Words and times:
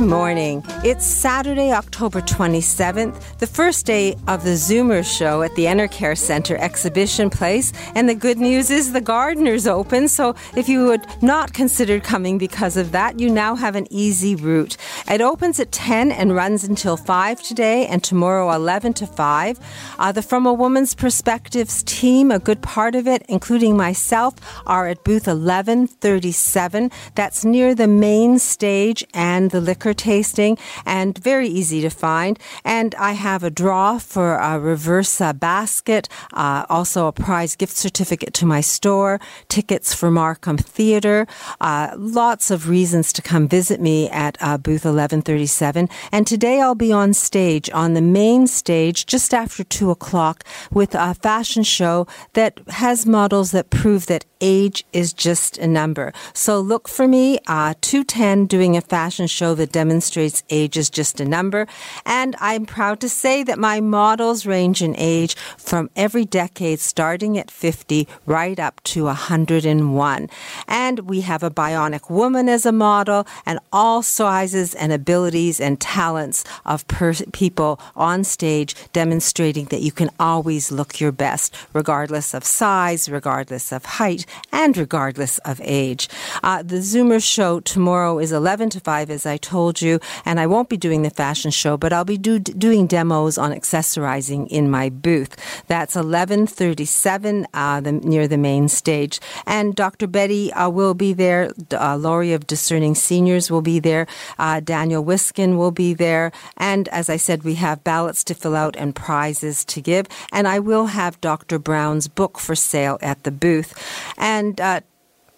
Morning. 0.00 0.64
It's 0.82 1.04
Saturday, 1.04 1.72
October 1.72 2.22
27th, 2.22 3.36
the 3.36 3.46
first 3.46 3.84
day 3.84 4.16
of 4.28 4.44
the 4.44 4.52
Zoomer 4.52 5.04
show 5.04 5.42
at 5.42 5.54
the 5.56 5.66
Enercare 5.66 6.16
Center 6.16 6.56
Exhibition 6.56 7.28
Place. 7.28 7.74
And 7.94 8.08
the 8.08 8.14
good 8.14 8.38
news 8.38 8.70
is 8.70 8.94
the 8.94 9.02
Gardiner's 9.02 9.66
open. 9.66 10.08
So 10.08 10.34
if 10.56 10.70
you 10.70 10.86
would 10.86 11.06
not 11.22 11.52
consider 11.52 12.00
coming 12.00 12.38
because 12.38 12.78
of 12.78 12.92
that, 12.92 13.20
you 13.20 13.28
now 13.28 13.54
have 13.54 13.76
an 13.76 13.86
easy 13.90 14.34
route. 14.34 14.78
It 15.06 15.20
opens 15.20 15.60
at 15.60 15.70
10 15.70 16.12
and 16.12 16.34
runs 16.34 16.64
until 16.64 16.96
5 16.96 17.42
today 17.42 17.86
and 17.86 18.02
tomorrow 18.02 18.50
11 18.54 18.94
to 18.94 19.06
5. 19.06 19.58
Uh, 19.98 20.12
the 20.12 20.22
From 20.22 20.46
a 20.46 20.52
Woman's 20.54 20.94
Perspectives 20.94 21.82
team, 21.82 22.30
a 22.30 22.38
good 22.38 22.62
part 22.62 22.94
of 22.94 23.06
it, 23.06 23.22
including 23.28 23.76
myself, 23.76 24.34
are 24.66 24.88
at 24.88 25.04
booth 25.04 25.26
1137. 25.26 26.90
That's 27.14 27.44
near 27.44 27.74
the 27.74 27.86
main 27.86 28.38
stage 28.38 29.04
and 29.12 29.50
the 29.50 29.60
liquor 29.60 29.89
tasting 29.94 30.58
and 30.86 31.16
very 31.18 31.48
easy 31.48 31.80
to 31.80 31.90
find. 31.90 32.38
And 32.64 32.94
I 32.96 33.12
have 33.12 33.42
a 33.44 33.50
draw 33.50 33.98
for 33.98 34.36
a 34.36 34.58
reverse 34.58 35.20
basket, 35.34 36.08
uh, 36.32 36.66
also 36.68 37.06
a 37.06 37.12
prize 37.12 37.56
gift 37.56 37.76
certificate 37.76 38.34
to 38.34 38.46
my 38.46 38.60
store, 38.60 39.20
tickets 39.48 39.94
for 39.94 40.10
Markham 40.10 40.58
Theatre, 40.58 41.26
uh, 41.60 41.94
lots 41.96 42.50
of 42.50 42.68
reasons 42.68 43.12
to 43.12 43.22
come 43.22 43.48
visit 43.48 43.80
me 43.80 44.08
at 44.10 44.36
uh, 44.40 44.58
booth 44.58 44.84
1137. 44.84 45.88
And 46.12 46.26
today 46.26 46.60
I'll 46.60 46.74
be 46.74 46.92
on 46.92 47.12
stage, 47.14 47.70
on 47.70 47.94
the 47.94 48.00
main 48.00 48.46
stage, 48.46 49.06
just 49.06 49.34
after 49.34 49.64
2 49.64 49.90
o'clock, 49.90 50.44
with 50.70 50.94
a 50.94 51.14
fashion 51.14 51.62
show 51.62 52.06
that 52.34 52.60
has 52.68 53.06
models 53.06 53.50
that 53.52 53.70
prove 53.70 54.06
that 54.06 54.24
age 54.40 54.84
is 54.92 55.12
just 55.12 55.58
a 55.58 55.66
number. 55.66 56.12
So 56.32 56.60
look 56.60 56.88
for 56.88 57.06
me, 57.06 57.38
uh, 57.46 57.74
210, 57.80 58.46
doing 58.46 58.76
a 58.76 58.80
fashion 58.80 59.26
show 59.26 59.54
that 59.54 59.72
demonstrates 59.72 60.42
age 60.50 60.76
is 60.76 60.90
just 60.90 61.20
a 61.20 61.24
number. 61.24 61.66
And 62.04 62.36
I'm 62.40 62.66
proud 62.66 63.00
to 63.00 63.08
say 63.08 63.42
that 63.44 63.58
my 63.58 63.80
models 63.80 64.46
range 64.46 64.82
in 64.82 64.94
age 64.96 65.36
from 65.56 65.90
every 65.96 66.24
decade, 66.24 66.80
starting 66.80 67.38
at 67.38 67.50
50 67.50 68.08
right 68.26 68.58
up 68.58 68.82
to 68.84 69.04
101. 69.04 70.28
And 70.68 71.00
we 71.00 71.20
have 71.22 71.42
a 71.42 71.50
bionic 71.50 72.10
woman 72.10 72.48
as 72.48 72.66
a 72.66 72.72
model 72.72 73.26
and 73.46 73.58
all 73.72 74.02
sizes 74.02 74.74
and 74.74 74.92
abilities 74.92 75.60
and 75.60 75.80
talents 75.80 76.44
of 76.64 76.86
per- 76.88 77.14
people 77.32 77.80
on 77.96 78.24
stage 78.24 78.74
demonstrating 78.92 79.66
that 79.66 79.80
you 79.82 79.92
can 79.92 80.10
always 80.18 80.70
look 80.70 81.00
your 81.00 81.12
best, 81.12 81.54
regardless 81.72 82.34
of 82.34 82.44
size, 82.44 83.08
regardless 83.08 83.72
of 83.72 83.84
height, 83.84 84.26
and 84.52 84.76
regardless 84.76 85.38
of 85.38 85.60
age. 85.64 86.08
Uh, 86.42 86.62
the 86.62 86.76
Zoomer 86.76 87.22
show 87.22 87.60
tomorrow 87.60 88.18
is 88.18 88.32
11 88.32 88.70
to 88.70 88.80
5, 88.80 89.10
as 89.10 89.26
I 89.26 89.36
told 89.36 89.80
you, 89.82 90.00
and 90.24 90.40
I 90.40 90.46
won't 90.46 90.68
be 90.68 90.76
doing 90.76 91.02
the 91.02 91.10
fashion 91.10 91.50
show, 91.50 91.76
but 91.76 91.92
I'll 91.92 92.04
be 92.04 92.18
do, 92.18 92.38
doing 92.38 92.86
demos 92.86 93.38
on 93.38 93.52
accessorizing 93.52 94.48
in 94.48 94.70
my 94.70 94.88
booth. 94.88 95.36
That's 95.66 95.94
1137 95.94 97.46
uh, 97.54 97.80
the, 97.80 97.92
near 97.92 98.28
the 98.28 98.38
main 98.38 98.68
stage. 98.68 99.20
And 99.46 99.74
Dr. 99.74 100.06
Betty 100.06 100.52
uh, 100.52 100.68
will 100.68 100.94
be 100.94 101.12
there. 101.12 101.50
Uh, 101.72 101.96
Laurie 101.96 102.32
of 102.32 102.46
Discerning 102.46 102.94
Seniors 102.94 103.50
will 103.50 103.62
be 103.62 103.78
there. 103.78 104.06
Uh, 104.38 104.60
Daniel 104.60 105.04
Wiskin 105.04 105.56
will 105.56 105.70
be 105.70 105.94
there. 105.94 106.32
And 106.56 106.88
as 106.88 107.08
I 107.08 107.16
said, 107.16 107.42
we 107.42 107.54
have 107.54 107.84
ballots 107.84 108.24
to 108.24 108.34
fill 108.34 108.56
out 108.56 108.76
and 108.76 108.94
prizes 108.94 109.64
to 109.66 109.80
give. 109.80 110.06
And 110.32 110.46
I 110.48 110.58
will 110.58 110.86
have 110.86 111.20
Dr. 111.20 111.58
Brown's 111.58 112.08
book 112.08 112.38
for 112.38 112.54
sale 112.54 112.98
at 113.00 113.22
the 113.24 113.30
booth. 113.30 113.74
And 114.20 114.60
uh, 114.60 114.82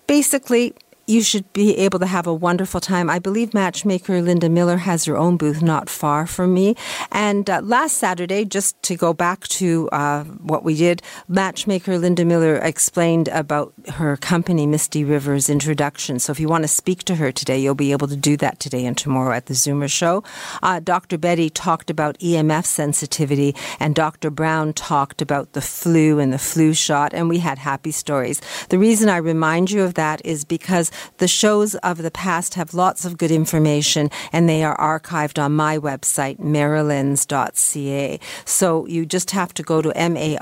basically, 0.07 0.75
you 1.13 1.23
should 1.23 1.53
be 1.53 1.77
able 1.77 1.99
to 1.99 2.07
have 2.07 2.27
a 2.27 2.33
wonderful 2.35 2.81
time. 2.81 3.11
I 3.11 3.19
believe 3.19 3.53
matchmaker 3.53 4.23
Linda 4.23 4.49
Miller 4.49 4.79
has 4.79 5.05
her 5.05 5.17
own 5.17 5.37
booth 5.37 5.63
not 5.63 5.91
far 5.91 6.27
from 6.27 6.55
me. 6.55 6.75
And 7.11 7.49
uh, 7.51 7.61
last 7.63 7.99
Saturday, 7.99 8.45
just 8.45 8.83
to 8.85 8.97
go 8.97 9.13
back 9.13 9.47
to 9.49 9.89
uh, 9.91 10.25
what 10.25 10.65
we 10.65 10.75
did, 10.75 11.03
matchmaker 11.29 11.99
Linda 11.99 12.25
Miller 12.25 12.57
explained 12.57 13.29
about 13.29 13.75
her 13.95 14.17
company, 14.17 14.67
Misty 14.67 15.05
Rivers 15.05 15.51
introduction. 15.51 16.19
So 16.19 16.33
if 16.33 16.41
you 16.41 16.49
want 16.49 16.65
to 16.65 16.69
speak 16.69 17.05
to 17.05 17.17
her 17.17 17.31
today, 17.31 17.59
you'll 17.59 17.75
be 17.75 17.93
able 17.93 18.09
to 18.09 18.17
do 18.17 18.37
that 18.39 18.59
today 18.59 18.87
and 18.87 18.97
tomorrow 18.97 19.35
at 19.35 19.47
the 19.47 19.55
Zoomer 19.55 19.91
show. 19.91 20.25
Uh, 20.63 20.81
Dr. 20.81 21.19
Betty 21.19 21.51
talked 21.51 21.91
about 21.91 22.19
EMF 22.19 22.65
sensitivity, 22.65 23.55
and 23.79 23.95
Dr. 23.95 24.31
Brown 24.31 24.73
talked 24.73 25.21
about 25.21 25.53
the 25.53 25.61
flu 25.61 26.19
and 26.19 26.33
the 26.33 26.39
flu 26.39 26.73
shot, 26.73 27.13
and 27.13 27.29
we 27.29 27.39
had 27.39 27.59
happy 27.59 27.91
stories. 27.91 28.41
The 28.71 28.79
reason 28.79 29.09
I 29.09 29.19
remind 29.19 29.71
you 29.71 29.83
of 29.83 29.95
that 29.95 30.25
is 30.25 30.45
because 30.45 30.91
the 31.19 31.29
shows 31.29 31.75
of 31.77 31.99
the 32.03 32.11
past 32.11 32.55
have 32.55 32.75
lots 32.75 33.05
of 33.05 33.19
good 33.19 33.31
information 33.31 34.11
and 34.33 34.49
they 34.49 34.65
are 34.65 34.77
archived 34.79 35.43
on 35.43 35.53
my 35.53 35.79
website, 35.79 36.39
marilyns.ca. 36.39 38.21
So 38.45 38.87
you 38.87 39.07
just 39.07 39.31
have 39.33 39.55
to 39.55 39.63
go 39.63 39.83
to 39.83 39.91
M-A-R-I-L-Y-N-S.ca, 39.97 40.37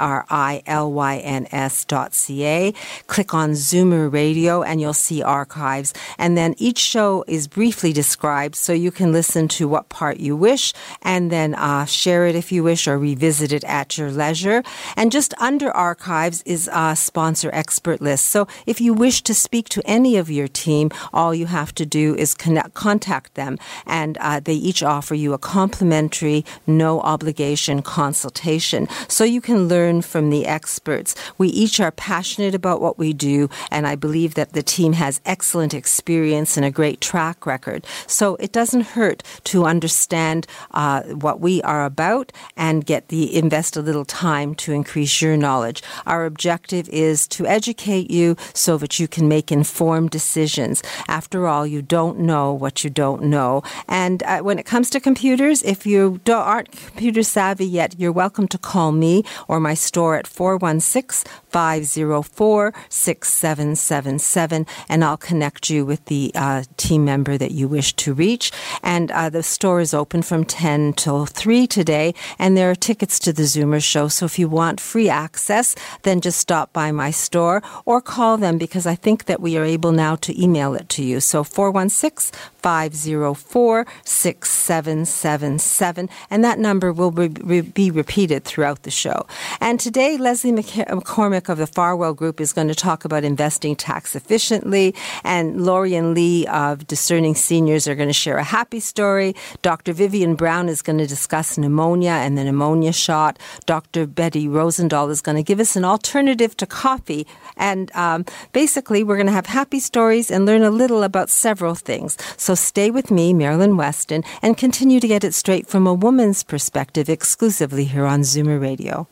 click 3.06 3.34
on 3.34 3.50
Zoomer 3.53 4.12
Radio 4.12 4.62
and 4.62 4.81
you'll 4.81 4.93
see 4.93 5.22
archives. 5.22 5.93
And 6.19 6.37
then 6.37 6.54
each 6.59 6.78
show 6.78 7.25
is 7.27 7.48
briefly 7.48 7.92
described 7.92 8.56
so 8.56 8.72
you 8.72 8.91
can 8.91 9.12
listen 9.12 9.48
to 9.48 9.69
what 9.69 9.88
part 9.88 10.19
you 10.19 10.37
wish 10.37 10.72
and 11.03 11.31
then 11.31 11.54
uh, 11.54 11.84
share 11.84 12.27
it 12.27 12.34
if 12.34 12.50
you 12.53 12.62
wish 12.62 12.87
or 12.88 12.98
revisit 12.98 13.53
it 13.53 13.65
at 13.65 13.98
your 13.98 14.10
leisure. 14.10 14.62
And 14.97 15.12
just 15.12 15.34
under 15.41 15.71
archives 15.71 16.42
is 16.42 16.69
a 16.72 16.97
sponsor 16.97 17.50
expert 17.53 18.00
list. 18.00 18.27
So 18.27 18.47
if 18.66 18.81
you 18.81 18.94
wish 18.94 19.22
to 19.22 19.34
speak 19.34 19.69
to 19.71 19.82
any 19.84 20.16
of 20.16 20.31
your 20.31 20.40
team, 20.49 20.91
all 21.12 21.34
you 21.34 21.47
have 21.47 21.75
to 21.75 21.87
do 21.87 22.15
is 22.17 22.34
connect, 22.34 22.75
contact 22.75 23.34
them, 23.34 23.59
and 23.87 24.17
uh, 24.19 24.41
they 24.41 24.55
each 24.55 24.83
offer 24.83 25.15
you 25.15 25.33
a 25.33 25.39
complimentary, 25.39 26.45
no 26.67 27.01
obligation 27.01 27.83
consultation 27.83 28.89
so 29.09 29.25
you 29.25 29.41
can 29.41 29.69
learn 29.69 30.03
from 30.03 30.31
the 30.31 30.47
experts. 30.47 31.15
We 31.39 31.49
each 31.49 31.81
are 31.81 31.91
passionate 31.91 32.55
about 32.55 32.81
what 32.81 32.99
we 32.99 33.12
do, 33.12 33.49
and 33.71 33.87
I 33.87 33.97
believe 33.97 34.34
that 34.34 34.53
the 34.53 34.62
team 34.62 34.95
has 34.95 35.21
excellent 35.25 35.75
experience 35.75 36.57
and 36.57 36.65
a 36.65 36.71
great 36.71 37.01
track 37.01 37.47
record. 37.47 37.84
So 38.07 38.37
it 38.37 38.53
doesn't 38.53 38.93
hurt 38.97 39.22
to 39.45 39.65
understand 39.65 40.47
uh, 40.71 41.03
what 41.03 41.41
we 41.41 41.62
are 41.62 41.84
about 41.84 42.33
and 42.57 42.87
get 42.87 43.09
the 43.09 43.34
invest 43.34 43.77
a 43.77 43.83
little 43.83 44.05
time 44.05 44.55
to 44.57 44.72
increase 44.72 45.21
your 45.21 45.37
knowledge. 45.37 45.83
Our 46.07 46.25
objective 46.25 46.89
is 46.89 47.27
to 47.28 47.47
educate 47.47 48.11
you 48.11 48.37
so 48.55 48.78
that 48.78 48.99
you 48.99 49.09
can 49.09 49.28
make 49.28 49.53
informed 49.53 50.11
decisions 50.11 50.30
decisions. 50.31 50.81
After 51.09 51.49
all, 51.49 51.67
you 51.67 51.83
don't 51.83 52.21
know 52.21 52.53
what 52.53 52.85
you 52.85 52.91
don't 52.91 53.23
know. 53.23 53.63
And 53.89 54.23
uh, 54.23 54.39
when 54.41 54.61
it 54.61 54.67
comes 54.67 54.89
to 54.91 55.01
computers, 55.01 55.63
if 55.65 55.87
you 55.87 56.21
aren't 56.29 56.71
computer 56.71 57.25
savvy 57.25 57.67
yet, 57.67 57.99
you're 57.99 58.13
welcome 58.13 58.47
to 58.49 58.59
call 58.59 58.93
me 58.93 59.25
or 59.49 59.59
my 59.59 59.75
store 59.75 60.15
at 60.15 60.29
416 60.29 61.25
504 61.50 62.72
6777, 62.88 64.66
and 64.88 65.05
I'll 65.05 65.16
connect 65.16 65.71
you 65.71 65.84
with 65.84 66.05
the 66.06 66.33
uh, 66.34 66.65
team 66.77 67.05
member 67.05 67.38
that 67.38 67.53
you 67.53 67.69
wish 67.69 67.94
to 67.94 68.15
reach. 68.15 68.53
And 68.83 69.11
uh, 69.11 69.31
the 69.31 69.43
store 69.43 69.81
is 69.81 69.94
open 69.94 70.22
from 70.22 70.44
10 70.44 70.94
till 70.94 71.27
3 71.27 71.66
today, 71.66 72.15
and 72.39 72.56
there 72.56 72.71
are 72.71 72.75
tickets 72.75 73.19
to 73.21 73.33
the 73.33 73.43
Zoomer 73.43 73.83
show. 73.83 74.09
So 74.09 74.27
if 74.27 74.39
you 74.39 74.49
want 74.49 74.81
free 74.81 75.09
access, 75.09 75.75
then 76.03 76.21
just 76.21 76.39
stop 76.39 76.72
by 76.72 76.93
my 76.93 77.10
store 77.10 77.62
or 77.84 78.00
call 78.00 78.37
them 78.37 78.59
because 78.59 78.87
I 78.87 78.94
think 78.94 79.27
that 79.27 79.41
we 79.41 79.56
are 79.56 79.65
able 79.65 79.93
now 79.93 80.16
to 80.16 80.43
email 80.43 80.75
it 80.75 80.89
to 80.91 81.03
you. 81.03 81.21
So 81.21 81.44
416 81.44 82.39
504 82.62 83.87
6777, 84.05 86.09
and 86.30 86.45
that 86.45 86.59
number 86.59 86.92
will 86.92 87.10
be 87.10 87.91
repeated 87.91 88.45
throughout 88.45 88.83
the 88.83 88.91
show. 88.91 89.27
And 89.60 89.80
today, 89.80 90.19
Leslie 90.19 90.53
McCormick 90.53 91.40
of 91.48 91.57
the 91.59 91.66
Farwell 91.66 92.13
Group 92.13 92.41
is 92.41 92.53
going 92.53 92.69
to 92.69 92.75
talk 92.75 93.04
about 93.04 93.25
investing 93.25 93.75
tax 93.75 94.15
efficiently, 94.15 94.95
and 95.25 95.65
Laurie 95.65 95.95
and 95.95 96.15
Lee 96.15 96.47
of 96.48 96.87
Discerning 96.87 97.34
Seniors 97.34 97.89
are 97.89 97.95
going 97.95 98.09
to 98.09 98.13
share 98.13 98.37
a 98.37 98.45
happy 98.45 98.81
story. 98.81 99.34
Dr. 99.63 99.95
Vivian 99.95 100.34
Brown 100.34 100.69
is 100.69 100.83
going 100.83 100.98
to 100.98 101.07
discuss 101.07 101.57
pneumonia 101.57 102.10
and 102.10 102.37
the 102.37 102.45
pneumonia 102.45 102.92
shot. 102.92 103.39
Dr. 103.65 104.07
Betty 104.07 104.48
Rosendahl 104.48 105.10
is 105.10 105.22
going 105.22 105.37
to 105.37 105.42
give 105.42 105.60
us 105.60 105.77
an 105.77 105.84
alternative 105.87 106.54
to 106.59 106.66
coffee, 106.66 107.27
and 107.57 107.91
um, 107.97 108.27
basically, 108.53 109.03
we're 109.03 109.16
going 109.16 109.27
to 109.27 109.33
have 109.33 109.47
happy 109.47 109.81
stories 109.81 110.31
and 110.31 110.45
learn 110.45 110.63
a 110.63 110.71
little 110.71 111.03
about 111.03 111.31
several 111.31 111.75
things. 111.75 112.19
So 112.37 112.51
so 112.51 112.57
stay 112.57 112.91
with 112.91 113.13
me, 113.13 113.33
Marilyn 113.33 113.77
Weston, 113.77 114.25
and 114.42 114.57
continue 114.57 114.98
to 114.98 115.07
get 115.07 115.22
it 115.22 115.34
straight 115.34 115.69
from 115.69 115.87
a 115.87 115.95
woman's 115.95 116.42
perspective 116.42 117.09
exclusively 117.09 117.84
here 117.84 118.07
on 118.07 118.22
Zoomer 118.22 118.60
Radio. 118.60 119.07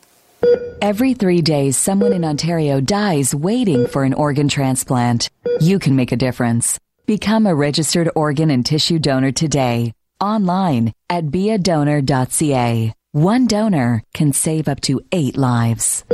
Every 0.81 1.15
three 1.15 1.43
days, 1.43 1.77
someone 1.77 2.13
in 2.13 2.25
Ontario 2.25 2.81
dies 2.81 3.35
waiting 3.35 3.87
for 3.87 4.05
an 4.05 4.15
organ 4.15 4.49
transplant. 4.49 5.29
You 5.61 5.79
can 5.79 5.97
make 5.97 6.13
a 6.13 6.17
difference. 6.17 6.79
Become 7.07 7.47
a 7.47 7.55
registered 7.55 8.11
organ 8.15 8.51
and 8.51 8.65
tissue 8.65 8.99
donor 8.99 9.33
today. 9.33 9.93
online 10.21 10.93
at 11.09 11.27
beadonor.ca. 11.27 12.93
One 13.13 13.47
donor 13.47 14.03
can 14.15 14.33
save 14.33 14.69
up 14.69 14.81
to 14.83 15.01
eight 15.13 15.37
lives. 15.37 16.05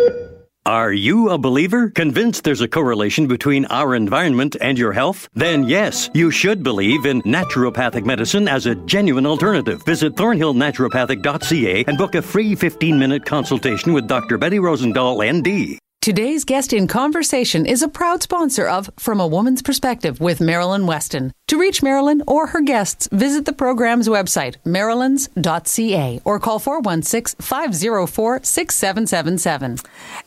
Are 0.66 0.94
you 0.94 1.28
a 1.28 1.37
believer? 1.37 1.90
Convinced 1.90 2.43
there's 2.43 2.62
a 2.62 2.69
correlation 2.69 3.26
between 3.26 3.66
our 3.66 3.94
environment 3.94 4.56
and 4.62 4.78
your 4.78 4.94
health? 4.94 5.28
Then 5.34 5.64
yes, 5.64 6.08
you 6.14 6.31
should 6.31 6.62
believe 6.62 7.05
in 7.05 7.20
naturopathic 7.20 8.06
medicine 8.06 8.49
as 8.49 8.64
a 8.64 8.75
genuine 8.75 9.26
alternative. 9.26 9.82
Visit 9.84 10.14
thornhillnaturopathic.ca 10.14 11.84
and 11.87 11.99
book 11.99 12.14
a 12.14 12.22
free 12.22 12.55
15 12.55 12.99
minute 12.99 13.26
consultation 13.26 13.93
with 13.93 14.08
Dr. 14.08 14.38
Betty 14.38 14.56
Rosendahl, 14.56 15.20
ND. 15.31 15.78
Today's 16.04 16.44
guest 16.44 16.74
in 16.74 16.86
conversation 16.86 17.64
is 17.64 17.80
a 17.80 17.88
proud 17.88 18.22
sponsor 18.22 18.68
of 18.68 18.90
From 18.98 19.20
a 19.20 19.26
Woman's 19.26 19.62
Perspective 19.62 20.20
with 20.20 20.38
Marilyn 20.38 20.86
Weston. 20.86 21.32
To 21.46 21.58
reach 21.58 21.82
Marilyn 21.82 22.22
or 22.26 22.48
her 22.48 22.60
guests, 22.60 23.08
visit 23.10 23.46
the 23.46 23.54
program's 23.54 24.06
website, 24.06 24.56
marilyns.ca, 24.66 26.20
or 26.26 26.38
call 26.38 26.58
416 26.58 27.42
504 27.42 28.40
6777. 28.42 29.78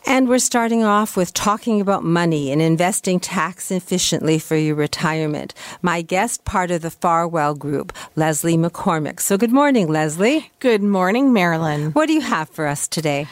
And 0.07 0.27
we're 0.27 0.39
starting 0.39 0.83
off 0.83 1.15
with 1.15 1.35
talking 1.35 1.79
about 1.79 2.03
money 2.03 2.51
and 2.51 2.59
investing 2.59 3.19
tax 3.19 3.69
efficiently 3.69 4.39
for 4.39 4.55
your 4.55 4.73
retirement. 4.73 5.53
My 5.83 6.01
guest, 6.01 6.43
part 6.43 6.71
of 6.71 6.81
the 6.81 6.89
Farwell 6.89 7.53
Group, 7.53 7.93
Leslie 8.15 8.57
McCormick. 8.57 9.19
So, 9.19 9.37
good 9.37 9.53
morning, 9.53 9.89
Leslie. 9.89 10.51
Good 10.59 10.81
morning, 10.81 11.33
Marilyn. 11.33 11.91
What 11.91 12.07
do 12.07 12.13
you 12.13 12.21
have 12.21 12.49
for 12.49 12.65
us 12.65 12.87
today? 12.87 13.27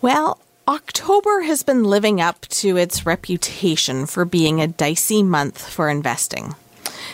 Well, 0.00 0.38
October 0.68 1.40
has 1.40 1.64
been 1.64 1.82
living 1.82 2.20
up 2.20 2.42
to 2.42 2.76
its 2.76 3.04
reputation 3.04 4.06
for 4.06 4.24
being 4.24 4.60
a 4.60 4.68
dicey 4.68 5.20
month 5.20 5.68
for 5.68 5.88
investing. 5.88 6.54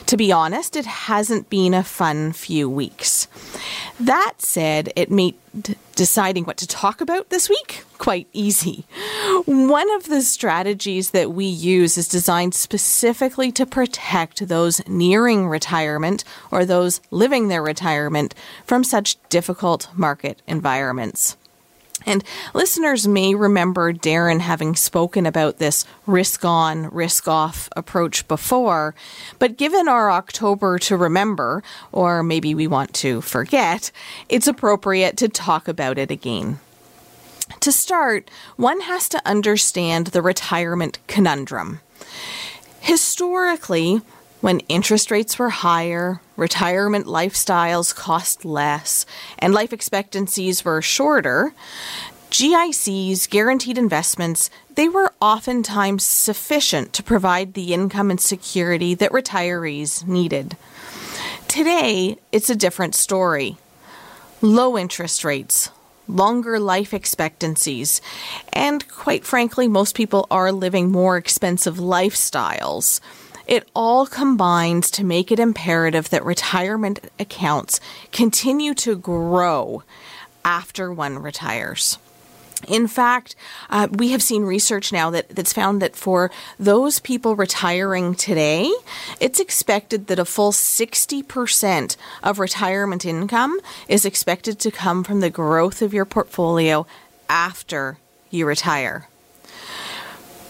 To 0.06 0.18
be 0.18 0.30
honest, 0.30 0.76
it 0.76 0.84
hasn't 0.84 1.48
been 1.48 1.72
a 1.72 1.82
fun 1.82 2.32
few 2.32 2.68
weeks. 2.68 3.26
That 3.98 4.34
said, 4.38 4.92
it 4.96 5.10
made 5.10 5.34
deciding 5.94 6.44
what 6.44 6.58
to 6.58 6.66
talk 6.66 7.00
about 7.00 7.30
this 7.30 7.48
week 7.48 7.84
quite 7.96 8.28
easy. 8.32 8.86
One 9.46 9.90
of 9.96 10.04
the 10.04 10.22
strategies 10.22 11.10
that 11.10 11.32
we 11.32 11.46
use 11.46 11.98
is 11.98 12.06
designed 12.06 12.54
specifically 12.54 13.50
to 13.52 13.66
protect 13.66 14.46
those 14.46 14.86
nearing 14.86 15.48
retirement 15.48 16.22
or 16.50 16.64
those 16.64 17.00
living 17.10 17.48
their 17.48 17.62
retirement 17.62 18.34
from 18.64 18.84
such 18.84 19.16
difficult 19.30 19.88
market 19.94 20.42
environments. 20.46 21.36
And 22.08 22.24
listeners 22.54 23.06
may 23.06 23.34
remember 23.34 23.92
Darren 23.92 24.40
having 24.40 24.74
spoken 24.74 25.26
about 25.26 25.58
this 25.58 25.84
risk 26.06 26.42
on, 26.42 26.88
risk 26.88 27.28
off 27.28 27.68
approach 27.76 28.26
before. 28.26 28.94
But 29.38 29.58
given 29.58 29.88
our 29.88 30.10
October 30.10 30.78
to 30.78 30.96
remember, 30.96 31.62
or 31.92 32.22
maybe 32.22 32.54
we 32.54 32.66
want 32.66 32.94
to 32.94 33.20
forget, 33.20 33.92
it's 34.30 34.46
appropriate 34.46 35.18
to 35.18 35.28
talk 35.28 35.68
about 35.68 35.98
it 35.98 36.10
again. 36.10 36.60
To 37.60 37.70
start, 37.70 38.30
one 38.56 38.80
has 38.80 39.06
to 39.10 39.20
understand 39.26 40.08
the 40.08 40.22
retirement 40.22 41.00
conundrum. 41.08 41.80
Historically, 42.80 44.00
when 44.40 44.60
interest 44.60 45.10
rates 45.10 45.38
were 45.38 45.50
higher, 45.50 46.20
retirement 46.36 47.06
lifestyles 47.06 47.94
cost 47.94 48.44
less, 48.44 49.04
and 49.38 49.52
life 49.52 49.72
expectancies 49.72 50.64
were 50.64 50.80
shorter, 50.80 51.52
GICs, 52.30 53.28
guaranteed 53.28 53.78
investments, 53.78 54.50
they 54.74 54.88
were 54.88 55.12
oftentimes 55.20 56.04
sufficient 56.04 56.92
to 56.92 57.02
provide 57.02 57.54
the 57.54 57.72
income 57.72 58.10
and 58.10 58.20
security 58.20 58.94
that 58.94 59.12
retirees 59.12 60.06
needed. 60.06 60.56
Today, 61.48 62.18
it's 62.30 62.50
a 62.50 62.54
different 62.54 62.94
story. 62.94 63.56
Low 64.42 64.78
interest 64.78 65.24
rates, 65.24 65.70
longer 66.06 66.60
life 66.60 66.94
expectancies, 66.94 68.00
and 68.52 68.86
quite 68.88 69.24
frankly, 69.24 69.66
most 69.66 69.96
people 69.96 70.26
are 70.30 70.52
living 70.52 70.92
more 70.92 71.16
expensive 71.16 71.76
lifestyles. 71.76 73.00
It 73.48 73.66
all 73.74 74.06
combines 74.06 74.90
to 74.92 75.04
make 75.04 75.32
it 75.32 75.40
imperative 75.40 76.10
that 76.10 76.24
retirement 76.24 77.00
accounts 77.18 77.80
continue 78.12 78.74
to 78.74 78.94
grow 78.94 79.82
after 80.44 80.92
one 80.92 81.18
retires. 81.18 81.98
In 82.66 82.86
fact, 82.88 83.36
uh, 83.70 83.88
we 83.90 84.10
have 84.10 84.22
seen 84.22 84.42
research 84.42 84.92
now 84.92 85.10
that, 85.10 85.30
that's 85.30 85.52
found 85.52 85.80
that 85.80 85.96
for 85.96 86.30
those 86.58 86.98
people 86.98 87.36
retiring 87.36 88.14
today, 88.14 88.70
it's 89.18 89.40
expected 89.40 90.08
that 90.08 90.18
a 90.18 90.24
full 90.26 90.52
60% 90.52 91.96
of 92.22 92.38
retirement 92.38 93.06
income 93.06 93.58
is 93.86 94.04
expected 94.04 94.58
to 94.58 94.70
come 94.70 95.04
from 95.04 95.20
the 95.20 95.30
growth 95.30 95.80
of 95.80 95.94
your 95.94 96.04
portfolio 96.04 96.86
after 97.30 97.96
you 98.28 98.44
retire. 98.44 99.08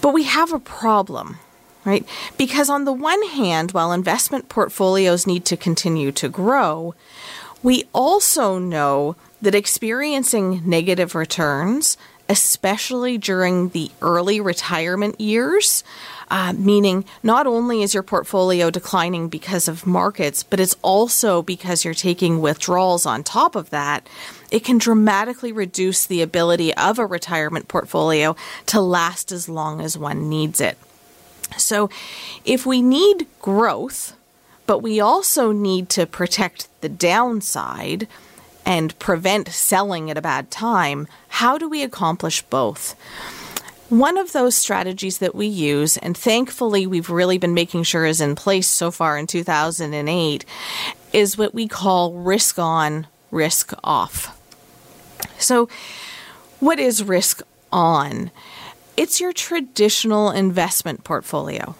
But 0.00 0.14
we 0.14 0.24
have 0.24 0.52
a 0.52 0.58
problem 0.58 1.38
right? 1.88 2.06
Because 2.36 2.68
on 2.68 2.84
the 2.84 2.92
one 2.92 3.22
hand, 3.28 3.72
while 3.72 3.92
investment 3.92 4.50
portfolios 4.50 5.26
need 5.26 5.46
to 5.46 5.56
continue 5.56 6.12
to 6.12 6.28
grow, 6.28 6.94
we 7.62 7.84
also 7.94 8.58
know 8.58 9.16
that 9.40 9.54
experiencing 9.54 10.62
negative 10.68 11.14
returns, 11.14 11.96
especially 12.28 13.16
during 13.16 13.70
the 13.70 13.90
early 14.02 14.38
retirement 14.38 15.18
years, 15.18 15.82
uh, 16.30 16.52
meaning 16.52 17.06
not 17.22 17.46
only 17.46 17.82
is 17.82 17.94
your 17.94 18.02
portfolio 18.02 18.68
declining 18.68 19.30
because 19.30 19.66
of 19.66 19.86
markets, 19.86 20.42
but 20.42 20.60
it's 20.60 20.76
also 20.82 21.40
because 21.40 21.86
you're 21.86 21.94
taking 21.94 22.42
withdrawals 22.42 23.06
on 23.06 23.24
top 23.24 23.56
of 23.56 23.70
that. 23.70 24.06
It 24.50 24.62
can 24.62 24.76
dramatically 24.76 25.52
reduce 25.52 26.04
the 26.04 26.20
ability 26.20 26.74
of 26.74 26.98
a 26.98 27.06
retirement 27.06 27.66
portfolio 27.66 28.36
to 28.66 28.78
last 28.78 29.32
as 29.32 29.48
long 29.48 29.80
as 29.80 29.96
one 29.96 30.28
needs 30.28 30.60
it. 30.60 30.76
So, 31.56 31.88
if 32.44 32.66
we 32.66 32.82
need 32.82 33.26
growth, 33.40 34.14
but 34.66 34.80
we 34.80 35.00
also 35.00 35.50
need 35.50 35.88
to 35.90 36.06
protect 36.06 36.68
the 36.82 36.88
downside 36.88 38.06
and 38.66 38.98
prevent 38.98 39.48
selling 39.48 40.10
at 40.10 40.18
a 40.18 40.22
bad 40.22 40.50
time, 40.50 41.08
how 41.28 41.56
do 41.56 41.68
we 41.68 41.82
accomplish 41.82 42.42
both? 42.42 42.94
One 43.88 44.18
of 44.18 44.32
those 44.32 44.54
strategies 44.54 45.18
that 45.18 45.34
we 45.34 45.46
use, 45.46 45.96
and 45.96 46.14
thankfully 46.14 46.86
we've 46.86 47.08
really 47.08 47.38
been 47.38 47.54
making 47.54 47.84
sure 47.84 48.04
is 48.04 48.20
in 48.20 48.34
place 48.34 48.68
so 48.68 48.90
far 48.90 49.16
in 49.16 49.26
2008, 49.26 50.44
is 51.14 51.38
what 51.38 51.54
we 51.54 51.66
call 51.66 52.12
risk 52.12 52.58
on, 52.58 53.06
risk 53.30 53.72
off. 53.82 54.38
So, 55.38 55.70
what 56.60 56.78
is 56.78 57.02
risk 57.02 57.40
on? 57.72 58.30
It's 58.98 59.20
your 59.20 59.32
traditional 59.32 60.32
investment 60.32 61.04
portfolio. 61.04 61.76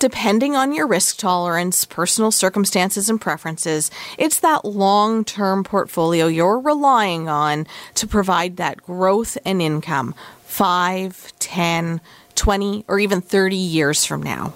Depending 0.00 0.56
on 0.56 0.72
your 0.72 0.88
risk 0.88 1.16
tolerance, 1.16 1.84
personal 1.84 2.32
circumstances, 2.32 3.08
and 3.08 3.20
preferences, 3.20 3.88
it's 4.18 4.40
that 4.40 4.64
long 4.64 5.24
term 5.24 5.62
portfolio 5.62 6.26
you're 6.26 6.58
relying 6.58 7.28
on 7.28 7.68
to 7.94 8.08
provide 8.08 8.56
that 8.56 8.82
growth 8.82 9.38
and 9.44 9.62
income 9.62 10.12
5, 10.46 11.34
10, 11.38 12.00
20, 12.34 12.84
or 12.88 12.98
even 12.98 13.20
30 13.20 13.54
years 13.54 14.04
from 14.04 14.24
now. 14.24 14.52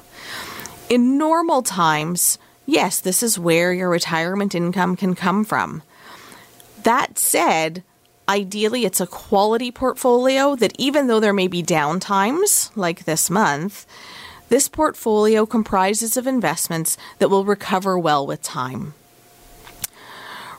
In 0.89 1.17
normal 1.17 1.63
times, 1.63 2.39
yes, 2.67 2.99
this 2.99 3.23
is 3.23 3.39
where 3.39 3.73
your 3.73 3.89
retirement 3.89 4.57
income 4.57 4.97
can 4.97 5.15
come 5.15 5.45
from. 5.45 5.85
That 6.83 7.21
said, 7.21 7.85
Ideally, 8.31 8.85
it's 8.85 9.01
a 9.01 9.09
quality 9.09 9.73
portfolio 9.73 10.55
that 10.55 10.77
even 10.79 11.09
though 11.09 11.19
there 11.19 11.33
may 11.33 11.49
be 11.49 11.65
downtimes, 11.65 12.71
like 12.77 13.05
this 13.05 13.29
month, 13.29 13.87
this 14.49 14.69
portfolio 14.69 15.45
comprises 15.47 16.17
of 16.17 16.29
investments 16.29 16.97
that 17.19 17.29
will 17.29 17.45
recover 17.45 17.99
well 17.99 18.25
with 18.25 18.41
time. 18.41 18.95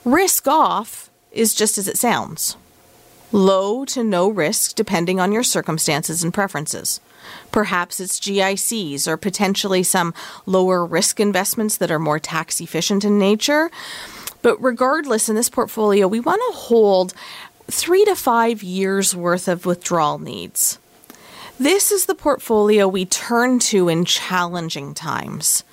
Risk 0.03 0.49
off 0.49 1.09
is 1.31 1.55
just 1.55 1.77
as 1.77 1.87
it 1.87 1.97
sounds 1.97 2.57
low 3.31 3.85
to 3.85 4.03
no 4.03 4.27
risk 4.27 4.75
depending 4.75 5.21
on 5.21 5.31
your 5.31 5.43
circumstances 5.43 6.25
and 6.25 6.33
preferences. 6.33 6.99
Perhaps 7.53 8.01
it's 8.01 8.19
GICs 8.19 9.07
or 9.07 9.15
potentially 9.15 9.81
some 9.81 10.13
lower 10.45 10.85
risk 10.85 11.21
investments 11.21 11.77
that 11.77 11.89
are 11.89 11.99
more 11.99 12.19
tax 12.19 12.59
efficient 12.59 13.05
in 13.05 13.17
nature. 13.17 13.71
But 14.41 14.61
regardless, 14.61 15.29
in 15.29 15.35
this 15.35 15.49
portfolio, 15.49 16.07
we 16.07 16.19
want 16.19 16.41
to 16.51 16.57
hold 16.57 17.13
three 17.71 18.03
to 18.05 18.15
five 18.15 18.61
years 18.61 19.15
worth 19.15 19.47
of 19.47 19.65
withdrawal 19.65 20.19
needs. 20.19 20.77
This 21.57 21.91
is 21.91 22.05
the 22.05 22.15
portfolio 22.15 22.87
we 22.87 23.05
turn 23.05 23.59
to 23.59 23.87
in 23.87 24.03
challenging 24.03 24.93
times. 24.93 25.63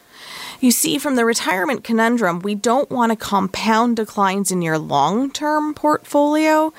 You 0.61 0.71
see, 0.71 0.99
from 0.99 1.17
the 1.17 1.25
retirement 1.25 1.85
conundrum, 1.85 2.40
we 2.40 2.55
don't 2.55 2.90
want 2.90 3.11
to 3.11 3.17
compound 3.17 3.97
declines 3.97 4.50
in 4.50 4.62
your 4.62 4.78
long 4.78 5.31
term 5.31 5.75
portfolio 5.75 6.73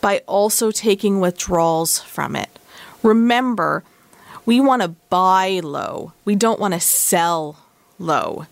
by 0.00 0.22
also 0.26 0.70
taking 0.70 1.20
withdrawals 1.20 2.00
from 2.00 2.36
it. 2.36 2.48
Remember, 3.02 3.84
we 4.46 4.60
want 4.60 4.82
to 4.82 4.88
buy 5.08 5.60
low, 5.62 6.12
we 6.24 6.34
don't 6.34 6.60
want 6.60 6.74
to 6.74 6.80
sell 6.80 7.58
low. 7.98 8.46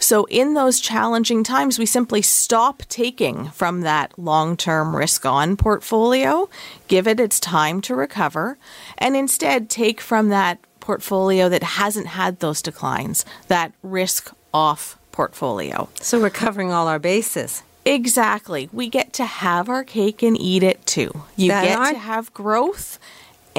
So, 0.00 0.24
in 0.24 0.54
those 0.54 0.80
challenging 0.80 1.44
times, 1.44 1.78
we 1.78 1.86
simply 1.86 2.22
stop 2.22 2.82
taking 2.88 3.50
from 3.50 3.82
that 3.82 4.18
long 4.18 4.56
term 4.56 4.96
risk 4.96 5.26
on 5.26 5.56
portfolio, 5.56 6.48
give 6.88 7.06
it 7.06 7.20
its 7.20 7.38
time 7.38 7.80
to 7.82 7.94
recover, 7.94 8.58
and 8.98 9.16
instead 9.16 9.68
take 9.68 10.00
from 10.00 10.30
that 10.30 10.58
portfolio 10.80 11.48
that 11.48 11.62
hasn't 11.62 12.08
had 12.08 12.40
those 12.40 12.62
declines, 12.62 13.24
that 13.48 13.72
risk 13.82 14.32
off 14.52 14.98
portfolio. 15.12 15.88
So 16.00 16.20
we're 16.20 16.30
covering 16.30 16.72
all 16.72 16.88
our 16.88 16.98
bases. 16.98 17.62
Exactly. 17.84 18.68
We 18.72 18.88
get 18.88 19.12
to 19.14 19.24
have 19.24 19.68
our 19.68 19.84
cake 19.84 20.22
and 20.22 20.38
eat 20.38 20.62
it 20.62 20.84
too. 20.86 21.22
You 21.36 21.48
That 21.48 21.64
get 21.64 21.92
to 21.92 21.98
have 21.98 22.32
growth 22.34 22.98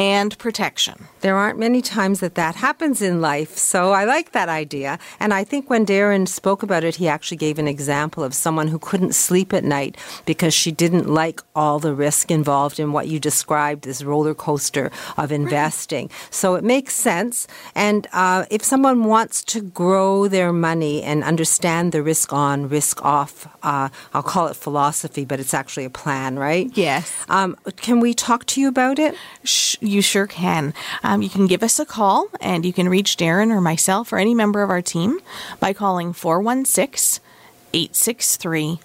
and 0.01 0.35
protection. 0.39 1.05
There 1.19 1.37
aren't 1.37 1.59
many 1.59 1.79
times 1.79 2.21
that 2.21 2.33
that 2.33 2.55
happens 2.55 3.03
in 3.03 3.21
life, 3.21 3.55
so 3.55 3.91
I 3.91 4.03
like 4.05 4.31
that 4.31 4.49
idea. 4.49 4.97
And 5.19 5.31
I 5.31 5.43
think 5.43 5.69
when 5.69 5.85
Darren 5.85 6.27
spoke 6.27 6.63
about 6.63 6.83
it, 6.83 6.95
he 6.95 7.07
actually 7.07 7.37
gave 7.37 7.59
an 7.59 7.67
example 7.67 8.23
of 8.23 8.33
someone 8.33 8.67
who 8.69 8.79
couldn't 8.79 9.13
sleep 9.13 9.53
at 9.53 9.63
night 9.63 9.95
because 10.25 10.55
she 10.55 10.71
didn't 10.71 11.07
like 11.07 11.39
all 11.55 11.77
the 11.77 11.93
risk 11.93 12.31
involved 12.31 12.79
in 12.79 12.93
what 12.93 13.09
you 13.09 13.19
described 13.19 13.83
this 13.83 14.01
roller 14.01 14.33
coaster 14.33 14.89
of 15.17 15.31
investing. 15.31 16.09
So 16.31 16.55
it 16.55 16.63
makes 16.63 16.95
sense. 16.95 17.45
And 17.75 18.07
uh, 18.11 18.45
if 18.49 18.63
someone 18.63 19.03
wants 19.03 19.43
to 19.53 19.61
grow 19.61 20.27
their 20.27 20.51
money 20.51 21.03
and 21.03 21.23
understand 21.23 21.91
the 21.91 22.01
risk 22.01 22.33
on, 22.33 22.67
risk 22.69 23.05
off, 23.05 23.47
uh, 23.61 23.89
I'll 24.15 24.23
call 24.23 24.47
it 24.47 24.55
philosophy, 24.55 25.25
but 25.25 25.39
it's 25.39 25.53
actually 25.53 25.85
a 25.85 25.91
plan, 25.91 26.39
right? 26.39 26.71
Yes. 26.73 27.13
Um, 27.29 27.55
can 27.75 27.99
we 27.99 28.15
talk 28.15 28.45
to 28.47 28.61
you 28.61 28.67
about 28.67 28.97
it? 28.97 29.13
Sh- 29.43 29.77
you 29.91 30.01
sure 30.01 30.27
can. 30.27 30.73
Um, 31.03 31.21
you 31.21 31.29
can 31.29 31.47
give 31.47 31.63
us 31.63 31.79
a 31.79 31.85
call 31.85 32.29
and 32.39 32.65
you 32.65 32.73
can 32.73 32.89
reach 32.89 33.17
Darren 33.17 33.51
or 33.51 33.61
myself 33.61 34.11
or 34.11 34.17
any 34.17 34.33
member 34.33 34.63
of 34.63 34.69
our 34.69 34.81
team 34.81 35.19
by 35.59 35.73
calling 35.73 36.13
416 36.13 37.23
863 37.73 38.79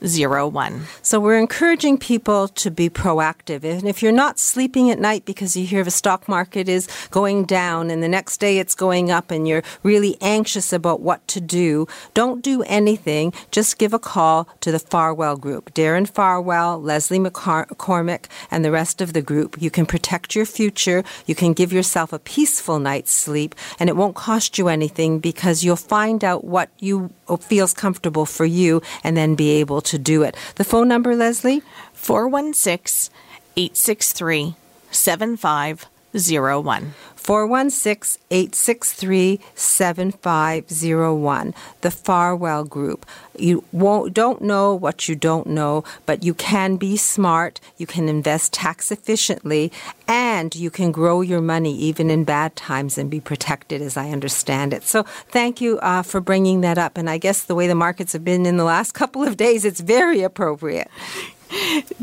7501. 0.00 0.86
So 1.02 1.20
we're 1.20 1.38
encouraging 1.38 1.98
people 1.98 2.48
to 2.48 2.70
be 2.70 2.88
proactive. 2.88 3.64
And 3.64 3.86
if 3.86 4.02
you're 4.02 4.12
not 4.12 4.38
sleeping 4.38 4.90
at 4.90 4.98
night 4.98 5.24
because 5.24 5.56
you 5.56 5.66
hear 5.66 5.84
the 5.84 5.90
stock 5.90 6.28
market 6.28 6.68
is 6.68 6.88
going 7.10 7.44
down 7.44 7.90
and 7.90 8.02
the 8.02 8.08
next 8.08 8.38
day 8.38 8.58
it's 8.58 8.74
going 8.74 9.10
up 9.10 9.30
and 9.30 9.46
you're 9.46 9.62
really 9.82 10.16
anxious 10.20 10.72
about 10.72 11.00
what 11.00 11.26
to 11.28 11.40
do, 11.40 11.86
don't 12.14 12.42
do 12.42 12.62
anything. 12.62 13.32
Just 13.50 13.78
give 13.78 13.92
a 13.92 13.98
call 13.98 14.48
to 14.60 14.72
the 14.72 14.78
Farwell 14.78 15.36
Group. 15.36 15.74
Darren 15.74 16.08
Farwell, 16.08 16.80
Leslie 16.80 17.18
McCormick, 17.18 18.26
and 18.50 18.64
the 18.64 18.70
rest 18.70 19.00
of 19.00 19.12
the 19.12 19.22
group. 19.22 19.60
You 19.60 19.70
can 19.70 19.84
protect 19.84 20.34
your 20.34 20.46
future. 20.46 21.04
You 21.26 21.34
can 21.34 21.52
give 21.52 21.72
yourself 21.72 22.12
a 22.12 22.18
peaceful 22.18 22.78
night's 22.78 23.12
sleep 23.12 23.54
and 23.78 23.90
it 23.90 23.96
won't 23.96 24.16
cost 24.16 24.56
you 24.56 24.68
anything 24.68 25.18
because 25.18 25.62
you'll 25.62 25.76
find 25.76 26.24
out 26.24 26.44
what 26.44 26.70
you 26.78 27.12
feels 27.40 27.72
comfortable 27.72 28.26
for 28.26 28.44
you 28.44 28.82
and 29.04 29.16
then 29.16 29.34
be 29.34 29.50
able 29.50 29.80
to 29.80 29.89
do 29.98 30.22
it. 30.22 30.36
The 30.56 30.64
phone 30.64 30.88
number, 30.88 31.16
Leslie? 31.16 31.62
416 31.94 33.10
863 33.56 34.54
7501. 34.90 36.94
416 37.30 38.20
863 38.32 39.38
7501. 39.54 41.54
The 41.82 41.90
Farwell 41.92 42.64
Group. 42.64 43.06
You 43.38 43.62
won't, 43.70 44.14
don't 44.14 44.42
know 44.42 44.74
what 44.74 45.08
you 45.08 45.14
don't 45.14 45.46
know, 45.46 45.84
but 46.06 46.24
you 46.24 46.34
can 46.34 46.74
be 46.74 46.96
smart, 46.96 47.60
you 47.76 47.86
can 47.86 48.08
invest 48.08 48.52
tax 48.52 48.90
efficiently, 48.90 49.70
and 50.08 50.56
you 50.56 50.72
can 50.72 50.90
grow 50.90 51.20
your 51.20 51.40
money 51.40 51.76
even 51.76 52.10
in 52.10 52.24
bad 52.24 52.56
times 52.56 52.98
and 52.98 53.08
be 53.08 53.20
protected, 53.20 53.80
as 53.80 53.96
I 53.96 54.10
understand 54.10 54.72
it. 54.72 54.82
So 54.82 55.04
thank 55.28 55.60
you 55.60 55.78
uh, 55.78 56.02
for 56.02 56.20
bringing 56.20 56.62
that 56.62 56.78
up. 56.78 56.98
And 56.98 57.08
I 57.08 57.18
guess 57.18 57.44
the 57.44 57.54
way 57.54 57.68
the 57.68 57.76
markets 57.76 58.12
have 58.12 58.24
been 58.24 58.44
in 58.44 58.56
the 58.56 58.64
last 58.64 58.90
couple 59.00 59.22
of 59.22 59.36
days, 59.36 59.64
it's 59.64 59.78
very 59.78 60.22
appropriate. 60.22 60.90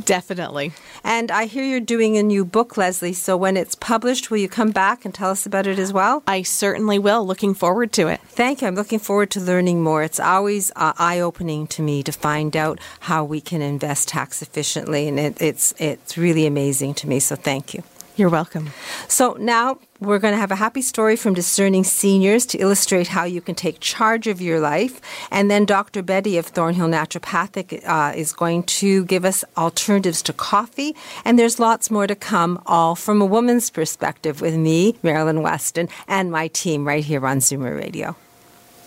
Definitely. 0.03 0.73
And 1.03 1.31
I 1.31 1.45
hear 1.45 1.63
you're 1.63 1.79
doing 1.79 2.17
a 2.17 2.23
new 2.23 2.45
book, 2.45 2.77
Leslie. 2.77 3.13
So 3.13 3.35
when 3.37 3.57
it's 3.57 3.75
published, 3.75 4.29
will 4.29 4.37
you 4.37 4.49
come 4.49 4.71
back 4.71 5.05
and 5.05 5.13
tell 5.13 5.29
us 5.29 5.45
about 5.45 5.67
it 5.67 5.79
as 5.79 5.91
well? 5.93 6.23
I 6.27 6.41
certainly 6.41 6.99
will. 6.99 7.25
Looking 7.25 7.53
forward 7.53 7.91
to 7.93 8.07
it. 8.07 8.19
Thank 8.21 8.61
you. 8.61 8.67
I'm 8.67 8.75
looking 8.75 8.99
forward 8.99 9.31
to 9.31 9.39
learning 9.39 9.83
more. 9.83 10.03
It's 10.03 10.19
always 10.19 10.71
uh, 10.75 10.93
eye 10.97 11.19
opening 11.19 11.67
to 11.67 11.81
me 11.81 12.03
to 12.03 12.11
find 12.11 12.55
out 12.55 12.79
how 13.01 13.23
we 13.23 13.41
can 13.41 13.61
invest 13.61 14.09
tax 14.09 14.41
efficiently, 14.41 15.07
and 15.07 15.19
it, 15.19 15.41
it's 15.41 15.73
it's 15.77 16.17
really 16.17 16.45
amazing 16.45 16.93
to 16.95 17.07
me. 17.07 17.19
So 17.19 17.35
thank 17.35 17.73
you. 17.73 17.83
You're 18.15 18.29
welcome. 18.29 18.71
So 19.07 19.37
now 19.39 19.79
we're 19.99 20.19
going 20.19 20.33
to 20.33 20.39
have 20.39 20.51
a 20.51 20.55
happy 20.55 20.81
story 20.81 21.15
from 21.15 21.33
discerning 21.33 21.83
seniors 21.83 22.45
to 22.47 22.57
illustrate 22.59 23.07
how 23.07 23.23
you 23.23 23.41
can 23.41 23.55
take 23.55 23.79
charge 23.79 24.27
of 24.27 24.41
your 24.41 24.59
life. 24.59 25.01
And 25.31 25.49
then 25.49 25.65
Dr. 25.65 26.01
Betty 26.01 26.37
of 26.37 26.45
Thornhill 26.45 26.87
Naturopathic 26.87 27.83
uh, 27.85 28.13
is 28.15 28.33
going 28.33 28.63
to 28.63 29.05
give 29.05 29.25
us 29.25 29.43
alternatives 29.55 30.21
to 30.23 30.33
coffee. 30.33 30.95
And 31.25 31.37
there's 31.39 31.59
lots 31.59 31.89
more 31.89 32.07
to 32.07 32.15
come, 32.15 32.61
all 32.65 32.95
from 32.95 33.21
a 33.21 33.25
woman's 33.25 33.69
perspective 33.69 34.41
with 34.41 34.55
me, 34.55 34.95
Marilyn 35.03 35.41
Weston, 35.41 35.89
and 36.07 36.31
my 36.31 36.47
team 36.49 36.85
right 36.85 37.03
here 37.03 37.25
on 37.25 37.39
Zoomer 37.39 37.75
Radio. 37.75 38.15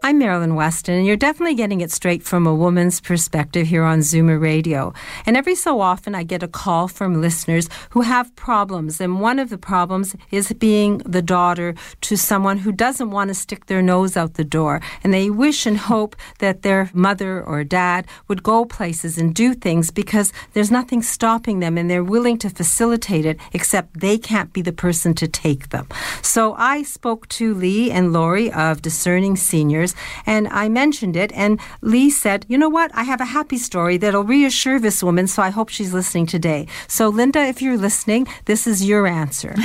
I'm 0.00 0.20
Marilyn 0.20 0.54
Weston, 0.54 0.94
and 0.94 1.06
you're 1.06 1.16
definitely 1.16 1.56
getting 1.56 1.80
it 1.80 1.90
straight 1.90 2.22
from 2.22 2.46
a 2.46 2.54
woman's 2.54 3.00
perspective 3.00 3.66
here 3.66 3.82
on 3.82 3.98
Zoomer 3.98 4.40
Radio. 4.40 4.94
And 5.26 5.36
every 5.36 5.56
so 5.56 5.80
often, 5.80 6.14
I 6.14 6.22
get 6.22 6.44
a 6.44 6.48
call 6.48 6.86
from 6.86 7.20
listeners 7.20 7.68
who 7.90 8.02
have 8.02 8.34
problems. 8.36 9.00
And 9.00 9.20
one 9.20 9.40
of 9.40 9.50
the 9.50 9.58
problems 9.58 10.14
is 10.30 10.52
being 10.52 10.98
the 10.98 11.20
daughter 11.20 11.74
to 12.02 12.16
someone 12.16 12.58
who 12.58 12.70
doesn't 12.70 13.10
want 13.10 13.28
to 13.28 13.34
stick 13.34 13.66
their 13.66 13.82
nose 13.82 14.16
out 14.16 14.34
the 14.34 14.44
door. 14.44 14.80
And 15.02 15.12
they 15.12 15.30
wish 15.30 15.66
and 15.66 15.76
hope 15.76 16.14
that 16.38 16.62
their 16.62 16.90
mother 16.94 17.42
or 17.42 17.64
dad 17.64 18.06
would 18.28 18.44
go 18.44 18.64
places 18.64 19.18
and 19.18 19.34
do 19.34 19.52
things 19.52 19.90
because 19.90 20.32
there's 20.52 20.70
nothing 20.70 21.02
stopping 21.02 21.58
them 21.58 21.76
and 21.76 21.90
they're 21.90 22.04
willing 22.04 22.38
to 22.38 22.50
facilitate 22.50 23.26
it, 23.26 23.40
except 23.52 23.98
they 23.98 24.16
can't 24.16 24.52
be 24.52 24.62
the 24.62 24.72
person 24.72 25.12
to 25.14 25.26
take 25.26 25.70
them. 25.70 25.88
So 26.22 26.54
I 26.54 26.84
spoke 26.84 27.28
to 27.30 27.52
Lee 27.52 27.90
and 27.90 28.12
Lori 28.12 28.52
of 28.52 28.80
Discerning 28.80 29.34
Seniors 29.34 29.87
and 30.26 30.48
I 30.48 30.68
mentioned 30.68 31.16
it. 31.16 31.32
And 31.32 31.60
Lee 31.80 32.10
said, 32.10 32.46
You 32.48 32.58
know 32.58 32.68
what? 32.68 32.90
I 32.94 33.04
have 33.04 33.20
a 33.20 33.26
happy 33.26 33.58
story 33.58 33.96
that'll 33.96 34.24
reassure 34.24 34.78
this 34.78 35.02
woman, 35.02 35.26
so 35.26 35.42
I 35.42 35.50
hope 35.50 35.68
she's 35.68 35.92
listening 35.92 36.26
today. 36.26 36.66
So, 36.86 37.08
Linda, 37.08 37.40
if 37.40 37.62
you're 37.62 37.78
listening, 37.78 38.26
this 38.46 38.66
is 38.66 38.84
your 38.84 39.06
answer. 39.06 39.54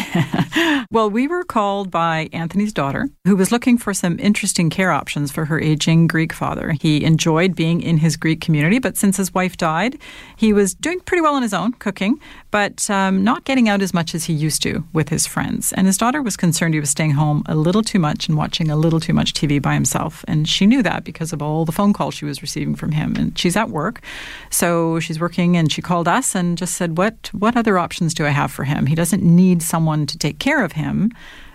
Well, 0.94 1.10
we 1.10 1.28
were 1.28 1.44
called 1.44 1.90
by 1.90 2.30
Anthony's 2.34 2.72
daughter, 2.72 3.10
who 3.26 3.36
was 3.36 3.52
looking 3.52 3.80
for 3.80 3.96
some 3.96 4.20
interesting 4.20 4.70
care 4.70 4.92
options 4.92 5.32
for 5.32 5.46
her 5.46 5.60
aging 5.60 6.06
Greek 6.06 6.32
father. 6.32 6.76
He 6.80 7.04
enjoyed 7.04 7.56
being 7.56 7.82
in 7.82 7.98
his 7.98 8.16
Greek 8.16 8.42
community, 8.42 8.78
but 8.78 8.96
since 8.96 9.18
his 9.18 9.34
wife 9.34 9.58
died, 9.58 9.98
he 10.38 10.54
was 10.54 10.76
doing 10.76 11.00
pretty 11.00 11.22
well 11.22 11.34
on 11.34 11.42
his 11.42 11.52
own, 11.52 11.74
cooking, 11.74 12.20
but 12.52 12.88
um, 12.92 13.24
not 13.24 13.44
getting 13.44 13.68
out 13.68 13.82
as 13.82 13.92
much 13.92 14.14
as 14.14 14.26
he 14.26 14.34
used 14.34 14.62
to 14.62 14.84
with 14.94 15.10
his 15.10 15.26
friends. 15.26 15.74
And 15.74 15.88
his 15.88 15.98
daughter 15.98 16.22
was 16.22 16.38
concerned 16.38 16.76
he 16.76 16.80
was 16.80 16.92
staying 16.92 17.12
home 17.12 17.42
a 17.48 17.56
little 17.56 17.82
too 17.82 17.98
much 17.98 18.28
and 18.28 18.38
watching 18.38 18.70
a 18.70 18.76
little 18.76 19.00
too 19.00 19.14
much 19.14 19.34
TV 19.34 19.60
by 19.60 19.74
himself. 19.74 20.13
And 20.28 20.48
she 20.48 20.66
knew 20.66 20.84
that 20.84 21.04
because 21.04 21.34
of 21.34 21.42
all 21.42 21.66
the 21.66 21.72
phone 21.72 21.94
calls 21.94 22.14
she 22.14 22.26
was 22.26 22.42
receiving 22.42 22.76
from 22.76 22.92
him. 22.92 23.16
And 23.16 23.38
she's 23.38 23.56
at 23.56 23.70
work, 23.70 24.02
so 24.50 25.00
she's 25.00 25.20
working, 25.20 25.58
and 25.58 25.72
she 25.72 25.82
called 25.82 26.08
us 26.08 26.36
and 26.36 26.58
just 26.58 26.76
said, 26.76 26.98
"What 26.98 27.30
what 27.34 27.56
other 27.56 27.78
options 27.78 28.14
do 28.14 28.26
I 28.26 28.30
have 28.30 28.52
for 28.52 28.66
him? 28.66 28.86
He 28.86 28.96
doesn't 28.96 29.24
need 29.24 29.62
someone 29.62 30.06
to 30.08 30.18
take 30.18 30.40
care 30.40 30.64
of 30.64 30.74
him." 30.74 31.12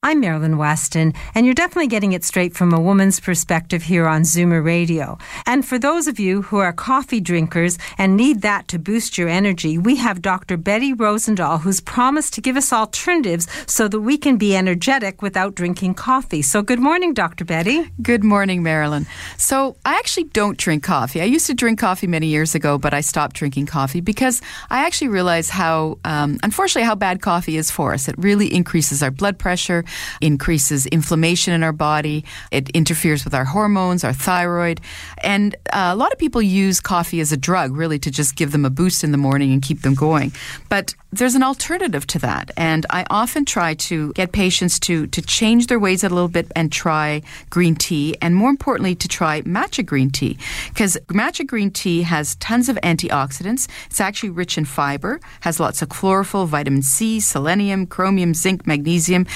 I'm 0.00 0.20
Marilyn 0.20 0.58
Weston, 0.58 1.12
and 1.34 1.44
you're 1.44 1.56
definitely 1.56 1.88
getting 1.88 2.12
it 2.12 2.22
straight 2.22 2.54
from 2.54 2.72
a 2.72 2.80
woman's 2.80 3.18
perspective 3.18 3.82
here 3.82 4.06
on 4.06 4.22
Zoomer 4.22 4.64
Radio. 4.64 5.18
And 5.44 5.66
for 5.66 5.76
those 5.76 6.06
of 6.06 6.20
you 6.20 6.42
who 6.42 6.58
are 6.58 6.72
coffee 6.72 7.18
drinkers 7.18 7.78
and 7.98 8.16
need 8.16 8.42
that 8.42 8.68
to 8.68 8.78
boost 8.78 9.18
your 9.18 9.28
energy, 9.28 9.76
we 9.76 9.96
have 9.96 10.22
Dr. 10.22 10.56
Betty 10.56 10.94
Rosendahl, 10.94 11.62
who's 11.62 11.80
promised 11.80 12.32
to 12.34 12.40
give 12.40 12.56
us 12.56 12.72
alternatives 12.72 13.48
so 13.66 13.88
that 13.88 14.00
we 14.00 14.16
can 14.16 14.36
be 14.36 14.54
energetic 14.54 15.20
without 15.20 15.56
drinking 15.56 15.94
coffee. 15.94 16.42
So, 16.42 16.62
good 16.62 16.78
morning, 16.78 17.12
Dr. 17.12 17.44
Betty. 17.44 17.90
Good 18.00 18.22
morning, 18.22 18.62
Marilyn. 18.62 19.04
So, 19.36 19.78
I 19.84 19.96
actually 19.96 20.28
don't 20.30 20.56
drink 20.56 20.84
coffee. 20.84 21.20
I 21.20 21.24
used 21.24 21.48
to 21.48 21.54
drink 21.54 21.80
coffee 21.80 22.06
many 22.06 22.28
years 22.28 22.54
ago, 22.54 22.78
but 22.78 22.94
I 22.94 23.00
stopped 23.00 23.34
drinking 23.34 23.66
coffee 23.66 24.00
because 24.00 24.42
I 24.70 24.86
actually 24.86 25.08
realized 25.08 25.50
how, 25.50 25.98
um, 26.04 26.38
unfortunately, 26.44 26.86
how 26.86 26.94
bad 26.94 27.20
coffee 27.20 27.56
is 27.56 27.72
for 27.72 27.94
us. 27.94 28.06
It 28.06 28.14
really 28.16 28.54
increases 28.54 29.02
our 29.02 29.10
blood 29.10 29.40
pressure, 29.40 29.84
increases 30.20 30.86
inflammation 30.86 31.52
in 31.54 31.62
our 31.62 31.72
body, 31.72 32.24
it 32.50 32.68
interferes 32.70 33.24
with 33.24 33.34
our 33.34 33.44
hormones, 33.44 34.04
our 34.04 34.12
thyroid. 34.12 34.80
And 35.22 35.54
uh, 35.72 35.90
a 35.92 35.96
lot 35.96 36.12
of 36.12 36.18
people 36.18 36.42
use 36.42 36.80
coffee 36.80 37.20
as 37.20 37.32
a 37.32 37.36
drug, 37.36 37.76
really, 37.76 37.98
to 38.00 38.10
just 38.10 38.36
give 38.36 38.52
them 38.52 38.64
a 38.64 38.70
boost 38.70 39.04
in 39.04 39.12
the 39.12 39.18
morning 39.18 39.52
and 39.52 39.62
keep 39.62 39.82
them 39.82 39.94
going. 39.94 40.32
But 40.68 40.94
there's 41.10 41.34
an 41.34 41.42
alternative 41.42 42.06
to 42.08 42.18
that. 42.18 42.50
And 42.56 42.84
I 42.90 43.06
often 43.08 43.44
try 43.44 43.74
to 43.74 44.12
get 44.12 44.32
patients 44.32 44.78
to, 44.80 45.06
to 45.06 45.22
change 45.22 45.68
their 45.68 45.78
ways 45.78 46.04
a 46.04 46.08
little 46.08 46.28
bit 46.28 46.52
and 46.54 46.70
try 46.70 47.22
green 47.48 47.74
tea, 47.74 48.16
and 48.20 48.34
more 48.34 48.50
importantly, 48.50 48.94
to 48.96 49.08
try 49.08 49.40
matcha 49.42 49.84
green 49.84 50.10
tea. 50.10 50.36
Because 50.68 50.98
matcha 51.08 51.46
green 51.46 51.70
tea 51.70 52.02
has 52.02 52.36
tons 52.36 52.68
of 52.68 52.76
antioxidants. 52.82 53.68
It's 53.86 54.00
actually 54.00 54.30
rich 54.30 54.58
in 54.58 54.66
fiber, 54.66 55.20
has 55.40 55.58
lots 55.58 55.80
of 55.80 55.88
chlorophyll, 55.88 56.46
vitamin 56.46 56.82
C, 56.82 57.20
selenium, 57.20 57.86
chromium, 57.86 58.34
zinc, 58.34 58.66
magnesium. 58.66 59.26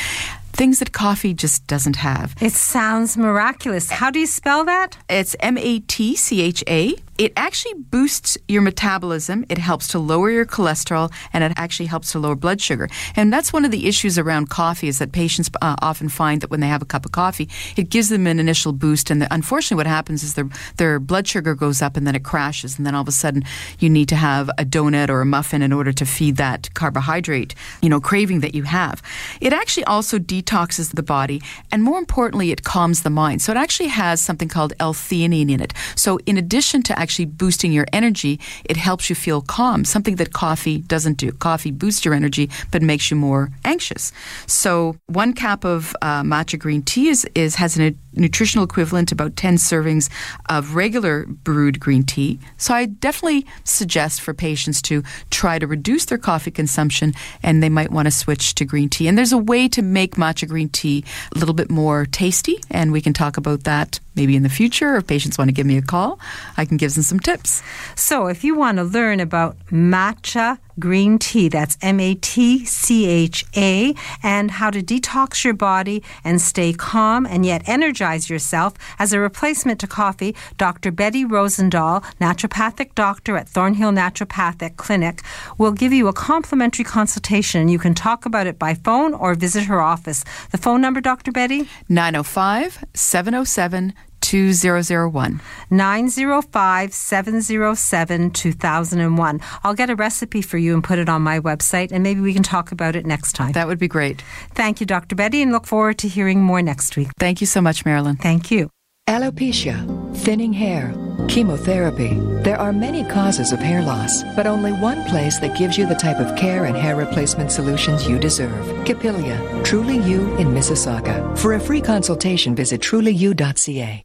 Things 0.52 0.78
that 0.80 0.92
coffee 0.92 1.34
just 1.34 1.66
doesn't 1.66 1.96
have. 1.96 2.34
It 2.40 2.52
sounds 2.52 3.16
miraculous. 3.16 3.90
How 3.90 4.10
do 4.10 4.18
you 4.18 4.26
spell 4.26 4.64
that? 4.64 4.98
It's 5.08 5.34
M 5.40 5.56
A 5.58 5.80
T 5.80 6.14
C 6.14 6.42
H 6.42 6.62
A. 6.68 6.94
It 7.18 7.32
actually 7.36 7.74
boosts 7.74 8.38
your 8.48 8.62
metabolism. 8.62 9.44
It 9.48 9.58
helps 9.58 9.86
to 9.88 9.98
lower 9.98 10.30
your 10.30 10.46
cholesterol, 10.46 11.12
and 11.32 11.44
it 11.44 11.52
actually 11.56 11.86
helps 11.86 12.12
to 12.12 12.18
lower 12.18 12.34
blood 12.34 12.60
sugar. 12.60 12.88
And 13.14 13.32
that's 13.32 13.52
one 13.52 13.64
of 13.64 13.70
the 13.70 13.86
issues 13.86 14.18
around 14.18 14.48
coffee 14.48 14.88
is 14.88 14.98
that 14.98 15.12
patients 15.12 15.50
uh, 15.60 15.76
often 15.82 16.08
find 16.08 16.40
that 16.40 16.50
when 16.50 16.60
they 16.60 16.68
have 16.68 16.82
a 16.82 16.86
cup 16.86 17.04
of 17.04 17.12
coffee, 17.12 17.48
it 17.76 17.90
gives 17.90 18.08
them 18.08 18.26
an 18.26 18.40
initial 18.40 18.72
boost. 18.72 19.10
And 19.10 19.22
the, 19.22 19.32
unfortunately, 19.32 19.76
what 19.76 19.86
happens 19.86 20.22
is 20.24 20.34
their 20.34 20.48
their 20.78 20.98
blood 20.98 21.28
sugar 21.28 21.54
goes 21.54 21.80
up, 21.82 21.96
and 21.96 22.06
then 22.06 22.14
it 22.14 22.24
crashes, 22.24 22.76
and 22.76 22.86
then 22.86 22.94
all 22.94 23.02
of 23.02 23.08
a 23.08 23.12
sudden 23.12 23.44
you 23.78 23.88
need 23.88 24.08
to 24.08 24.16
have 24.16 24.48
a 24.58 24.64
donut 24.64 25.08
or 25.08 25.20
a 25.20 25.26
muffin 25.26 25.62
in 25.62 25.72
order 25.72 25.92
to 25.92 26.04
feed 26.04 26.36
that 26.36 26.72
carbohydrate, 26.74 27.54
you 27.82 27.88
know, 27.88 28.00
craving 28.00 28.40
that 28.40 28.54
you 28.54 28.64
have. 28.64 29.02
It 29.40 29.52
actually 29.52 29.84
also 29.84 30.18
detoxes 30.42 30.94
the 30.94 31.02
body, 31.02 31.42
and 31.70 31.82
more 31.82 31.98
importantly, 31.98 32.50
it 32.50 32.62
calms 32.64 33.02
the 33.02 33.10
mind. 33.10 33.42
So 33.42 33.52
it 33.52 33.58
actually 33.58 33.88
has 33.88 34.20
something 34.20 34.48
called 34.48 34.72
L-theanine 34.80 35.50
in 35.50 35.60
it. 35.60 35.72
So 35.94 36.18
in 36.26 36.36
addition 36.36 36.82
to 36.84 36.98
actually 36.98 37.26
boosting 37.26 37.72
your 37.72 37.86
energy, 37.92 38.40
it 38.64 38.76
helps 38.76 39.08
you 39.08 39.16
feel 39.16 39.40
calm, 39.42 39.84
something 39.84 40.16
that 40.16 40.32
coffee 40.32 40.78
doesn't 40.78 41.18
do. 41.18 41.32
Coffee 41.32 41.70
boosts 41.70 42.04
your 42.04 42.14
energy 42.14 42.50
but 42.70 42.82
makes 42.82 43.10
you 43.10 43.16
more 43.16 43.50
anxious. 43.64 44.12
So 44.46 44.96
one 45.06 45.32
cup 45.32 45.64
of 45.64 45.94
uh, 46.02 46.22
matcha 46.22 46.58
green 46.58 46.82
tea 46.82 47.08
is, 47.08 47.26
is 47.34 47.56
has 47.56 47.78
a 47.78 47.94
nutritional 48.14 48.64
equivalent 48.64 49.12
about 49.12 49.36
10 49.36 49.56
servings 49.56 50.10
of 50.48 50.74
regular 50.74 51.26
brewed 51.26 51.80
green 51.80 52.02
tea. 52.02 52.38
So 52.56 52.74
I 52.74 52.86
definitely 52.86 53.46
suggest 53.64 54.20
for 54.20 54.34
patients 54.34 54.82
to 54.82 55.02
try 55.30 55.58
to 55.58 55.66
reduce 55.66 56.04
their 56.06 56.18
coffee 56.18 56.50
consumption 56.50 57.14
and 57.42 57.62
they 57.62 57.68
might 57.68 57.90
want 57.90 58.06
to 58.06 58.10
switch 58.10 58.54
to 58.56 58.64
green 58.64 58.88
tea. 58.88 59.08
And 59.08 59.16
there's 59.16 59.32
a 59.32 59.38
way 59.38 59.68
to 59.68 59.82
make 59.82 60.16
matcha 60.16 60.31
green 60.48 60.68
tea 60.68 61.04
a 61.34 61.38
little 61.38 61.54
bit 61.54 61.70
more 61.70 62.06
tasty 62.06 62.58
and 62.70 62.92
we 62.92 63.00
can 63.00 63.12
talk 63.12 63.36
about 63.36 63.64
that 63.64 64.00
maybe 64.14 64.36
in 64.36 64.42
the 64.42 64.48
future. 64.48 64.96
If 64.96 65.06
patients 65.06 65.38
want 65.38 65.48
to 65.48 65.52
give 65.52 65.66
me 65.66 65.76
a 65.76 65.82
call, 65.82 66.18
I 66.56 66.64
can 66.64 66.76
give 66.76 66.94
them 66.94 67.02
some 67.02 67.20
tips. 67.20 67.62
So, 67.94 68.26
if 68.26 68.44
you 68.44 68.56
want 68.56 68.78
to 68.78 68.84
learn 68.84 69.20
about 69.20 69.56
matcha 69.70 70.58
green 70.78 71.18
tea, 71.18 71.48
that's 71.48 71.76
M 71.82 72.00
A 72.00 72.14
T 72.14 72.64
C 72.64 73.06
H 73.06 73.44
A, 73.56 73.94
and 74.22 74.50
how 74.50 74.70
to 74.70 74.82
detox 74.82 75.44
your 75.44 75.54
body 75.54 76.02
and 76.24 76.40
stay 76.40 76.72
calm 76.72 77.26
and 77.26 77.44
yet 77.44 77.62
energize 77.68 78.30
yourself 78.30 78.74
as 78.98 79.12
a 79.12 79.20
replacement 79.20 79.80
to 79.80 79.86
coffee, 79.86 80.34
Dr. 80.58 80.90
Betty 80.90 81.24
Rosendahl, 81.24 82.02
naturopathic 82.20 82.94
doctor 82.94 83.36
at 83.36 83.48
Thornhill 83.48 83.92
Naturopathic 83.92 84.76
Clinic, 84.76 85.22
will 85.58 85.72
give 85.72 85.92
you 85.92 86.08
a 86.08 86.12
complimentary 86.12 86.84
consultation. 86.84 87.68
You 87.68 87.78
can 87.78 87.94
talk 87.94 88.26
about 88.26 88.46
it 88.46 88.58
by 88.58 88.74
phone 88.74 89.14
or 89.14 89.34
visit 89.34 89.64
her 89.64 89.80
office. 89.80 90.24
The 90.50 90.58
phone 90.58 90.80
number, 90.80 91.00
Dr. 91.00 91.32
Betty? 91.32 91.68
905 91.88 92.84
707 92.94 93.94
2001. 94.22 95.40
905 95.70 96.94
707 96.94 98.30
2001. 98.30 99.40
I'll 99.64 99.74
get 99.74 99.90
a 99.90 99.94
recipe 99.96 100.40
for 100.40 100.58
you 100.58 100.74
and 100.74 100.82
put 100.82 100.98
it 100.98 101.08
on 101.08 101.22
my 101.22 101.38
website, 101.38 101.92
and 101.92 102.02
maybe 102.02 102.20
we 102.20 102.32
can 102.32 102.42
talk 102.42 102.72
about 102.72 102.96
it 102.96 103.04
next 103.04 103.34
time. 103.34 103.52
That 103.52 103.66
would 103.66 103.78
be 103.78 103.88
great. 103.88 104.22
Thank 104.54 104.80
you, 104.80 104.86
Dr. 104.86 105.14
Betty, 105.14 105.42
and 105.42 105.52
look 105.52 105.66
forward 105.66 105.98
to 105.98 106.08
hearing 106.08 106.40
more 106.42 106.62
next 106.62 106.96
week. 106.96 107.08
Thank 107.18 107.40
you 107.40 107.46
so 107.46 107.60
much, 107.60 107.84
Marilyn. 107.84 108.16
Thank 108.16 108.50
you. 108.50 108.70
Alopecia, 109.08 110.16
thinning 110.18 110.52
hair, 110.52 110.94
chemotherapy. 111.28 112.14
There 112.44 112.56
are 112.56 112.72
many 112.72 113.02
causes 113.04 113.50
of 113.50 113.58
hair 113.58 113.82
loss, 113.82 114.22
but 114.36 114.46
only 114.46 114.72
one 114.72 115.04
place 115.04 115.40
that 115.40 115.58
gives 115.58 115.76
you 115.76 115.86
the 115.86 115.96
type 115.96 116.18
of 116.18 116.36
care 116.36 116.66
and 116.66 116.76
hair 116.76 116.94
replacement 116.94 117.50
solutions 117.50 118.08
you 118.08 118.18
deserve. 118.18 118.64
Capilia, 118.86 119.38
Truly 119.64 119.98
You 119.98 120.36
in 120.36 120.48
Mississauga. 120.48 121.36
For 121.36 121.54
a 121.54 121.60
free 121.60 121.80
consultation, 121.80 122.54
visit 122.54 122.80
trulyu.ca. 122.80 124.04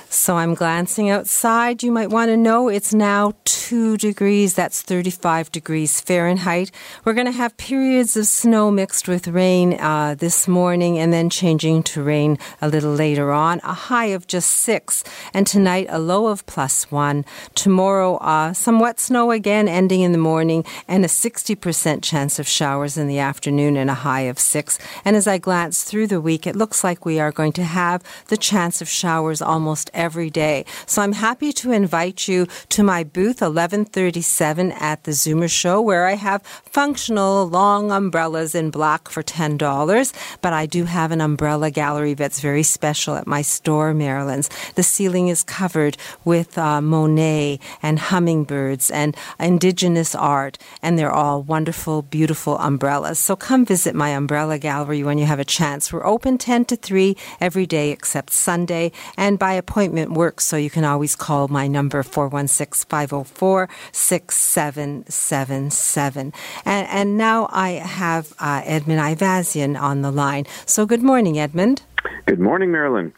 So 0.13 0.35
I'm 0.35 0.55
glancing 0.55 1.09
outside. 1.09 1.83
You 1.83 1.91
might 1.93 2.09
want 2.09 2.27
to 2.27 2.35
know 2.35 2.67
it's 2.67 2.93
now 2.93 3.31
2 3.45 3.95
degrees. 3.95 4.55
That's 4.55 4.81
35 4.81 5.49
degrees 5.53 6.01
Fahrenheit. 6.01 6.69
We're 7.05 7.13
going 7.13 7.27
to 7.27 7.31
have 7.31 7.55
periods 7.55 8.17
of 8.17 8.27
snow 8.27 8.69
mixed 8.71 9.07
with 9.07 9.29
rain 9.29 9.79
uh, 9.79 10.15
this 10.19 10.49
morning 10.49 10.99
and 10.99 11.13
then 11.13 11.29
changing 11.29 11.83
to 11.83 12.03
rain 12.03 12.37
a 12.61 12.67
little 12.67 12.93
later 12.93 13.31
on. 13.31 13.61
A 13.63 13.73
high 13.73 14.07
of 14.07 14.27
just 14.27 14.49
6. 14.49 15.05
And 15.33 15.47
tonight, 15.47 15.87
a 15.87 15.97
low 15.97 16.27
of 16.27 16.45
plus 16.45 16.91
1. 16.91 17.23
Tomorrow, 17.55 18.17
uh, 18.17 18.51
some 18.51 18.81
wet 18.81 18.99
snow 18.99 19.31
again 19.31 19.69
ending 19.69 20.01
in 20.01 20.11
the 20.11 20.17
morning 20.17 20.65
and 20.89 21.05
a 21.05 21.07
60% 21.07 22.03
chance 22.03 22.37
of 22.37 22.49
showers 22.49 22.97
in 22.97 23.07
the 23.07 23.19
afternoon 23.19 23.77
and 23.77 23.89
a 23.89 24.03
high 24.03 24.27
of 24.27 24.39
6. 24.39 24.77
And 25.05 25.15
as 25.15 25.25
I 25.25 25.37
glance 25.37 25.85
through 25.85 26.07
the 26.07 26.19
week, 26.19 26.45
it 26.45 26.57
looks 26.57 26.83
like 26.83 27.05
we 27.05 27.21
are 27.21 27.31
going 27.31 27.53
to 27.53 27.63
have 27.63 28.03
the 28.27 28.35
chance 28.35 28.81
of 28.81 28.89
showers 28.89 29.41
almost 29.41 29.89
every 29.93 30.00
day. 30.09 30.65
So 30.87 31.01
I'm 31.01 31.13
happy 31.13 31.53
to 31.53 31.71
invite 31.71 32.27
you 32.27 32.47
to 32.69 32.83
my 32.83 33.03
booth 33.03 33.41
1137 33.41 34.71
at 34.71 35.03
the 35.03 35.11
Zoomer 35.11 35.49
Show 35.49 35.79
where 35.79 36.07
I 36.07 36.15
have 36.15 36.41
functional 36.41 37.47
long 37.47 37.91
umbrellas 37.91 38.55
in 38.55 38.71
black 38.71 39.09
for 39.09 39.21
$10. 39.21 40.13
But 40.41 40.53
I 40.53 40.65
do 40.65 40.85
have 40.85 41.11
an 41.11 41.21
umbrella 41.21 41.69
gallery 41.69 42.15
that's 42.15 42.39
very 42.39 42.63
special 42.63 43.15
at 43.15 43.27
my 43.27 43.43
store, 43.43 43.93
Marilyn's. 43.93 44.49
The 44.73 44.83
ceiling 44.83 45.27
is 45.27 45.43
covered 45.43 45.97
with 46.25 46.57
uh, 46.57 46.81
Monet 46.81 47.59
and 47.83 47.99
hummingbirds 47.99 48.89
and 48.89 49.15
indigenous 49.39 50.15
art, 50.15 50.57
and 50.81 50.97
they're 50.97 51.11
all 51.11 51.43
wonderful, 51.43 52.01
beautiful 52.01 52.57
umbrellas. 52.57 53.19
So 53.19 53.35
come 53.35 53.65
visit 53.65 53.93
my 53.93 54.09
umbrella 54.09 54.57
gallery 54.57 55.03
when 55.03 55.19
you 55.19 55.25
have 55.25 55.39
a 55.39 55.45
chance. 55.45 55.93
We're 55.93 56.05
open 56.05 56.39
10 56.39 56.65
to 56.65 56.75
3 56.75 57.15
every 57.39 57.67
day 57.67 57.91
except 57.91 58.33
Sunday, 58.33 58.91
and 59.15 59.37
by 59.37 59.53
appointment 59.53 59.90
works, 59.91 60.45
so 60.45 60.57
you 60.57 60.69
can 60.69 60.83
always 60.83 61.15
call 61.15 61.47
my 61.47 61.67
number 61.67 62.03
416 62.03 62.87
504 62.89 63.69
6777. 63.91 66.33
And 66.65 67.17
now 67.17 67.47
I 67.51 67.71
have 67.71 68.33
uh, 68.39 68.61
Edmund 68.65 68.99
Ivazian 68.99 69.79
on 69.79 70.01
the 70.01 70.11
line. 70.11 70.45
So 70.65 70.85
good 70.85 71.03
morning, 71.03 71.39
Edmund. 71.39 71.83
Good 72.25 72.39
morning, 72.39 72.71
Marilyn. 72.71 73.13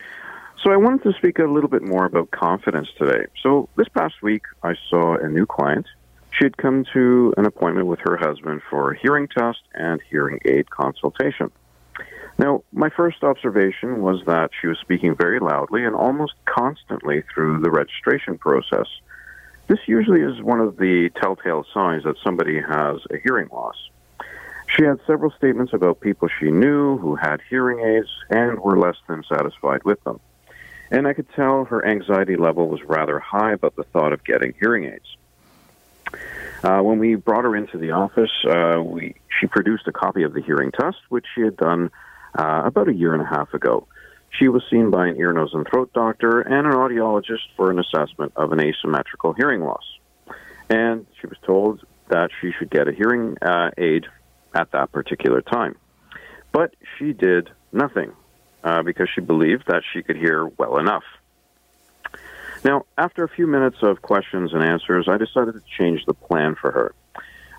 So 0.64 0.72
I 0.72 0.78
wanted 0.78 1.04
to 1.04 1.14
speak 1.18 1.40
a 1.40 1.44
little 1.44 1.70
bit 1.70 1.84
more 1.84 2.06
about 2.06 2.32
confidence 2.32 2.88
today. 2.98 3.26
So 3.42 3.68
this 3.76 3.90
past 3.90 4.22
week, 4.22 4.44
I 4.64 4.76
saw 4.90 5.18
a 5.18 5.28
new 5.28 5.46
client. 5.46 5.86
She 6.32 6.46
had 6.46 6.58
come 6.58 6.86
to 6.94 7.34
an 7.38 7.46
appointment 7.46 7.88
with 7.88 8.00
her 8.04 8.18
husband 8.18 8.62
for 8.70 8.92
a 8.92 8.98
hearing 8.98 9.28
test 9.28 9.60
and 9.74 10.02
hearing 10.10 10.40
aid 10.46 10.70
consultation. 10.70 11.52
Now, 12.38 12.64
my 12.72 12.90
first 12.90 13.24
observation 13.24 14.02
was 14.02 14.24
that 14.26 14.50
she 14.60 14.68
was 14.68 14.80
speaking 14.80 15.16
very 15.16 15.40
loudly 15.40 15.86
and 15.86 15.96
almost 15.96 16.34
constantly 16.46 17.24
through 17.34 17.62
the 17.62 17.70
registration 17.70 18.38
process. 18.38 18.88
This 19.68 19.80
usually 19.88 20.22
is 20.22 20.42
one 20.42 20.60
of 20.60 20.78
the 20.78 21.10
telltale 21.22 21.66
signs 21.74 22.04
that 22.04 22.16
somebody 22.24 22.60
has 22.60 23.00
a 23.12 23.18
hearing 23.24 23.50
loss. 23.52 23.76
She 24.68 24.84
had 24.84 25.00
several 25.06 25.32
statements 25.32 25.74
about 25.74 26.00
people 26.00 26.28
she 26.40 26.50
knew 26.50 26.98
who 26.98 27.16
had 27.16 27.40
hearing 27.50 27.86
aids 27.86 28.10
and 28.30 28.60
were 28.60 28.78
less 28.78 28.96
than 29.08 29.24
satisfied 29.24 29.84
with 29.84 30.04
them. 30.04 30.20
And 30.90 31.08
I 31.08 31.14
could 31.14 31.32
tell 31.36 31.66
her 31.66 31.86
anxiety 31.86 32.36
level 32.36 32.68
was 32.68 32.82
rather 32.84 33.20
high 33.20 33.54
about 33.54 33.76
the 33.76 33.84
thought 33.84 34.14
of 34.14 34.24
getting 34.24 34.54
hearing 34.60 34.86
aids. 34.86 35.18
Uh, 36.64 36.80
when 36.82 36.98
we 36.98 37.16
brought 37.16 37.44
her 37.44 37.56
into 37.56 37.78
the 37.78 37.92
office, 37.92 38.32
uh, 38.50 38.82
we, 38.82 39.16
she 39.40 39.48
produced 39.48 39.88
a 39.88 39.92
copy 39.92 40.24
of 40.24 40.34
the 40.34 40.42
hearing 40.42 40.72
test, 40.72 40.98
which 41.10 41.26
she 41.36 41.42
had 41.42 41.58
done 41.58 41.92
uh, 42.38 42.64
about 42.66 42.88
a 42.88 42.94
year 42.94 43.14
and 43.14 43.22
a 43.22 43.26
half 43.26 43.54
ago. 43.54 43.88
She 44.38 44.48
was 44.48 44.64
seen 44.70 44.90
by 44.90 45.08
an 45.08 45.18
ear, 45.18 45.32
nose, 45.32 45.52
and 45.54 45.68
throat 45.68 45.92
doctor 45.94 46.42
and 46.42 46.66
an 46.66 46.74
audiologist 46.74 47.48
for 47.56 47.70
an 47.70 47.80
assessment 47.80 48.34
of 48.36 48.52
an 48.52 48.60
asymmetrical 48.60 49.34
hearing 49.34 49.62
loss. 49.62 49.84
And 50.70 51.06
she 51.22 51.28
was 51.28 51.38
told 51.46 51.86
that 52.10 52.32
she 52.42 52.52
should 52.58 52.70
get 52.70 52.88
a 52.88 52.92
hearing 52.92 53.38
uh, 53.42 53.70
aid 53.78 54.08
at 54.54 54.72
that 54.72 54.92
particular 54.92 55.42
time. 55.42 55.76
But 56.52 56.76
she 56.98 57.14
did 57.14 57.50
nothing 57.72 58.12
uh, 58.64 58.84
because 58.84 59.10
she 59.14 59.22
believed 59.22 59.66
that 59.68 59.84
she 59.94 60.02
could 60.02 60.16
hear 60.16 60.46
well 60.46 60.78
enough. 60.78 61.04
Now, 62.64 62.86
after 62.98 63.24
a 63.24 63.30
few 63.30 63.46
minutes 63.46 63.78
of 63.82 64.02
questions 64.02 64.54
and 64.54 64.64
answers, 64.64 65.08
I 65.10 65.18
decided 65.18 65.54
to 65.56 65.62
change 65.78 66.06
the 66.06 66.14
plan 66.14 66.56
for 66.56 66.72
her. 66.72 66.96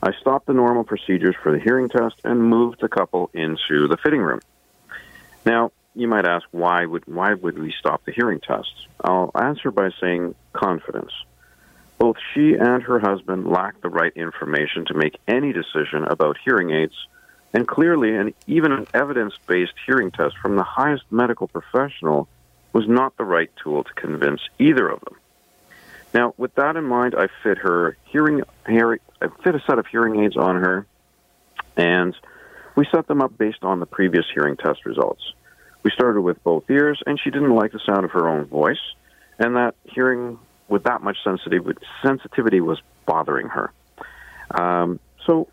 I 0.02 0.12
stopped 0.20 0.46
the 0.46 0.54
normal 0.54 0.84
procedures 0.84 1.36
for 1.42 1.52
the 1.52 1.58
hearing 1.58 1.88
test 1.88 2.16
and 2.24 2.42
moved 2.42 2.80
the 2.80 2.88
couple 2.88 3.30
into 3.34 3.86
the 3.88 3.96
fitting 4.02 4.20
room. 4.20 4.40
Now, 5.44 5.72
you 5.94 6.08
might 6.08 6.26
ask 6.26 6.46
why 6.50 6.84
would 6.86 7.06
why 7.06 7.34
would 7.34 7.58
we 7.58 7.72
stop 7.78 8.04
the 8.04 8.12
hearing 8.12 8.40
tests? 8.40 8.86
I'll 9.02 9.30
answer 9.34 9.70
by 9.70 9.90
saying 10.00 10.34
confidence. 10.52 11.12
Both 11.98 12.16
she 12.32 12.54
and 12.54 12.82
her 12.82 12.98
husband 12.98 13.46
lacked 13.46 13.82
the 13.82 13.88
right 13.88 14.12
information 14.16 14.84
to 14.86 14.94
make 14.94 15.18
any 15.28 15.52
decision 15.52 16.04
about 16.04 16.36
hearing 16.44 16.70
aids, 16.70 16.94
and 17.52 17.68
clearly, 17.68 18.16
and 18.16 18.34
even 18.46 18.72
an 18.72 18.86
evidence-based 18.92 19.74
hearing 19.86 20.10
test 20.10 20.36
from 20.38 20.56
the 20.56 20.64
highest 20.64 21.04
medical 21.10 21.46
professional 21.46 22.28
was 22.72 22.88
not 22.88 23.16
the 23.16 23.24
right 23.24 23.50
tool 23.62 23.84
to 23.84 23.92
convince 23.94 24.40
either 24.58 24.88
of 24.88 25.00
them. 25.00 25.14
Now, 26.12 26.34
with 26.36 26.54
that 26.56 26.76
in 26.76 26.84
mind, 26.84 27.14
I 27.16 27.28
fit 27.42 27.58
her 27.58 27.96
hearing, 28.06 28.42
hearing 28.66 28.98
I 29.22 29.28
fit 29.42 29.54
a 29.54 29.60
set 29.60 29.78
of 29.78 29.86
hearing 29.86 30.24
aids 30.24 30.36
on 30.36 30.56
her, 30.56 30.86
and 31.76 32.14
we 32.76 32.86
set 32.94 33.06
them 33.06 33.22
up 33.22 33.36
based 33.38 33.62
on 33.62 33.80
the 33.80 33.86
previous 33.86 34.24
hearing 34.34 34.56
test 34.56 34.84
results. 34.84 35.22
We 35.82 35.90
started 35.90 36.22
with 36.22 36.42
both 36.42 36.64
ears, 36.70 37.02
and 37.06 37.20
she 37.22 37.30
didn't 37.30 37.54
like 37.54 37.72
the 37.72 37.80
sound 37.86 38.04
of 38.04 38.10
her 38.12 38.28
own 38.28 38.46
voice, 38.46 38.80
and 39.38 39.56
that 39.56 39.74
hearing 39.84 40.38
with 40.68 40.84
that 40.84 41.02
much 41.02 41.18
sensitivity, 41.24 42.60
was 42.60 42.80
bothering 43.06 43.48
her. 43.48 43.72
Um, 44.50 44.98
so 45.26 45.48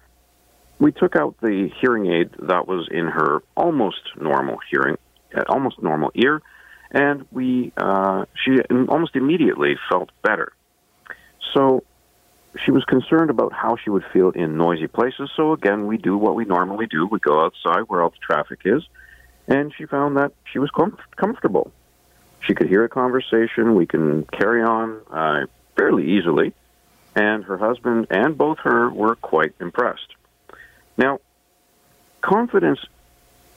we 0.80 0.92
took 0.92 1.16
out 1.16 1.36
the 1.42 1.70
hearing 1.80 2.12
aid 2.12 2.32
that 2.40 2.68
was 2.68 2.88
in 2.90 3.06
her 3.08 3.44
almost 3.56 4.02
normal 4.20 4.58
hearing, 4.70 4.98
almost 5.50 5.82
normal 5.82 6.12
ear, 6.16 6.42
and 6.92 7.26
we 7.32 7.72
uh, 7.78 8.26
she 8.44 8.60
almost 8.70 9.16
immediately 9.16 9.78
felt 9.90 10.10
better. 10.22 10.54
So 11.54 11.84
she 12.58 12.72
was 12.72 12.84
concerned 12.86 13.30
about 13.30 13.54
how 13.54 13.78
she 13.78 13.90
would 13.90 14.04
feel 14.12 14.30
in 14.32 14.58
noisy 14.58 14.88
places. 14.88 15.32
So 15.36 15.54
again, 15.54 15.88
we 15.88 15.98
do 15.98 16.18
what 16.18 16.36
we 16.36 16.46
normally 16.46 16.86
do: 16.88 17.08
we 17.08 17.20
go 17.20 17.46
outside 17.46 17.82
where 17.88 18.02
all 18.02 18.10
the 18.10 18.18
traffic 18.18 18.62
is, 18.66 18.84
and 19.48 19.74
she 19.76 19.86
found 19.86 20.18
that 20.18 20.34
she 20.52 20.60
was 20.60 20.70
com- 20.72 20.98
comfortable. 21.16 21.72
She 22.42 22.54
could 22.54 22.68
hear 22.68 22.84
a 22.84 22.90
conversation. 22.90 23.76
We 23.76 23.86
can 23.86 24.24
carry 24.26 24.64
on 24.64 25.02
uh, 25.12 25.46
fairly 25.78 26.12
easily, 26.12 26.54
and 27.16 27.44
her 27.44 27.58
husband 27.58 28.08
and 28.10 28.38
both 28.38 28.60
her 28.60 28.90
were 28.90 29.16
quite 29.16 29.54
impressed. 29.60 30.16
Now, 30.98 31.20
confidence 32.22 32.80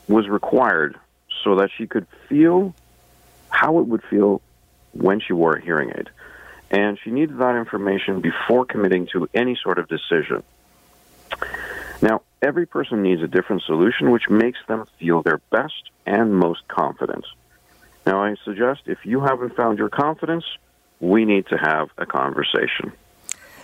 was 0.07 0.28
required 0.28 0.98
so 1.42 1.57
that 1.57 1.70
she 1.76 1.87
could 1.87 2.07
feel 2.28 2.74
how 3.48 3.78
it 3.78 3.87
would 3.87 4.02
feel 4.04 4.40
when 4.92 5.20
she 5.20 5.33
wore 5.33 5.54
a 5.54 5.62
hearing 5.62 5.90
aid. 5.90 6.11
And 6.74 6.98
she 7.04 7.12
needed 7.12 7.38
that 7.38 7.54
information 7.54 8.20
before 8.20 8.64
committing 8.64 9.06
to 9.12 9.28
any 9.32 9.56
sort 9.62 9.78
of 9.78 9.87
decision. 9.87 10.42
Now, 12.02 12.22
every 12.42 12.66
person 12.66 13.00
needs 13.00 13.22
a 13.22 13.28
different 13.28 13.62
solution 13.62 14.10
which 14.10 14.28
makes 14.28 14.58
them 14.66 14.84
feel 14.98 15.22
their 15.22 15.40
best 15.50 15.90
and 16.04 16.34
most 16.34 16.66
confident. 16.66 17.24
Now, 18.04 18.24
I 18.24 18.34
suggest 18.44 18.82
if 18.87 18.98
you 19.04 19.20
haven't 19.20 19.54
found 19.54 19.78
your 19.78 19.88
confidence, 19.88 20.44
we 20.98 21.24
need 21.24 21.46
to 21.46 21.56
have 21.56 21.90
a 21.96 22.06
conversation. 22.06 22.92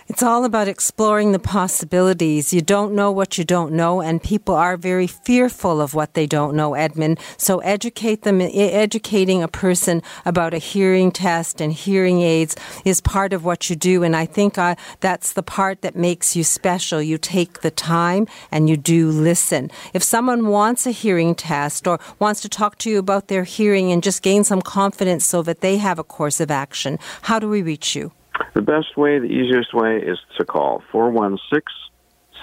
It's 0.07 0.23
all 0.23 0.45
about 0.45 0.67
exploring 0.67 1.31
the 1.31 1.39
possibilities. 1.39 2.53
You 2.53 2.61
don't 2.61 2.93
know 2.93 3.11
what 3.11 3.37
you 3.37 3.43
don't 3.43 3.71
know, 3.71 4.01
and 4.01 4.21
people 4.21 4.55
are 4.55 4.75
very 4.75 5.07
fearful 5.07 5.79
of 5.79 5.93
what 5.93 6.15
they 6.15 6.25
don't 6.25 6.55
know, 6.55 6.73
Edmund. 6.73 7.19
So 7.37 7.59
educate 7.59 8.23
them, 8.23 8.41
educating 8.41 9.43
a 9.43 9.47
person 9.47 10.01
about 10.25 10.53
a 10.53 10.57
hearing 10.57 11.11
test 11.11 11.61
and 11.61 11.71
hearing 11.71 12.21
aids 12.21 12.55
is 12.83 12.99
part 12.99 13.31
of 13.31 13.45
what 13.45 13.69
you 13.69 13.75
do. 13.75 14.03
And 14.03 14.15
I 14.15 14.25
think 14.25 14.57
uh, 14.57 14.75
that's 15.01 15.33
the 15.33 15.43
part 15.43 15.81
that 15.81 15.95
makes 15.95 16.35
you 16.35 16.43
special. 16.43 17.01
You 17.01 17.17
take 17.17 17.61
the 17.61 17.71
time 17.71 18.27
and 18.49 18.69
you 18.69 18.77
do 18.77 19.09
listen. 19.09 19.69
If 19.93 20.03
someone 20.03 20.47
wants 20.47 20.87
a 20.87 20.91
hearing 20.91 21.35
test 21.35 21.87
or 21.87 21.99
wants 22.19 22.41
to 22.41 22.49
talk 22.49 22.77
to 22.79 22.89
you 22.89 22.97
about 22.97 23.27
their 23.27 23.43
hearing 23.43 23.91
and 23.91 24.01
just 24.01 24.23
gain 24.23 24.43
some 24.43 24.61
confidence 24.61 25.25
so 25.25 25.43
that 25.43 25.61
they 25.61 25.77
have 25.77 25.99
a 25.99 26.03
course 26.03 26.39
of 26.39 26.49
action, 26.49 26.97
how 27.23 27.37
do 27.39 27.47
we 27.47 27.61
reach 27.61 27.95
you? 27.95 28.11
The 28.53 28.61
best 28.61 28.97
way, 28.97 29.19
the 29.19 29.25
easiest 29.25 29.73
way, 29.73 29.97
is 29.97 30.17
to 30.37 30.45
call 30.45 30.83
416 30.91 31.63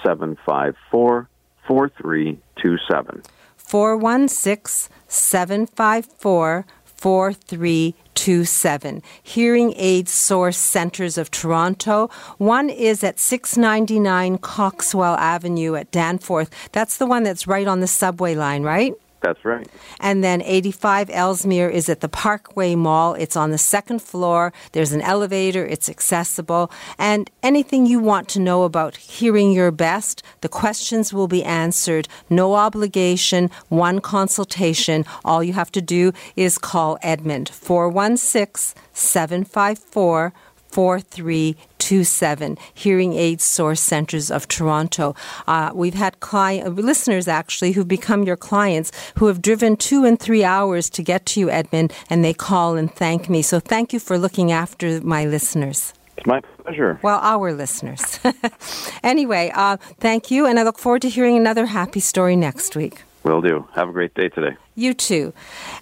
754 0.03 1.29
4327. 1.67 3.23
416 3.57 4.93
754 5.07 6.65
4327. 6.83 9.01
Hearing 9.23 9.73
Aid 9.77 10.09
Source 10.09 10.57
Centers 10.57 11.17
of 11.17 11.31
Toronto. 11.31 12.09
One 12.37 12.69
is 12.69 13.01
at 13.03 13.19
699 13.19 14.39
Coxwell 14.39 15.15
Avenue 15.15 15.75
at 15.75 15.91
Danforth. 15.91 16.49
That's 16.73 16.97
the 16.97 17.05
one 17.05 17.23
that's 17.23 17.47
right 17.47 17.67
on 17.67 17.79
the 17.79 17.87
subway 17.87 18.35
line, 18.35 18.63
right? 18.63 18.93
That's 19.21 19.43
right. 19.43 19.67
And 19.99 20.23
then 20.23 20.41
85 20.41 21.09
Ellesmere 21.09 21.69
is 21.69 21.89
at 21.89 21.99
the 21.99 22.07
Parkway 22.07 22.75
Mall. 22.75 23.15
It's 23.15 23.35
on 23.35 23.51
the 23.51 23.57
second 23.57 24.01
floor. 24.01 24.53
There's 24.71 24.93
an 24.93 25.01
elevator. 25.01 25.65
It's 25.65 25.89
accessible. 25.89 26.71
And 26.97 27.29
anything 27.43 27.85
you 27.85 27.99
want 27.99 28.29
to 28.29 28.39
know 28.39 28.63
about 28.63 28.95
hearing 28.95 29.51
your 29.51 29.71
best, 29.71 30.23
the 30.41 30.49
questions 30.49 31.13
will 31.13 31.27
be 31.27 31.43
answered. 31.43 32.07
No 32.29 32.55
obligation, 32.55 33.51
one 33.67 33.99
consultation. 33.99 35.05
All 35.25 35.43
you 35.43 35.53
have 35.53 35.71
to 35.73 35.81
do 35.81 36.13
is 36.35 36.57
call 36.57 36.97
Edmund 37.01 37.49
416 37.49 38.79
754 38.93 40.33
4327, 40.71 42.57
Hearing 42.73 43.13
Aid 43.13 43.41
Source 43.41 43.81
Centers 43.81 44.31
of 44.31 44.47
Toronto. 44.47 45.15
Uh, 45.47 45.71
we've 45.73 45.93
had 45.93 46.19
client, 46.19 46.67
uh, 46.67 46.71
listeners 46.71 47.27
actually 47.27 47.73
who've 47.73 47.87
become 47.87 48.23
your 48.23 48.37
clients 48.37 48.91
who 49.15 49.27
have 49.27 49.41
driven 49.41 49.75
two 49.75 50.05
and 50.05 50.19
three 50.19 50.43
hours 50.43 50.89
to 50.91 51.03
get 51.03 51.25
to 51.27 51.39
you, 51.39 51.49
Edmund, 51.49 51.93
and 52.09 52.23
they 52.23 52.33
call 52.33 52.75
and 52.75 52.93
thank 52.93 53.29
me. 53.29 53.41
So 53.41 53.59
thank 53.59 53.93
you 53.93 53.99
for 53.99 54.17
looking 54.17 54.51
after 54.51 55.01
my 55.01 55.25
listeners. 55.25 55.93
It's 56.17 56.27
my 56.27 56.41
pleasure. 56.63 56.99
Well, 57.01 57.19
our 57.21 57.53
listeners. 57.53 58.19
anyway, 59.03 59.51
uh, 59.55 59.77
thank 59.99 60.29
you, 60.29 60.45
and 60.45 60.59
I 60.59 60.63
look 60.63 60.77
forward 60.77 61.01
to 61.03 61.09
hearing 61.09 61.37
another 61.37 61.65
happy 61.65 62.01
story 62.01 62.35
next 62.35 62.75
week. 62.75 63.03
Will 63.23 63.41
do. 63.41 63.67
Have 63.73 63.89
a 63.89 63.91
great 63.91 64.13
day 64.13 64.29
today. 64.29 64.55
You 64.75 64.93
too. 64.93 65.33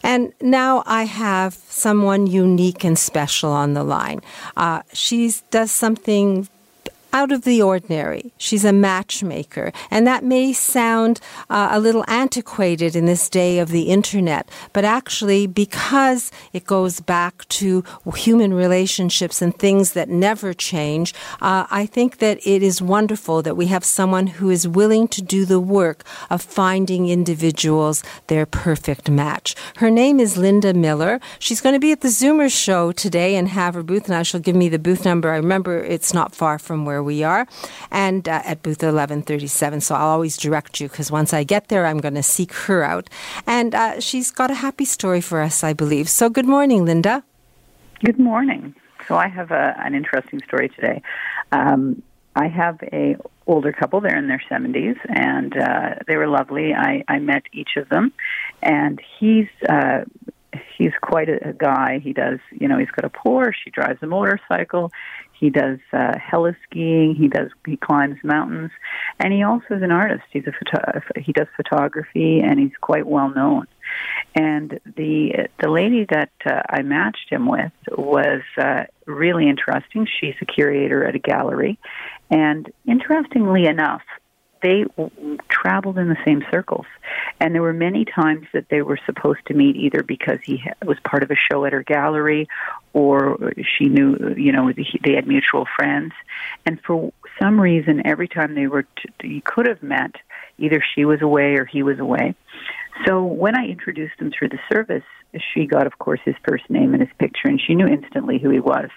And 0.04 0.34
now 0.42 0.84
I 0.86 1.04
have 1.04 1.54
someone 1.54 2.26
unique 2.26 2.84
and 2.84 2.98
special 2.98 3.52
on 3.52 3.74
the 3.74 3.84
line. 3.84 4.22
Uh, 4.56 4.82
she 4.92 5.34
does 5.52 5.72
something 5.72 6.48
out 7.18 7.32
of 7.32 7.42
the 7.42 7.60
ordinary. 7.64 8.32
She's 8.38 8.64
a 8.64 8.72
matchmaker. 8.72 9.72
And 9.90 10.06
that 10.06 10.24
may 10.24 10.54
sound 10.54 11.20
uh, 11.50 11.70
a 11.72 11.80
little 11.80 12.06
antiquated 12.08 12.96
in 12.96 13.08
this 13.08 13.28
day 13.28 13.58
of 13.58 13.70
the 13.70 13.86
internet, 13.98 14.44
but 14.72 14.86
actually, 14.86 15.48
because 15.48 16.32
it 16.54 16.66
goes 16.66 17.00
back 17.00 17.34
to 17.60 17.84
human 18.16 18.54
relationships 18.54 19.42
and 19.42 19.58
things 19.58 19.94
that 19.94 20.10
never 20.10 20.54
change, 20.54 21.16
uh, 21.42 21.66
I 21.82 21.88
think 21.88 22.20
that 22.20 22.38
it 22.46 22.62
is 22.62 22.82
wonderful 22.82 23.42
that 23.42 23.58
we 23.58 23.66
have 23.68 23.84
someone 23.84 24.28
who 24.38 24.52
is 24.52 24.68
willing 24.68 25.08
to 25.16 25.22
do 25.24 25.44
the 25.46 25.60
work 25.80 26.04
of 26.30 26.42
finding 26.44 27.10
individuals 27.10 28.04
their 28.28 28.46
perfect 28.46 29.10
match. 29.10 29.56
Her 29.78 29.90
name 29.90 30.20
is 30.20 30.38
Linda 30.38 30.72
Miller. 30.74 31.20
She's 31.40 31.62
going 31.62 31.74
to 31.74 31.80
be 31.88 31.92
at 31.92 32.02
the 32.02 32.10
Zoomer 32.20 32.52
show 32.66 32.92
today 32.92 33.36
and 33.36 33.48
have 33.48 33.74
her 33.74 33.84
booth, 33.84 34.06
and 34.06 34.16
I 34.16 34.24
shall 34.24 34.40
give 34.40 34.56
me 34.56 34.70
the 34.70 34.86
booth 34.88 35.04
number. 35.04 35.32
I 35.32 35.38
remember 35.38 35.80
it's 35.80 36.14
not 36.14 36.36
far 36.36 36.60
from 36.60 36.86
where 36.86 37.07
we 37.08 37.24
are, 37.24 37.48
and 37.90 38.30
uh, 38.30 38.42
at 38.46 38.62
booth 38.62 38.84
1137. 38.84 39.82
So 39.82 39.96
I'll 39.96 40.10
always 40.10 40.38
direct 40.38 40.80
you 40.80 40.88
because 40.88 41.10
once 41.12 41.34
I 41.34 41.44
get 41.44 41.70
there, 41.70 41.88
I'm 41.88 41.98
going 41.98 42.14
to 42.14 42.28
seek 42.38 42.54
her 42.68 42.84
out. 42.84 43.10
And 43.48 43.74
uh, 43.74 44.00
she's 44.00 44.30
got 44.30 44.52
a 44.52 44.56
happy 44.56 44.86
story 44.86 45.22
for 45.22 45.42
us, 45.42 45.64
I 45.64 45.74
believe. 45.74 46.08
So 46.10 46.30
good 46.30 46.46
morning, 46.46 46.86
Linda. 46.86 47.24
Good 48.04 48.20
morning. 48.20 48.76
So 49.08 49.16
I 49.16 49.28
have 49.28 49.50
a, 49.52 49.76
an 49.80 49.96
interesting 49.96 50.42
story 50.48 50.70
today. 50.70 51.02
Um, 51.52 52.04
I 52.36 52.48
have 52.48 52.78
a 52.84 53.16
older 53.48 53.72
couple. 53.72 54.02
They're 54.02 54.18
in 54.18 54.28
their 54.28 54.44
70s, 54.52 54.98
and 55.10 55.58
uh, 55.58 55.96
they 56.06 56.18
were 56.18 56.28
lovely. 56.28 56.74
I, 56.74 57.04
I 57.08 57.18
met 57.20 57.44
each 57.52 57.78
of 57.78 57.90
them, 57.90 58.14
and 58.62 59.02
he's 59.20 59.48
uh, 59.68 60.04
he's 60.78 60.94
quite 61.02 61.30
a, 61.30 61.50
a 61.50 61.54
guy. 61.54 62.00
He 62.00 62.14
does, 62.14 62.40
you 62.52 62.68
know, 62.68 62.78
he's 62.78 62.92
got 62.92 63.06
a 63.06 63.10
Porsche. 63.10 63.56
He 63.66 63.72
drives 63.72 64.02
a 64.02 64.08
motorcycle. 64.08 64.92
He 65.40 65.50
does 65.50 65.80
uh, 65.94 66.14
heli 66.18 66.56
skiing. 66.64 67.16
He 67.16 67.28
does 67.28 67.50
he 67.66 67.78
climbs 67.78 68.18
mountains, 68.24 68.72
and 69.20 69.32
he 69.32 69.44
also 69.44 69.76
is 69.76 69.84
an 69.84 69.92
artist. 69.92 70.24
He's 70.32 70.48
a 70.48 70.52
photo- 70.52 71.02
he 71.18 71.32
does 71.32 71.48
photography, 71.56 72.40
and 72.40 72.60
he's 72.60 72.76
quite 72.82 73.06
well 73.06 73.30
known. 73.30 73.68
And 74.36 74.80
the 74.96 75.48
the 75.62 75.70
lady 75.70 76.06
that 76.10 76.32
uh, 76.46 76.62
I 76.70 76.82
matched 76.82 77.30
him 77.30 77.48
with 77.48 77.72
was 77.90 78.42
uh, 78.58 78.86
really 79.06 79.48
interesting. 79.48 80.08
She's 80.20 80.36
a 80.42 80.46
curator 80.46 81.06
at 81.06 81.16
a 81.16 81.20
gallery, 81.20 81.80
and 82.30 82.72
interestingly 82.88 83.66
enough, 83.66 84.04
they 84.62 84.86
traveled 85.50 85.98
in 85.98 86.10
the 86.10 86.18
same 86.26 86.44
circles. 86.52 86.86
And 87.40 87.54
there 87.54 87.62
were 87.62 87.74
many 87.74 88.06
times 88.06 88.48
that 88.54 88.70
they 88.70 88.82
were 88.82 89.00
supposed 89.06 89.46
to 89.48 89.54
meet 89.54 89.76
either 89.76 90.04
because 90.04 90.40
he 90.44 90.64
was 90.86 90.98
part 91.02 91.24
of 91.24 91.32
a 91.32 91.36
show 91.36 91.66
at 91.66 91.74
her 91.74 91.84
gallery 91.84 92.48
or 92.94 93.54
she 93.78 93.86
knew, 93.86 94.34
you 94.38 94.52
know, 94.52 94.72
they 94.72 95.14
had 95.14 95.28
mutual 95.28 95.68
friends. 95.76 96.14
And 96.66 96.82
for 96.82 97.12
some 97.40 97.60
reason, 97.60 98.06
every 98.06 98.28
time 98.28 98.56
they 98.56 98.68
were, 98.68 98.84
t- 98.84 99.28
you 99.28 99.42
could 99.42 99.68
have 99.68 99.84
met, 99.84 100.16
either 100.58 100.84
she 100.96 101.06
was 101.06 101.22
away 101.22 101.56
or 101.56 101.66
he 101.66 101.84
was 101.84 102.00
away. 102.00 102.36
So 103.06 103.24
when 103.24 103.58
I 103.58 103.66
introduced 103.66 104.20
him 104.20 104.32
through 104.32 104.50
the 104.50 104.60
service, 104.72 105.04
she 105.54 105.66
got, 105.66 105.88
of 105.88 105.98
course, 106.00 106.20
his 106.24 106.36
first 106.48 106.70
name 106.70 106.94
and 106.94 107.02
his 107.02 107.14
picture, 107.20 107.48
and 107.48 107.60
she 107.60 107.76
knew 107.76 107.88
instantly 107.88 108.40
who 108.40 108.50
he 108.50 108.60
was. 108.60 108.90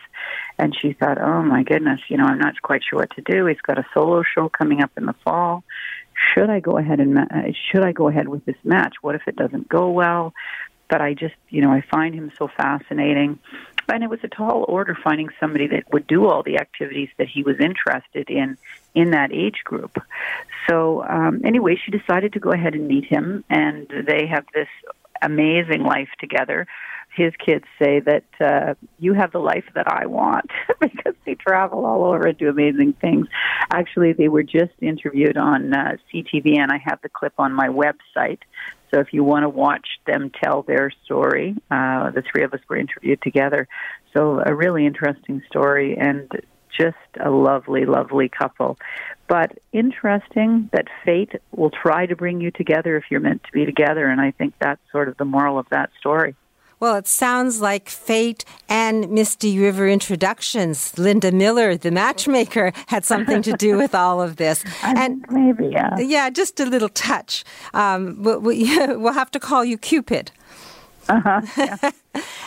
And 0.59 0.77
she 0.77 0.93
thought, 0.93 1.21
oh 1.21 1.43
my 1.43 1.63
goodness, 1.63 2.01
you 2.09 2.17
know, 2.17 2.25
I'm 2.25 2.39
not 2.39 2.61
quite 2.63 2.83
sure 2.89 3.01
what 3.01 3.11
to 3.17 3.23
do. 3.23 3.47
He's 3.47 3.61
got 3.61 3.79
a 3.79 3.87
solo 3.93 4.23
show 4.23 4.49
coming 4.49 4.83
up 4.83 4.93
in 4.97 5.07
the 5.07 5.15
fall. 5.25 5.65
Should 6.35 6.51
I 6.51 6.61
go 6.61 6.79
ahead 6.79 7.01
and 7.01 7.15
ma- 7.15 7.27
uh, 7.31 7.53
should 7.71 7.83
I 7.83 7.93
go 7.93 8.09
ahead 8.09 8.29
with 8.29 8.45
this 8.45 8.57
match? 8.63 8.95
What 9.01 9.15
if 9.15 9.23
it 9.27 9.37
doesn't 9.37 9.69
go 9.69 9.91
well? 9.91 10.35
But 10.89 11.01
I 11.01 11.15
just, 11.15 11.37
you 11.49 11.63
know, 11.63 11.71
I 11.71 11.83
find 11.91 12.15
him 12.15 12.31
so 12.37 12.49
fascinating. 12.49 13.39
And 13.91 14.05
it 14.05 14.11
was 14.11 14.21
a 14.23 14.29
tall 14.29 14.65
order 14.69 14.97
finding 15.03 15.29
somebody 15.39 15.67
that 15.69 15.93
would 15.93 16.07
do 16.07 16.27
all 16.27 16.43
the 16.43 16.59
activities 16.59 17.09
that 17.19 17.29
he 17.29 17.43
was 17.43 17.57
interested 17.61 18.31
in 18.31 18.57
in 18.95 19.11
that 19.11 19.33
age 19.33 19.63
group. 19.65 19.99
So 20.69 21.05
um, 21.05 21.43
anyway, 21.45 21.77
she 21.77 21.91
decided 21.91 22.33
to 22.35 22.41
go 22.41 22.51
ahead 22.51 22.75
and 22.75 22.87
meet 22.87 23.05
him, 23.05 23.45
and 23.49 23.89
they 24.07 24.27
have 24.27 24.45
this 24.55 24.69
amazing 25.23 25.83
life 25.83 26.09
together. 26.19 26.67
His 27.15 27.33
kids 27.45 27.65
say 27.83 28.01
that 28.01 28.25
uh, 28.41 28.75
you 28.99 29.15
have 29.15 29.33
the 29.33 29.41
life 29.41 29.65
that 29.75 29.91
I 29.93 30.07
want 30.07 30.51
because 30.81 31.15
they 31.27 31.35
travel 31.35 31.85
all 31.85 32.05
over 32.05 32.29
and 32.29 32.39
do 32.39 32.49
amazing 32.49 32.93
things. 32.95 33.27
Actually, 33.71 34.13
they 34.13 34.29
were 34.29 34.45
just 34.45 34.73
interviewed 34.81 35.37
on 35.37 35.75
uh, 35.75 35.97
CTV, 36.13 36.59
and 36.59 36.71
I 36.71 36.79
have 36.85 37.01
the 37.03 37.09
clip 37.09 37.35
on 37.39 37.53
my 37.53 37.69
website. 37.69 38.39
So 38.93 39.01
if 39.01 39.13
you 39.13 39.23
want 39.25 39.45
to 39.45 39.49
watch 39.49 39.87
them 40.07 40.31
tell 40.43 40.63
their 40.63 40.91
story, 41.05 41.57
uh, 41.71 42.11
the 42.11 42.23
three 42.23 42.43
of 42.43 42.53
us 42.53 42.61
were 42.69 42.77
interviewed 42.77 43.23
together. 43.23 43.69
So 44.17 44.43
a 44.45 44.55
really 44.55 44.87
interesting 44.87 45.43
story 45.47 45.97
and 45.97 46.29
just 46.77 46.97
a 47.21 47.31
lovely, 47.31 47.85
lovely 47.85 48.29
couple. 48.29 48.79
But 49.29 49.59
interesting 49.73 50.71
that 50.73 50.87
fate 51.05 51.33
will 51.55 51.71
try 51.71 52.07
to 52.07 52.17
bring 52.17 52.41
you 52.41 52.51
together 52.51 52.97
if 52.97 53.05
you're 53.11 53.21
meant 53.21 53.45
to 53.45 53.53
be 53.53 53.65
together. 53.65 54.09
And 54.09 54.21
I 54.21 54.33
think 54.33 54.55
that's 54.61 54.81
sort 54.91 55.09
of 55.09 55.17
the 55.17 55.25
moral 55.25 55.59
of 55.59 55.67
that 55.71 55.91
story. 55.99 56.35
Well, 56.81 56.97
it 56.97 57.07
sounds 57.07 57.61
like 57.61 57.91
fate 57.91 58.45
and 58.69 59.11
Misty 59.11 59.59
River 59.59 59.87
introductions. 59.87 60.99
Linda 60.99 61.31
Miller, 61.31 61.77
the 61.77 61.91
matchmaker, 61.91 62.73
had 62.87 63.05
something 63.05 63.43
to 63.43 63.53
do 63.53 63.77
with 63.83 63.95
all 63.95 64.23
of 64.23 64.37
this. 64.37 64.65
and 64.83 65.25
maybe, 65.31 65.69
yeah. 65.69 65.99
Yeah, 65.99 66.31
just 66.31 66.59
a 66.59 66.65
little 66.65 66.89
touch. 66.89 67.45
Um, 67.75 68.23
we'll, 68.23 68.41
we'll 68.41 69.13
have 69.13 69.31
to 69.33 69.41
call 69.41 69.63
you 69.65 69.77
Cupid. 69.77 70.33
Uh-huh, 71.09 71.41
yeah. 71.57 71.91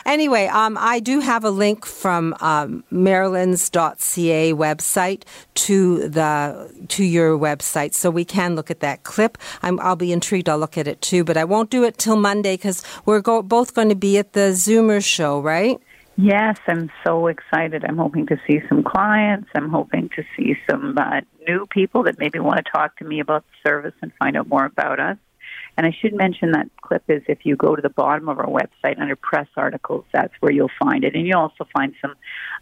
anyway, 0.05 0.47
um, 0.47 0.77
I 0.79 0.99
do 0.99 1.19
have 1.19 1.43
a 1.43 1.49
link 1.49 1.85
from 1.85 2.35
um, 2.39 2.83
Marilyns.ca 2.91 4.53
website 4.53 5.23
to 5.55 6.07
the 6.09 6.85
to 6.89 7.03
your 7.03 7.37
website, 7.37 7.93
so 7.93 8.09
we 8.09 8.25
can 8.25 8.55
look 8.55 8.69
at 8.71 8.79
that 8.81 9.03
clip. 9.03 9.37
i 9.61 9.71
will 9.71 9.95
be 9.95 10.11
intrigued. 10.11 10.49
I'll 10.49 10.57
look 10.57 10.77
at 10.77 10.87
it 10.87 11.01
too, 11.01 11.23
but 11.23 11.37
I 11.37 11.43
won't 11.43 11.69
do 11.69 11.83
it 11.83 11.97
till 11.97 12.15
Monday 12.15 12.55
because 12.55 12.83
we're 13.05 13.21
go- 13.21 13.41
both 13.41 13.73
going 13.73 13.89
to 13.89 13.95
be 13.95 14.17
at 14.17 14.33
the 14.33 14.51
Zoomer 14.51 15.03
show, 15.03 15.39
right? 15.39 15.79
Yes, 16.15 16.57
I'm 16.67 16.91
so 17.03 17.25
excited. 17.27 17.83
I'm 17.83 17.97
hoping 17.97 18.27
to 18.27 18.39
see 18.47 18.61
some 18.69 18.83
clients. 18.83 19.49
I'm 19.55 19.69
hoping 19.69 20.09
to 20.15 20.23
see 20.37 20.55
some 20.69 20.95
uh, 20.95 21.21
new 21.47 21.65
people 21.67 22.03
that 22.03 22.19
maybe 22.19 22.37
want 22.37 22.63
to 22.63 22.71
talk 22.71 22.97
to 22.97 23.03
me 23.03 23.19
about 23.19 23.43
the 23.47 23.69
service 23.69 23.95
and 24.01 24.11
find 24.19 24.37
out 24.37 24.47
more 24.47 24.65
about 24.65 24.99
us. 24.99 25.17
And 25.77 25.87
I 25.87 25.91
should 26.01 26.13
mention 26.13 26.51
that 26.51 26.69
clip 26.81 27.03
is 27.07 27.23
if 27.27 27.39
you 27.45 27.55
go 27.55 27.75
to 27.75 27.81
the 27.81 27.89
bottom 27.89 28.29
of 28.29 28.39
our 28.39 28.47
website 28.47 28.99
under 28.99 29.15
press 29.15 29.47
articles, 29.57 30.05
that's 30.13 30.33
where 30.39 30.51
you'll 30.51 30.69
find 30.79 31.03
it. 31.03 31.15
And 31.15 31.25
you'll 31.25 31.39
also 31.39 31.65
find 31.73 31.93
some 32.01 32.13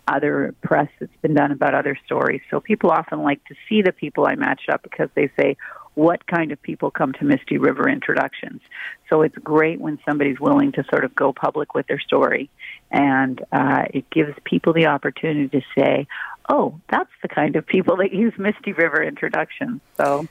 other 0.07 0.55
press 0.63 0.87
that's 0.99 1.15
been 1.21 1.33
done 1.33 1.51
about 1.51 1.75
other 1.75 1.97
stories. 2.05 2.41
So 2.49 2.61
people 2.61 2.89
often 2.89 3.21
like 3.21 3.43
to 3.45 3.55
see 3.67 3.81
the 3.81 3.91
people 3.91 4.25
I 4.25 4.35
match 4.35 4.61
up 4.71 4.81
because 4.83 5.09
they 5.15 5.29
say, 5.37 5.57
what 5.93 6.25
kind 6.25 6.53
of 6.53 6.61
people 6.61 6.89
come 6.89 7.11
to 7.13 7.25
Misty 7.25 7.57
River 7.57 7.89
introductions? 7.89 8.61
So 9.09 9.23
it's 9.23 9.37
great 9.37 9.81
when 9.81 9.99
somebody's 10.07 10.39
willing 10.39 10.71
to 10.73 10.85
sort 10.89 11.03
of 11.03 11.13
go 11.13 11.33
public 11.33 11.73
with 11.73 11.87
their 11.87 11.99
story. 11.99 12.49
And 12.91 13.41
uh, 13.51 13.83
it 13.93 14.09
gives 14.09 14.33
people 14.45 14.71
the 14.71 14.85
opportunity 14.85 15.49
to 15.49 15.61
say, 15.77 16.07
oh, 16.51 16.79
that's 16.89 17.09
the 17.21 17.29
kind 17.29 17.55
of 17.55 17.65
people 17.65 17.95
that 17.97 18.11
use 18.11 18.33
Misty 18.37 18.73
River 18.73 19.01
introductions. 19.01 19.79
So 19.97 20.27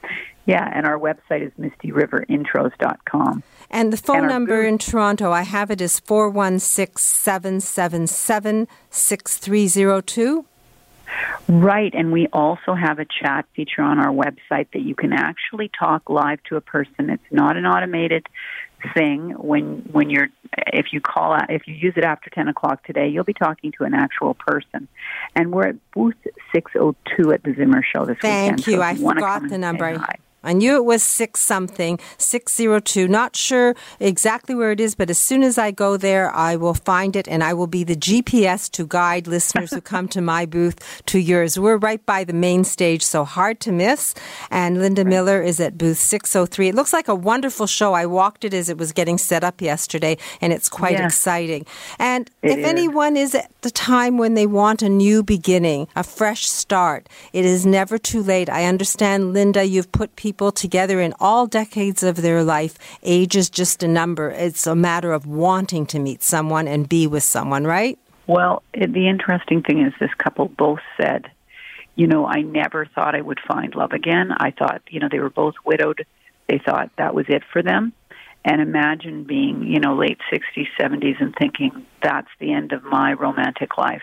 yeah, 0.47 0.71
and 0.73 0.87
our 0.87 0.99
website 0.99 1.47
is 1.47 1.53
mistyriverinTros.com. 1.59 3.43
And 3.71 3.93
the 3.93 3.97
phone 3.97 4.19
and 4.19 4.29
number 4.29 4.63
in 4.63 4.79
Toronto, 4.79 5.33
I 5.33 5.43
have 5.43 5.71
it 5.71 5.81
is 5.81 5.99
416 6.01 6.99
777 6.99 8.69
6302. 8.91 10.45
Right, 11.49 11.93
and 11.95 12.13
we 12.13 12.29
also 12.33 12.75
have 12.75 12.99
a 13.01 13.07
chat 13.07 13.47
feature 13.57 13.83
on 13.83 13.99
our 13.99 14.13
website 14.13 14.69
that 14.73 14.83
you 14.83 14.95
can 14.95 15.13
actually 15.13 15.71
talk 15.77 16.09
live 16.09 16.41
to 16.45 16.57
a 16.57 16.61
person. 16.61 17.11
It's 17.11 17.23
not 17.33 17.57
an 17.57 17.67
automated 17.67 18.27
thing. 18.95 19.31
When 19.31 19.89
when 19.93 20.11
you're 20.11 20.29
if 20.73 20.87
you 20.93 21.01
call 21.01 21.33
out, 21.33 21.51
if 21.51 21.67
you 21.67 21.75
use 21.75 21.95
it 21.97 22.05
after 22.05 22.31
ten 22.31 22.49
o'clock 22.49 22.85
today, 22.85 23.09
you'll 23.09 23.25
be 23.25 23.35
talking 23.35 23.73
to 23.79 23.85
an 23.85 23.95
actual 23.95 24.35
person. 24.35 24.89
And 25.35 25.53
we're 25.53 25.69
at 25.69 25.77
booth 25.93 26.17
six 26.55 26.73
oh 26.77 26.95
two 27.17 27.33
at 27.33 27.43
the 27.43 27.51
Zoomer 27.51 27.83
Show 27.85 28.05
this 28.05 28.19
Thank 28.21 28.59
weekend. 28.59 28.67
you. 28.67 28.77
So 28.77 28.83
I 28.83 28.95
forgot 28.97 29.49
the 29.49 29.59
number. 29.59 30.05
I 30.43 30.53
knew 30.53 30.77
it 30.77 30.85
was 30.85 31.03
six 31.03 31.41
something, 31.41 31.99
602. 32.19 33.09
Not 33.09 33.37
sure 33.37 33.75
exactly 33.99 34.55
where 34.55 34.71
it 34.73 34.81
is, 34.81 34.95
but 34.95 35.11
as 35.11 35.19
soon 35.19 35.43
as 35.43 35.59
I 35.59 35.71
go 35.71 35.97
there, 35.97 36.31
I 36.35 36.57
will 36.57 36.75
find 36.75 37.15
it 37.17 37.29
and 37.29 37.45
I 37.45 37.53
will 37.53 37.67
be 37.67 37.85
the 37.85 37.97
GPS 37.97 38.71
to 38.73 38.87
guide 38.87 39.27
listeners 39.27 39.71
who 39.71 39.81
come 39.81 40.09
to 40.09 40.21
my 40.21 40.47
booth 40.47 41.03
to 41.07 41.19
yours. 41.19 41.59
We're 41.59 41.77
right 41.77 42.05
by 42.07 42.25
the 42.25 42.33
main 42.33 42.65
stage, 42.65 43.03
so 43.03 43.25
hard 43.25 43.61
to 43.61 43.73
miss. 43.73 44.15
And 44.51 44.79
Linda 44.79 45.05
Miller 45.05 45.43
is 45.43 45.61
at 45.61 45.77
booth 45.77 45.99
603. 45.99 46.69
It 46.69 46.75
looks 46.75 46.93
like 46.93 47.09
a 47.09 47.15
wonderful 47.15 47.67
show. 47.67 47.93
I 47.93 48.07
walked 48.07 48.45
it 48.45 48.55
as 48.55 48.69
it 48.69 48.79
was 48.79 48.93
getting 48.93 49.19
set 49.19 49.45
up 49.45 49.61
yesterday, 49.61 50.17
and 50.41 50.53
it's 50.53 50.69
quite 50.69 50.93
Yeah. 50.95 51.07
exciting. 51.07 51.67
And 51.99 52.31
It 52.43 52.53
if 52.53 52.59
is. 52.61 52.65
anyone 52.67 53.17
is 53.17 53.35
at 53.35 53.51
the 53.61 53.71
time 53.71 54.17
when 54.17 54.35
they 54.35 54.47
want 54.47 54.81
a 54.83 54.89
new 54.89 55.23
beginning, 55.23 55.87
a 55.95 56.03
fresh 56.03 56.49
start, 56.49 57.09
it 57.33 57.45
is 57.45 57.67
never 57.67 57.99
too 57.99 58.23
late. 58.23 58.49
I 58.49 58.65
understand, 58.65 59.35
Linda, 59.35 59.65
you've 59.67 59.93
put 59.93 60.17
people 60.17 60.30
together 60.33 61.01
in 61.01 61.15
all 61.21 61.47
decades 61.47 62.03
of 62.03 62.23
their 62.23 62.43
life. 62.43 62.79
Age 63.03 63.37
is 63.37 63.51
just 63.51 63.83
a 63.83 63.89
number. 63.89 64.31
It's 64.31 64.67
a 64.67 64.75
matter 64.75 65.13
of 65.13 65.27
wanting 65.27 65.87
to 65.87 65.99
meet 65.99 66.23
someone 66.23 66.69
and 66.69 66.89
be 66.89 67.07
with 67.07 67.23
someone, 67.23 67.67
right? 67.67 67.99
Well, 68.27 68.63
it, 68.73 68.93
the 68.93 69.09
interesting 69.09 69.63
thing 69.63 69.85
is 69.85 69.93
this 69.99 70.15
couple 70.19 70.49
both 70.49 70.81
said, 71.01 71.31
you 71.97 72.07
know, 72.07 72.27
I 72.27 72.43
never 72.43 72.87
thought 72.87 73.15
I 73.15 73.21
would 73.21 73.41
find 73.47 73.75
love 73.75 73.93
again. 73.93 74.31
I 74.33 74.53
thought, 74.53 74.83
you 74.89 75.01
know, 75.01 75.09
they 75.11 75.19
were 75.19 75.31
both 75.31 75.55
widowed. 75.65 76.07
They 76.49 76.59
thought 76.59 76.91
that 76.97 77.15
was 77.15 77.27
it 77.29 77.43
for 77.53 77.63
them. 77.63 77.93
And 78.45 78.61
imagine 78.61 79.25
being, 79.25 79.65
you 79.65 79.81
know, 79.81 79.95
late 79.95 80.19
60s, 80.33 80.69
70s 80.81 81.21
and 81.21 81.35
thinking 81.39 81.85
that's 82.03 82.31
the 82.39 82.53
end 82.53 82.73
of 82.73 82.85
my 82.85 83.13
romantic 83.13 83.77
life. 83.77 84.03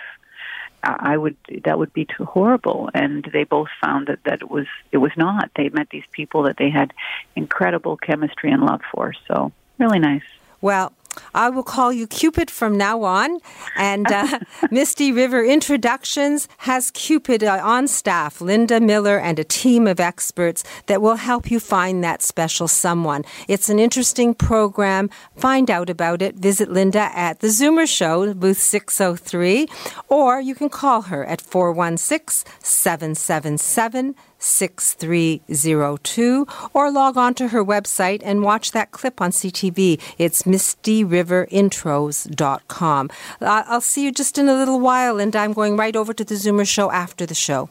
I 1.00 1.18
would 1.18 1.36
that 1.66 1.78
would 1.78 1.94
be 1.94 2.06
too 2.06 2.26
horrible 2.26 2.90
and 2.94 3.28
they 3.34 3.44
both 3.44 3.68
found 3.82 4.08
that 4.08 4.24
that 4.24 4.42
it 4.42 4.50
was 4.50 4.68
it 4.92 4.98
was 4.98 5.12
not. 5.18 5.52
They 5.56 5.70
met 5.70 5.90
these 5.90 6.06
people 6.12 6.44
that 6.44 6.58
they 6.58 6.70
had 6.70 6.94
incredible 7.36 7.98
chemistry 7.98 8.52
and 8.52 8.64
love 8.64 8.82
for. 8.92 9.14
So, 9.28 9.52
really 9.78 10.00
nice. 10.00 10.24
Well, 10.62 10.94
I 11.34 11.50
will 11.50 11.64
call 11.64 11.92
you 11.92 12.08
Cupid 12.08 12.50
from 12.52 12.78
now 12.78 13.04
on. 13.04 13.40
And 13.76 14.12
uh, 14.12 14.40
Misty 14.72 15.12
River 15.12 15.44
Introductions 15.44 16.48
has 16.60 16.92
Cupid 16.92 17.44
uh, 17.44 17.60
on 17.64 17.88
staff, 17.88 18.42
Linda 18.42 18.80
Miller, 18.80 19.20
and 19.20 19.40
a 19.40 19.44
team 19.44 19.88
of 19.88 20.00
experts 20.00 20.64
that 20.88 21.02
will 21.02 21.16
help 21.16 21.52
you 21.52 21.60
find 21.60 22.04
that 22.04 22.22
special 22.22 22.68
someone. 22.68 23.24
It's 23.48 23.70
an 23.70 23.80
interesting 23.80 24.34
program. 24.34 25.10
Find 25.36 25.70
out 25.70 25.90
about 25.90 26.22
it. 26.22 26.36
Visit 26.36 26.70
Linda 26.70 27.10
at 27.14 27.40
The 27.40 27.48
Zoomer 27.48 27.88
Show, 27.88 28.34
booth 28.34 28.60
603, 28.60 29.68
or 30.10 30.40
you 30.40 30.56
can 30.56 30.70
call 30.70 31.04
her 31.04 31.26
at 31.26 31.42
416 31.42 32.46
777 32.62 34.16
6302 34.40 36.48
or 36.74 36.92
log 36.92 37.18
on 37.18 37.34
to 37.36 37.50
her 37.50 37.64
website 37.64 38.22
and 38.24 38.42
watch 38.44 38.72
that 38.72 38.92
clip 38.92 39.22
on 39.22 39.30
CTV. 39.32 40.02
It's 40.18 40.42
mistyriverintros.com. 40.44 43.10
Uh, 43.42 43.64
I'll 43.68 43.82
see 43.82 44.04
you 44.04 44.12
just 44.12 44.38
in 44.38 44.50
a 44.50 44.54
little 44.54 44.80
while, 44.80 45.20
and 45.20 45.36
I'm 45.36 45.54
going 45.54 45.78
right 45.78 45.96
over 45.96 46.14
to 46.14 46.24
the 46.24 46.36
Zoomer 46.36 46.68
show 46.68 46.92
after 46.92 47.26
the 47.26 47.36
show. 47.36 47.70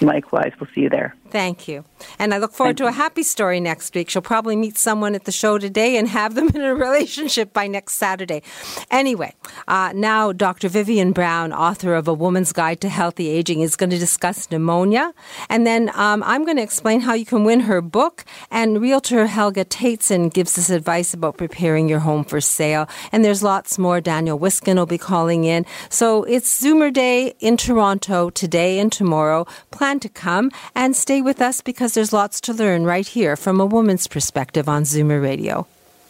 Likewise, 0.00 0.52
we'll 0.58 0.68
see 0.74 0.80
you 0.82 0.88
there. 0.88 1.14
Thank 1.34 1.66
you. 1.66 1.84
And 2.20 2.32
I 2.32 2.38
look 2.38 2.52
forward 2.52 2.76
to 2.76 2.86
a 2.86 2.92
happy 2.92 3.24
story 3.24 3.58
next 3.58 3.92
week. 3.96 4.08
She'll 4.08 4.22
probably 4.22 4.54
meet 4.54 4.78
someone 4.78 5.16
at 5.16 5.24
the 5.24 5.32
show 5.32 5.58
today 5.58 5.96
and 5.96 6.06
have 6.06 6.36
them 6.36 6.48
in 6.50 6.60
a 6.60 6.74
relationship 6.86 7.52
by 7.52 7.66
next 7.66 7.94
Saturday. 7.94 8.40
Anyway, 8.88 9.34
uh, 9.66 9.90
now 9.96 10.30
Dr. 10.30 10.68
Vivian 10.68 11.10
Brown, 11.10 11.52
author 11.52 11.96
of 11.96 12.06
A 12.06 12.14
Woman's 12.14 12.52
Guide 12.52 12.80
to 12.82 12.88
Healthy 12.88 13.30
Aging, 13.30 13.62
is 13.62 13.74
going 13.74 13.90
to 13.90 13.98
discuss 13.98 14.48
pneumonia. 14.48 15.12
And 15.48 15.66
then 15.66 15.90
um, 15.96 16.22
I'm 16.22 16.44
going 16.44 16.56
to 16.56 16.62
explain 16.62 17.00
how 17.00 17.14
you 17.14 17.26
can 17.26 17.42
win 17.42 17.58
her 17.60 17.80
book. 17.80 18.24
And 18.52 18.80
realtor 18.80 19.26
Helga 19.26 19.64
Tateson 19.64 20.32
gives 20.32 20.56
us 20.56 20.70
advice 20.70 21.14
about 21.14 21.36
preparing 21.36 21.88
your 21.88 21.98
home 21.98 22.22
for 22.22 22.40
sale. 22.40 22.88
And 23.10 23.24
there's 23.24 23.42
lots 23.42 23.76
more. 23.76 24.00
Daniel 24.00 24.38
Wiskin 24.38 24.76
will 24.76 24.86
be 24.86 24.98
calling 24.98 25.42
in. 25.42 25.66
So 25.88 26.22
it's 26.22 26.62
Zoomer 26.62 26.92
Day 26.92 27.34
in 27.40 27.56
Toronto 27.56 28.30
today 28.30 28.78
and 28.78 28.92
tomorrow. 28.92 29.48
Plan 29.72 29.98
to 29.98 30.08
come 30.08 30.52
and 30.76 30.94
stay 30.94 31.23
with 31.24 31.40
us 31.40 31.60
because 31.60 31.94
there's 31.94 32.12
lots 32.12 32.40
to 32.42 32.52
learn 32.52 32.84
right 32.84 33.06
here 33.06 33.34
from 33.34 33.60
a 33.60 33.66
woman's 33.66 34.06
perspective 34.06 34.68
on 34.68 34.84
Zoomer 34.84 35.20
Radio. 35.22 35.66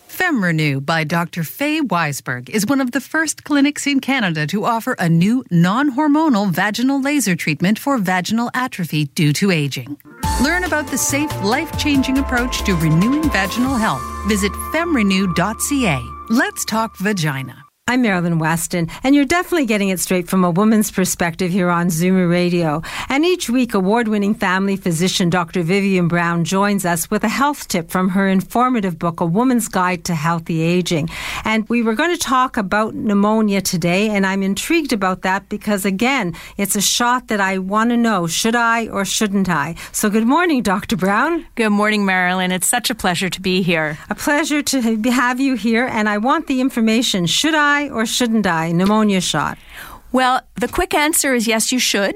FemRenew 0.08 0.84
by 0.84 1.02
Dr. 1.02 1.42
Faye 1.42 1.80
Weisberg 1.80 2.48
is 2.48 2.66
one 2.66 2.80
of 2.80 2.92
the 2.92 3.00
first 3.00 3.42
clinics 3.42 3.86
in 3.86 4.00
Canada 4.00 4.46
to 4.46 4.64
offer 4.64 4.94
a 4.98 5.08
new 5.08 5.44
non 5.50 5.96
hormonal 5.96 6.50
vaginal 6.50 7.00
laser 7.00 7.34
treatment 7.34 7.78
for 7.78 7.98
vaginal 7.98 8.50
atrophy 8.54 9.06
due 9.06 9.32
to 9.32 9.50
aging. 9.50 9.96
Learn 10.42 10.64
about 10.64 10.86
the 10.88 10.98
safe, 10.98 11.32
life 11.42 11.76
changing 11.78 12.18
approach 12.18 12.62
to 12.64 12.74
renewing 12.74 13.28
vaginal 13.30 13.74
health. 13.74 14.02
Visit 14.28 14.52
femrenew.ca. 14.72 16.00
Let's 16.28 16.64
talk 16.64 16.96
vagina. 16.98 17.63
I'm 17.86 18.00
Marilyn 18.00 18.38
Weston, 18.38 18.88
and 19.02 19.14
you're 19.14 19.26
definitely 19.26 19.66
getting 19.66 19.90
it 19.90 20.00
straight 20.00 20.26
from 20.26 20.42
a 20.42 20.50
woman's 20.50 20.90
perspective 20.90 21.50
here 21.50 21.68
on 21.68 21.88
Zoomer 21.88 22.30
Radio. 22.30 22.80
And 23.10 23.26
each 23.26 23.50
week, 23.50 23.74
award 23.74 24.08
winning 24.08 24.34
family 24.34 24.76
physician 24.76 25.28
Dr. 25.28 25.62
Vivian 25.62 26.08
Brown 26.08 26.44
joins 26.44 26.86
us 26.86 27.10
with 27.10 27.24
a 27.24 27.28
health 27.28 27.68
tip 27.68 27.90
from 27.90 28.08
her 28.08 28.26
informative 28.26 28.98
book, 28.98 29.20
A 29.20 29.26
Woman's 29.26 29.68
Guide 29.68 30.02
to 30.06 30.14
Healthy 30.14 30.62
Aging. 30.62 31.10
And 31.44 31.68
we 31.68 31.82
were 31.82 31.94
going 31.94 32.10
to 32.10 32.16
talk 32.16 32.56
about 32.56 32.94
pneumonia 32.94 33.60
today, 33.60 34.08
and 34.08 34.24
I'm 34.24 34.42
intrigued 34.42 34.94
about 34.94 35.20
that 35.20 35.50
because, 35.50 35.84
again, 35.84 36.34
it's 36.56 36.76
a 36.76 36.80
shot 36.80 37.28
that 37.28 37.42
I 37.42 37.58
want 37.58 37.90
to 37.90 37.98
know 37.98 38.26
should 38.26 38.56
I 38.56 38.88
or 38.88 39.04
shouldn't 39.04 39.50
I? 39.50 39.74
So, 39.92 40.08
good 40.08 40.26
morning, 40.26 40.62
Dr. 40.62 40.96
Brown. 40.96 41.44
Good 41.54 41.68
morning, 41.68 42.06
Marilyn. 42.06 42.50
It's 42.50 42.66
such 42.66 42.88
a 42.88 42.94
pleasure 42.94 43.28
to 43.28 43.42
be 43.42 43.60
here. 43.60 43.98
A 44.08 44.14
pleasure 44.14 44.62
to 44.62 44.80
have 45.10 45.38
you 45.38 45.54
here, 45.54 45.84
and 45.84 46.08
I 46.08 46.16
want 46.16 46.46
the 46.46 46.62
information. 46.62 47.26
Should 47.26 47.54
I 47.54 47.73
or 47.88 48.06
shouldn't 48.06 48.46
I? 48.46 48.72
Pneumonia 48.72 49.20
shot. 49.20 49.58
Well, 50.12 50.42
the 50.54 50.68
quick 50.68 50.94
answer 50.94 51.34
is 51.34 51.48
yes, 51.48 51.72
you 51.72 51.80
should. 51.80 52.14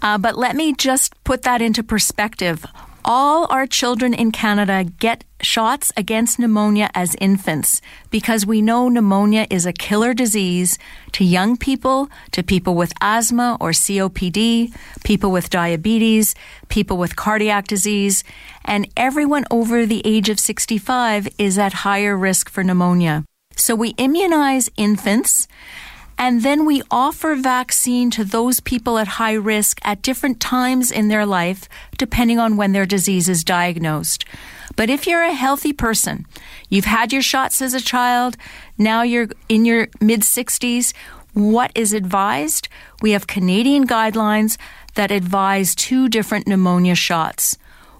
Uh, 0.00 0.16
but 0.16 0.38
let 0.38 0.54
me 0.54 0.74
just 0.74 1.12
put 1.24 1.42
that 1.42 1.60
into 1.60 1.82
perspective. 1.82 2.64
All 3.04 3.46
our 3.50 3.66
children 3.66 4.14
in 4.14 4.30
Canada 4.30 4.84
get 4.84 5.24
shots 5.40 5.90
against 5.96 6.38
pneumonia 6.38 6.88
as 6.94 7.16
infants 7.20 7.80
because 8.10 8.46
we 8.46 8.62
know 8.62 8.88
pneumonia 8.88 9.48
is 9.50 9.66
a 9.66 9.72
killer 9.72 10.14
disease 10.14 10.78
to 11.10 11.24
young 11.24 11.56
people, 11.56 12.08
to 12.30 12.44
people 12.44 12.76
with 12.76 12.92
asthma 13.00 13.56
or 13.60 13.70
COPD, 13.70 14.72
people 15.02 15.32
with 15.32 15.50
diabetes, 15.50 16.36
people 16.68 16.96
with 16.96 17.16
cardiac 17.16 17.66
disease, 17.66 18.22
and 18.64 18.86
everyone 18.96 19.44
over 19.50 19.84
the 19.84 20.02
age 20.04 20.28
of 20.28 20.38
65 20.38 21.28
is 21.38 21.58
at 21.58 21.72
higher 21.82 22.16
risk 22.16 22.48
for 22.48 22.62
pneumonia. 22.62 23.24
So 23.56 23.74
we 23.74 23.90
immunize 23.90 24.70
infants 24.76 25.48
and 26.18 26.42
then 26.42 26.64
we 26.64 26.82
offer 26.90 27.34
vaccine 27.34 28.10
to 28.12 28.24
those 28.24 28.60
people 28.60 28.98
at 28.98 29.08
high 29.18 29.32
risk 29.32 29.80
at 29.82 30.02
different 30.02 30.40
times 30.40 30.90
in 30.90 31.08
their 31.08 31.26
life, 31.26 31.68
depending 31.98 32.38
on 32.38 32.56
when 32.56 32.72
their 32.72 32.86
disease 32.86 33.28
is 33.28 33.42
diagnosed. 33.42 34.24
But 34.76 34.88
if 34.88 35.06
you're 35.06 35.24
a 35.24 35.32
healthy 35.32 35.72
person, 35.72 36.26
you've 36.68 36.84
had 36.84 37.12
your 37.12 37.22
shots 37.22 37.60
as 37.60 37.74
a 37.74 37.80
child, 37.80 38.36
now 38.78 39.02
you're 39.02 39.28
in 39.48 39.64
your 39.64 39.88
mid 40.00 40.20
60s, 40.20 40.92
what 41.34 41.72
is 41.74 41.92
advised? 41.92 42.68
We 43.00 43.12
have 43.12 43.26
Canadian 43.26 43.86
guidelines 43.86 44.58
that 44.94 45.10
advise 45.10 45.74
two 45.74 46.08
different 46.08 46.46
pneumonia 46.46 46.94
shots. 46.94 47.56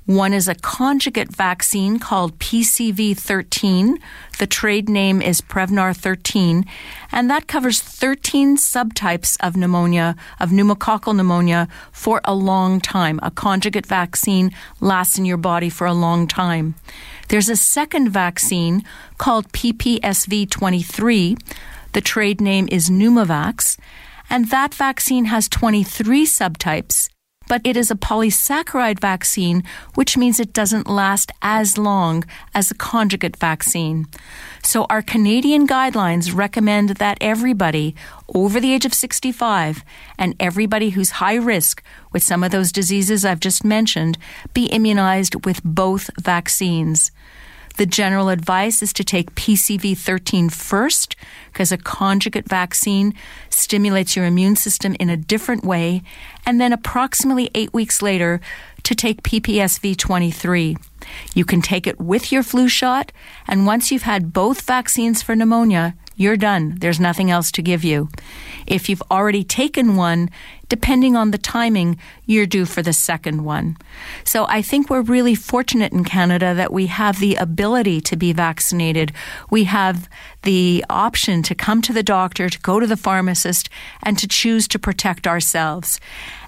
One 0.06 0.32
is 0.32 0.48
a 0.48 0.56
conjugate 0.56 1.30
vaccine 1.30 2.00
called 2.00 2.40
PCV 2.40 3.16
13. 3.16 4.00
The 4.40 4.48
trade 4.48 4.88
name 4.88 5.22
is 5.22 5.40
Prevnar 5.40 5.96
13, 5.96 6.66
and 7.12 7.30
that 7.30 7.46
covers 7.46 7.80
13 7.80 8.56
subtypes 8.56 9.36
of 9.38 9.56
pneumonia, 9.56 10.16
of 10.40 10.50
pneumococcal 10.50 11.14
pneumonia, 11.14 11.68
for 11.92 12.20
a 12.24 12.34
long 12.34 12.80
time. 12.80 13.20
A 13.22 13.30
conjugate 13.30 13.86
vaccine 13.86 14.50
lasts 14.80 15.18
in 15.18 15.24
your 15.24 15.36
body 15.36 15.70
for 15.70 15.86
a 15.86 15.94
long 15.94 16.26
time. 16.26 16.74
There's 17.28 17.48
a 17.48 17.54
second 17.56 18.10
vaccine 18.10 18.82
called 19.18 19.52
PPSV 19.52 20.50
23. 20.50 21.36
The 21.92 22.00
trade 22.00 22.40
name 22.40 22.68
is 22.72 22.90
Pneumovax, 22.90 23.78
and 24.28 24.50
that 24.50 24.74
vaccine 24.74 25.26
has 25.26 25.48
23 25.48 26.26
subtypes 26.26 27.08
but 27.52 27.60
it 27.66 27.76
is 27.76 27.90
a 27.90 27.94
polysaccharide 27.94 28.98
vaccine, 28.98 29.62
which 29.94 30.16
means 30.16 30.40
it 30.40 30.54
doesn't 30.54 30.86
last 30.86 31.30
as 31.42 31.76
long 31.76 32.24
as 32.54 32.70
a 32.70 32.74
conjugate 32.74 33.36
vaccine. 33.36 34.06
So 34.62 34.86
our 34.88 35.02
Canadian 35.02 35.68
guidelines 35.68 36.34
recommend 36.34 36.96
that 36.96 37.18
everybody 37.20 37.94
over 38.34 38.58
the 38.58 38.72
age 38.72 38.86
of 38.86 38.94
65 38.94 39.84
and 40.18 40.34
everybody 40.40 40.88
who's 40.88 41.20
high 41.20 41.34
risk 41.34 41.82
with 42.10 42.22
some 42.22 42.42
of 42.42 42.52
those 42.52 42.72
diseases 42.72 43.22
I've 43.22 43.38
just 43.38 43.66
mentioned 43.66 44.16
be 44.54 44.64
immunized 44.68 45.44
with 45.44 45.62
both 45.62 46.08
vaccines. 46.18 47.10
The 47.76 47.86
general 47.86 48.28
advice 48.28 48.82
is 48.82 48.92
to 48.94 49.04
take 49.04 49.34
PCV 49.34 49.96
13 49.96 50.50
first 50.50 51.16
because 51.52 51.72
a 51.72 51.78
conjugate 51.78 52.48
vaccine 52.48 53.14
stimulates 53.48 54.16
your 54.16 54.26
immune 54.26 54.56
system 54.56 54.94
in 55.00 55.08
a 55.08 55.16
different 55.16 55.64
way, 55.64 56.02
and 56.44 56.60
then 56.60 56.72
approximately 56.72 57.50
eight 57.54 57.72
weeks 57.72 58.02
later 58.02 58.40
to 58.82 58.94
take 58.94 59.22
PPSV 59.22 59.96
23. 59.96 60.76
You 61.34 61.44
can 61.44 61.62
take 61.62 61.86
it 61.86 62.00
with 62.00 62.32
your 62.32 62.42
flu 62.42 62.68
shot, 62.68 63.12
and 63.46 63.66
once 63.66 63.90
you've 63.90 64.02
had 64.02 64.32
both 64.32 64.62
vaccines 64.62 65.22
for 65.22 65.34
pneumonia, 65.34 65.94
you're 66.16 66.36
done. 66.36 66.76
There's 66.78 67.00
nothing 67.00 67.30
else 67.30 67.50
to 67.52 67.62
give 67.62 67.84
you. 67.84 68.08
If 68.66 68.88
you've 68.88 69.02
already 69.10 69.44
taken 69.44 69.96
one, 69.96 70.30
depending 70.68 71.16
on 71.16 71.30
the 71.30 71.38
timing, 71.38 71.98
you're 72.24 72.46
due 72.46 72.64
for 72.64 72.80
the 72.80 72.92
second 72.92 73.44
one. 73.44 73.76
So 74.24 74.46
I 74.48 74.62
think 74.62 74.88
we're 74.88 75.02
really 75.02 75.34
fortunate 75.34 75.92
in 75.92 76.04
Canada 76.04 76.54
that 76.54 76.72
we 76.72 76.86
have 76.86 77.20
the 77.20 77.34
ability 77.36 78.00
to 78.02 78.16
be 78.16 78.32
vaccinated. 78.32 79.12
We 79.50 79.64
have 79.64 80.08
the 80.42 80.84
option 80.88 81.42
to 81.42 81.54
come 81.54 81.82
to 81.82 81.92
the 81.92 82.02
doctor, 82.02 82.48
to 82.48 82.58
go 82.60 82.80
to 82.80 82.86
the 82.86 82.96
pharmacist, 82.96 83.68
and 84.02 84.18
to 84.18 84.26
choose 84.26 84.66
to 84.68 84.78
protect 84.78 85.26
ourselves. 85.26 86.00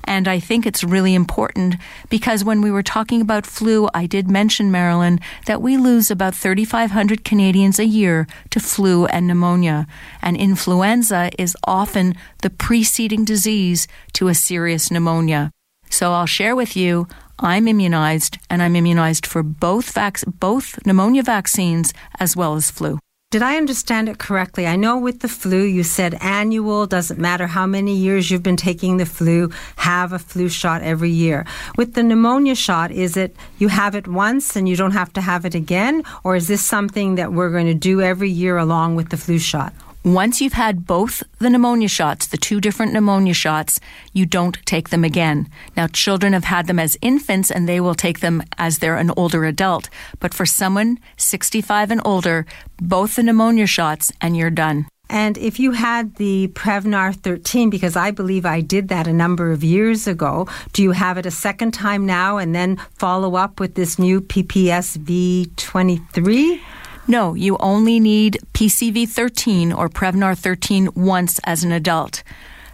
And 0.05 0.29
I 0.29 0.39
think 0.39 0.67
it's 0.67 0.85
really 0.85 1.15
important 1.15 1.77
because 2.09 2.45
when 2.45 2.61
we 2.61 2.71
were 2.71 2.83
talking 2.83 3.21
about 3.21 3.47
flu, 3.47 3.89
I 3.95 4.07
did 4.07 4.31
mention, 4.31 4.71
Marilyn, 4.71 5.21
that 5.47 5.63
we 5.63 5.77
lose 5.77 6.11
about 6.11 6.35
3,500 6.35 7.25
Canadians 7.25 7.79
a 7.79 7.87
year 7.87 8.27
to 8.51 8.61
flu 8.61 9.07
and 9.07 9.27
pneumonia. 9.27 9.87
And 10.23 10.37
influenza 10.37 11.31
is 11.39 11.57
often 11.65 12.15
the 12.43 12.51
preceding 12.51 13.25
disease 13.25 13.89
to 14.15 14.29
a 14.29 14.35
serious 14.35 14.91
pneumonia. 14.91 15.51
So 15.91 16.13
I'll 16.13 16.27
share 16.27 16.57
with 16.57 16.77
you 16.77 17.07
I'm 17.39 17.67
immunized 17.67 18.39
and 18.49 18.63
I'm 18.63 18.77
immunized 18.77 19.27
for 19.27 19.43
both 19.43 19.93
vac- 19.93 20.25
both 20.27 20.79
pneumonia 20.87 21.23
vaccines 21.23 21.93
as 22.21 22.37
well 22.37 22.55
as 22.55 22.71
flu. 22.71 22.99
Did 23.35 23.43
I 23.43 23.57
understand 23.57 24.09
it 24.09 24.19
correctly? 24.19 24.65
I 24.65 24.77
know 24.77 24.97
with 24.97 25.19
the 25.19 25.27
flu, 25.27 25.65
you 25.65 25.83
said 25.83 26.17
annual, 26.21 26.87
doesn't 26.87 27.19
matter 27.19 27.49
how 27.49 27.67
many 27.67 27.93
years 27.93 28.31
you've 28.31 28.45
been 28.45 28.57
taking 28.57 28.97
the 28.97 29.07
flu, 29.07 29.51
have 29.75 30.13
a 30.13 30.21
flu 30.21 30.49
shot 30.49 30.83
every 30.83 31.11
year. 31.11 31.45
With 31.77 31.95
the 31.95 32.05
pneumonia 32.05 32.55
shot, 32.55 32.93
is 32.93 33.17
it 33.17 33.35
you 33.59 33.67
have 33.67 33.97
it 33.97 34.07
once 34.07 34.55
and 34.55 34.69
you 34.69 34.77
don't 34.77 34.93
have 34.93 35.13
to 35.15 35.21
have 35.21 35.45
it 35.45 35.57
again? 35.57 36.05
Or 36.23 36.37
is 36.37 36.47
this 36.47 36.63
something 36.63 37.17
that 37.17 37.33
we're 37.33 37.51
going 37.51 37.67
to 37.67 37.75
do 37.75 38.01
every 38.01 38.31
year 38.31 38.57
along 38.57 38.95
with 38.95 39.09
the 39.09 39.17
flu 39.17 39.41
shot? 39.41 39.75
Once 40.05 40.39
you've 40.39 40.53
had 40.53 40.85
both 40.87 41.23
the 41.39 41.49
pneumonia 41.49 41.89
shots, 41.89 42.27
the 42.27 42.37
two 42.37 42.61
different 42.61 42.93
pneumonia 42.93 43.33
shots, 43.33 43.81
you 44.13 44.27
don't 44.27 44.59
take 44.67 44.91
them 44.91 45.03
again. 45.03 45.49
Now, 45.79 45.87
children 45.87 46.35
have 46.35 46.45
had 46.45 46.67
them 46.67 46.79
as 46.79 46.99
infants 47.01 47.51
and 47.51 47.67
they 47.67 47.81
will 47.81 47.95
take 47.95 48.21
them 48.21 48.43
as 48.59 48.79
they're 48.81 48.99
an 48.99 49.13
older 49.17 49.47
adult. 49.47 49.89
But 50.21 50.35
for 50.35 50.45
someone 50.45 50.99
65 51.17 51.91
and 51.91 52.03
older, 52.05 52.45
both 52.77 53.17
the 53.17 53.23
pneumonia 53.23 53.67
shots 53.67 54.13
and 54.21 54.37
you're 54.37 54.51
done. 54.51 54.89
And 55.09 55.39
if 55.39 55.59
you 55.59 55.73
had 55.73 56.17
the 56.17 56.49
Prevnar 56.49 57.17
13, 57.17 57.71
because 57.71 57.97
I 57.97 58.11
believe 58.11 58.45
I 58.45 58.61
did 58.61 58.89
that 58.89 59.07
a 59.07 59.13
number 59.13 59.53
of 59.53 59.65
years 59.65 60.07
ago, 60.07 60.47
do 60.75 60.83
you 60.83 60.91
have 60.91 61.17
it 61.17 61.25
a 61.25 61.31
second 61.31 61.73
time 61.73 62.05
now 62.05 62.37
and 62.37 62.55
then 62.55 62.77
follow 62.99 63.37
up 63.37 63.59
with 63.59 63.75
this 63.75 63.99
new 63.99 64.21
PPSV 64.21 65.57
23? 65.57 66.61
No, 67.07 67.35
you 67.35 67.59
only 67.59 68.01
need 68.01 68.39
PCV 68.55 69.07
13 69.07 69.75
or 69.75 69.91
Prevnar 69.91 70.37
13 70.39 70.89
once 70.95 71.39
as 71.45 71.63
an 71.63 71.71
adult. 71.71 72.23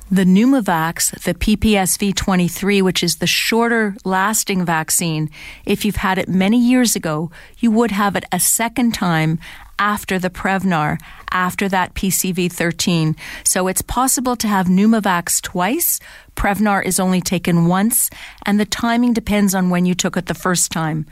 The 0.09 0.25
Pneumovax, 0.25 1.23
the 1.23 1.35
PPSV 1.35 2.15
23, 2.15 2.81
which 2.81 3.03
is 3.03 3.17
the 3.17 3.27
shorter 3.27 3.97
lasting 4.05 4.65
vaccine, 4.65 5.31
if 5.67 5.85
you've 5.85 5.97
had 5.97 6.17
it 6.17 6.29
many 6.29 6.61
years 6.61 6.95
ago, 6.95 7.33
you 7.59 7.73
would 7.73 7.91
have 7.91 8.15
it 8.15 8.25
a 8.31 8.39
second 8.39 8.93
time 8.93 9.41
after 9.81 10.17
the 10.17 10.31
Prevnar, 10.31 11.01
after 11.33 11.69
that 11.69 11.95
PCV 11.95 12.53
13. 12.53 13.17
So 13.45 13.67
it's 13.67 13.83
possible 13.83 14.37
to 14.37 14.47
have 14.47 14.67
Pneumovax 14.67 15.43
twice. 15.43 15.99
Prevnar 16.37 16.85
is 16.85 17.01
only 17.01 17.21
taken 17.21 17.67
once, 17.67 18.11
and 18.47 18.61
the 18.61 18.65
timing 18.65 19.13
depends 19.13 19.57
on 19.57 19.71
when 19.71 19.87
you 19.87 19.95
took 19.95 20.17
it 20.17 20.27
the 20.27 20.35
first 20.35 20.71
time 20.71 21.07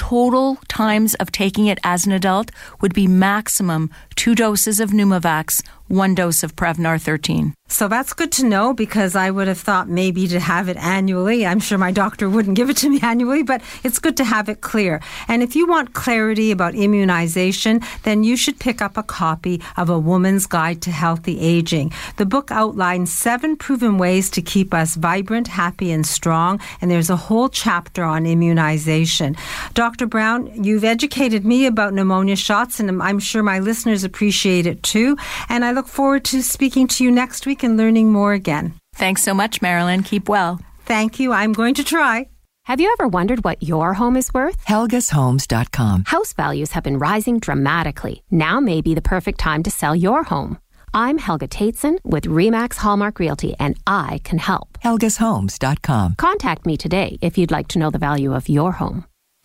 total 0.00 0.56
times 0.66 1.14
of 1.16 1.30
taking 1.30 1.66
it 1.66 1.78
as 1.84 2.06
an 2.06 2.12
adult 2.12 2.50
would 2.80 2.94
be 2.94 3.06
maximum 3.06 3.90
two 4.16 4.34
doses 4.34 4.80
of 4.80 4.92
Pneumovax, 4.92 5.62
one 5.88 6.14
dose 6.14 6.42
of 6.42 6.56
Prevnar 6.56 6.98
13. 6.98 7.52
So 7.70 7.86
that's 7.86 8.12
good 8.12 8.32
to 8.32 8.44
know 8.44 8.74
because 8.74 9.14
I 9.14 9.30
would 9.30 9.46
have 9.46 9.60
thought 9.60 9.88
maybe 9.88 10.26
to 10.26 10.40
have 10.40 10.68
it 10.68 10.76
annually. 10.76 11.46
I'm 11.46 11.60
sure 11.60 11.78
my 11.78 11.92
doctor 11.92 12.28
wouldn't 12.28 12.56
give 12.56 12.68
it 12.68 12.76
to 12.78 12.90
me 12.90 12.98
annually, 13.02 13.44
but 13.44 13.62
it's 13.84 14.00
good 14.00 14.16
to 14.16 14.24
have 14.24 14.48
it 14.48 14.60
clear. 14.60 15.00
And 15.28 15.40
if 15.40 15.54
you 15.54 15.68
want 15.68 15.94
clarity 15.94 16.50
about 16.50 16.74
immunization, 16.74 17.80
then 18.02 18.24
you 18.24 18.36
should 18.36 18.58
pick 18.58 18.82
up 18.82 18.96
a 18.96 19.04
copy 19.04 19.62
of 19.76 19.88
A 19.88 19.98
Woman's 19.98 20.46
Guide 20.46 20.82
to 20.82 20.90
Healthy 20.90 21.38
Aging. 21.38 21.92
The 22.16 22.26
book 22.26 22.50
outlines 22.50 23.12
seven 23.12 23.56
proven 23.56 23.98
ways 23.98 24.30
to 24.30 24.42
keep 24.42 24.74
us 24.74 24.96
vibrant, 24.96 25.46
happy, 25.46 25.92
and 25.92 26.04
strong, 26.04 26.60
and 26.80 26.90
there's 26.90 27.08
a 27.08 27.16
whole 27.16 27.48
chapter 27.48 28.02
on 28.02 28.26
immunization. 28.26 29.36
Dr. 29.74 30.06
Brown, 30.06 30.64
you've 30.64 30.84
educated 30.84 31.46
me 31.46 31.66
about 31.66 31.94
pneumonia 31.94 32.36
shots, 32.36 32.80
and 32.80 33.00
I'm 33.00 33.20
sure 33.20 33.44
my 33.44 33.60
listeners 33.60 34.02
appreciate 34.02 34.66
it 34.66 34.82
too. 34.82 35.16
And 35.48 35.64
I 35.64 35.70
look 35.70 35.86
forward 35.86 36.24
to 36.26 36.42
speaking 36.42 36.88
to 36.88 37.04
you 37.04 37.12
next 37.12 37.46
week 37.46 37.59
and 37.62 37.76
learning 37.76 38.12
more 38.12 38.32
again. 38.32 38.74
Thanks 38.94 39.22
so 39.22 39.34
much, 39.34 39.62
Marilyn. 39.62 40.02
Keep 40.02 40.28
well. 40.28 40.60
Thank 40.84 41.18
you. 41.20 41.32
I'm 41.32 41.52
going 41.52 41.74
to 41.74 41.84
try. 41.84 42.28
Have 42.64 42.80
you 42.80 42.94
ever 42.98 43.08
wondered 43.08 43.42
what 43.42 43.62
your 43.62 43.94
home 43.94 44.16
is 44.16 44.32
worth? 44.34 44.64
HelgasHomes.com. 44.66 46.04
House 46.06 46.32
values 46.32 46.72
have 46.72 46.84
been 46.84 46.98
rising 46.98 47.40
dramatically. 47.40 48.22
Now 48.30 48.60
may 48.60 48.80
be 48.80 48.94
the 48.94 49.02
perfect 49.02 49.40
time 49.40 49.62
to 49.62 49.70
sell 49.70 49.96
your 49.96 50.24
home. 50.24 50.58
I'm 50.92 51.18
Helga 51.18 51.48
Tateson 51.48 51.98
with 52.04 52.24
Remax 52.24 52.76
Hallmark 52.76 53.18
Realty, 53.18 53.54
and 53.58 53.78
I 53.86 54.20
can 54.24 54.38
help. 54.38 54.78
HelgasHomes.com. 54.84 56.16
Contact 56.16 56.66
me 56.66 56.76
today 56.76 57.18
if 57.22 57.38
you'd 57.38 57.50
like 57.50 57.68
to 57.68 57.78
know 57.78 57.90
the 57.90 57.98
value 57.98 58.34
of 58.34 58.48
your 58.48 58.72
home. 58.72 59.04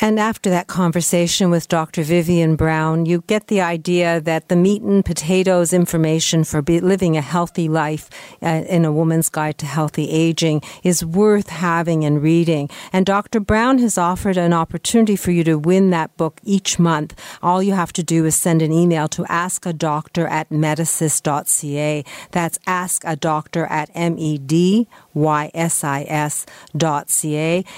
And 0.00 0.20
after 0.20 0.48
that 0.50 0.68
conversation 0.68 1.50
with 1.50 1.66
Dr. 1.66 2.02
Vivian 2.02 2.54
Brown, 2.54 3.04
you 3.04 3.24
get 3.26 3.48
the 3.48 3.60
idea 3.60 4.20
that 4.20 4.48
the 4.48 4.54
meat 4.54 4.80
and 4.82 5.04
potatoes 5.04 5.72
information 5.72 6.44
for 6.44 6.62
living 6.62 7.16
a 7.16 7.20
healthy 7.20 7.68
life 7.68 8.08
uh, 8.40 8.62
in 8.68 8.84
a 8.84 8.92
woman's 8.92 9.28
guide 9.28 9.58
to 9.58 9.66
healthy 9.66 10.08
aging 10.10 10.62
is 10.84 11.04
worth 11.04 11.48
having 11.48 12.04
and 12.04 12.22
reading. 12.22 12.70
And 12.92 13.04
Dr. 13.04 13.40
Brown 13.40 13.78
has 13.78 13.98
offered 13.98 14.36
an 14.36 14.52
opportunity 14.52 15.16
for 15.16 15.32
you 15.32 15.42
to 15.44 15.58
win 15.58 15.90
that 15.90 16.16
book 16.16 16.40
each 16.44 16.78
month. 16.78 17.18
All 17.42 17.60
you 17.62 17.72
have 17.72 17.92
to 17.94 18.02
do 18.04 18.24
is 18.24 18.36
send 18.36 18.62
an 18.62 18.72
email 18.72 19.08
to 19.08 19.22
askadoctor 19.24 20.30
at 20.30 20.50
medisys.ca. 20.50 22.04
That's 22.30 22.58
askadoctor 22.58 23.68
at 23.68 23.90
M-E-D 23.94 24.86
ysis.ca, 25.24 26.44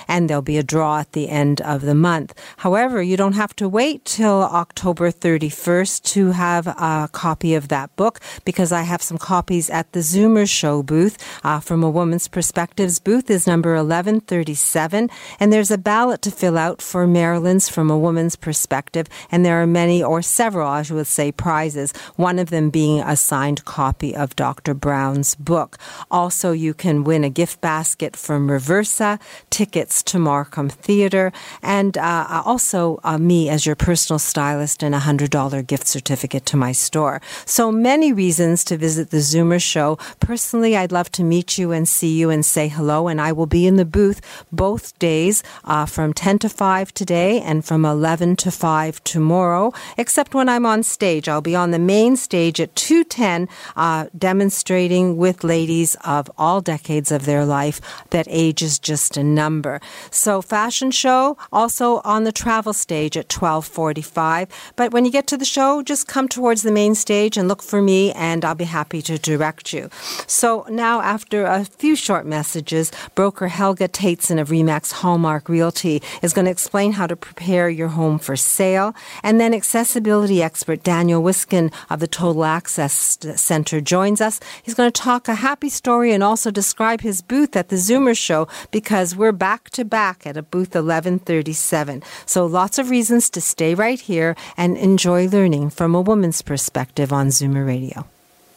and 0.09 0.29
there'll 0.29 0.43
be 0.43 0.59
a 0.59 0.63
draw 0.63 0.99
at 1.01 1.13
the 1.13 1.29
end 1.29 1.61
of 1.61 1.83
the 1.83 1.95
month. 1.95 2.35
However, 2.59 3.03
you 3.03 3.17
don't 3.17 3.35
have 3.35 3.55
to 3.57 3.69
wait 3.69 4.05
till 4.05 4.43
October 4.43 5.11
31st 5.11 6.03
to 6.15 6.33
have 6.33 6.67
a 6.67 7.09
copy 7.13 7.55
of 7.55 7.69
that 7.69 7.95
book 7.97 8.21
because 8.45 8.73
I 8.73 8.83
have 8.83 9.03
some 9.03 9.19
copies 9.19 9.71
at 9.71 9.93
the 9.93 10.01
Zoomer 10.01 10.49
Show 10.49 10.83
booth. 10.83 11.17
Uh, 11.43 11.61
from 11.61 11.83
a 11.83 11.91
woman's 11.91 12.29
perspectives 12.29 12.99
booth 12.99 13.31
is 13.31 13.47
number 13.47 13.71
1137, 13.71 15.09
and 15.39 15.53
there's 15.53 15.71
a 15.71 15.79
ballot 15.79 16.23
to 16.23 16.31
fill 16.31 16.59
out 16.59 16.83
for 16.83 17.07
Marilyn's 17.07 17.69
from 17.69 17.91
a 17.91 17.99
woman's 17.99 18.37
perspective, 18.37 19.07
and 19.31 19.45
there 19.45 19.63
are 19.63 19.67
many 19.67 20.03
or 20.03 20.23
several, 20.23 20.69
I 20.69 20.85
would 20.91 21.07
say, 21.07 21.33
prizes. 21.33 21.93
One 22.17 22.39
of 22.39 22.51
them 22.51 22.71
being 22.71 23.01
a 23.01 23.17
signed 23.17 23.65
copy 23.65 24.15
of 24.15 24.37
Dr. 24.37 24.75
Brown's 24.75 25.35
book. 25.35 25.79
Also, 26.11 26.53
you 26.53 26.75
can 26.75 27.05
win 27.05 27.25
a 27.25 27.30
gift 27.31 27.61
basket 27.61 28.17
from 28.17 28.49
Reversa, 28.49 29.21
tickets 29.51 30.03
to 30.05 30.19
Markham 30.19 30.69
Theatre, 30.69 31.33
and 31.63 31.97
uh, 31.99 32.43
also 32.45 33.01
uh, 33.05 33.19
me 33.19 33.49
as 33.49 33.67
your 33.67 33.77
personal 33.77 34.19
stylist 34.19 34.83
and 34.83 34.95
a 34.95 35.01
$100 35.01 35.67
gift 35.67 35.87
certificate 35.87 36.47
to 36.47 36.57
my 36.57 36.73
store. 36.73 37.21
So 37.45 37.73
many 37.73 38.13
reasons 38.13 38.65
to 38.65 38.77
visit 38.77 39.11
the 39.11 39.19
Zoomer 39.19 39.61
show. 39.61 39.97
Personally, 40.21 40.77
I'd 40.77 40.93
love 40.93 41.11
to 41.13 41.25
meet 41.25 41.59
you 41.59 41.73
and 41.73 41.89
see 41.89 42.17
you 42.19 42.31
and 42.31 42.45
say 42.45 42.69
hello, 42.69 43.09
and 43.09 43.21
I 43.21 43.33
will 43.33 43.47
be 43.47 43.67
in 43.67 43.77
the 43.77 43.85
booth 43.85 44.21
both 44.53 44.99
days 44.99 45.43
uh, 45.65 45.87
from 45.87 46.13
10 46.13 46.39
to 46.41 46.49
5 46.49 46.93
today 46.95 47.41
and 47.41 47.65
from 47.65 47.85
11 47.85 48.37
to 48.37 48.51
5 48.51 49.03
tomorrow, 49.05 49.73
except 49.97 50.35
when 50.35 50.49
I'm 50.49 50.67
on 50.67 50.83
stage. 50.83 51.29
I'll 51.29 51.41
be 51.41 51.57
on 51.57 51.71
the 51.71 51.79
main 51.79 52.17
stage 52.17 52.61
at 52.61 52.75
210 52.77 53.49
uh, 53.77 54.07
demonstrating 54.17 55.17
with 55.17 55.45
ladies 55.45 55.97
of 56.05 56.31
all 56.37 56.61
decades 56.61 57.11
of 57.13 57.20
their 57.25 57.45
life 57.45 57.81
that 58.11 58.27
age 58.29 58.63
is 58.63 58.79
just 58.79 59.17
a 59.17 59.23
number. 59.23 59.81
So 60.11 60.43
fashion 60.43 60.91
show 60.91 61.37
also 61.53 62.01
on 62.05 62.25
the 62.25 62.33
travel 62.33 62.73
stage 62.73 63.17
at 63.17 63.33
1245. 63.33 64.49
But 64.77 64.93
when 64.93 65.05
you 65.05 65.11
get 65.11 65.27
to 65.29 65.37
the 65.37 65.45
show, 65.45 65.83
just 65.83 66.07
come 66.07 66.29
towards 66.29 66.63
the 66.63 66.73
main 66.73 66.95
stage 66.95 67.37
and 67.37 67.49
look 67.49 67.63
for 67.63 67.83
me 67.83 68.13
and 68.13 68.45
I'll 68.45 68.55
be 68.55 68.65
happy 68.65 69.03
to 69.03 69.19
direct 69.19 69.73
you. 69.73 69.91
So 70.27 70.67
now 70.69 71.01
after 71.01 71.45
a 71.45 71.65
few 71.65 71.97
short 71.97 72.27
messages, 72.27 72.93
broker 73.15 73.49
Helga 73.49 73.89
Tateson 73.89 74.41
of 74.41 74.49
Remax 74.49 74.93
Hallmark 74.93 75.49
Realty 75.49 76.03
is 76.23 76.33
going 76.33 76.45
to 76.45 76.51
explain 76.51 76.93
how 76.93 77.07
to 77.07 77.17
prepare 77.17 77.69
your 77.69 77.89
home 77.89 78.19
for 78.19 78.37
sale. 78.37 78.95
And 79.23 79.41
then 79.41 79.55
accessibility 79.55 80.43
expert 80.43 80.83
Daniel 80.83 81.23
Wiskin 81.23 81.71
of 81.89 82.01
the 82.01 82.07
Total 82.07 82.45
Access 82.45 83.19
Center 83.37 83.81
joins 83.81 84.21
us. 84.21 84.41
He's 84.63 84.75
going 84.75 84.91
to 84.91 85.03
talk 85.03 85.29
a 85.29 85.35
happy 85.35 85.69
story 85.69 86.13
and 86.13 86.23
also 86.23 86.51
describe 86.51 87.00
his 87.01 87.23
booth 87.23 87.57
at 87.57 87.69
the 87.69 87.77
Zoomer 87.77 88.17
show 88.17 88.49
because 88.71 89.17
we're 89.17 89.33
back 89.33 89.71
to 89.71 89.85
back 89.85 90.27
at 90.27 90.37
a 90.37 90.43
booth 90.43 90.75
1137. 90.75 92.03
So 92.27 92.47
lots 92.47 92.79
of 92.79 92.91
reasons 92.91 93.31
to 93.31 93.41
stay 93.41 93.75
right 93.75 94.01
here 94.01 94.37
and 94.57 94.77
enjoy 94.77 95.29
learning 95.29 95.71
from 95.71 95.95
a 95.95 96.01
woman's 96.01 96.43
perspective 96.43 97.13
on 97.13 97.29
Zoomer 97.29 97.67
Radio. 97.67 98.07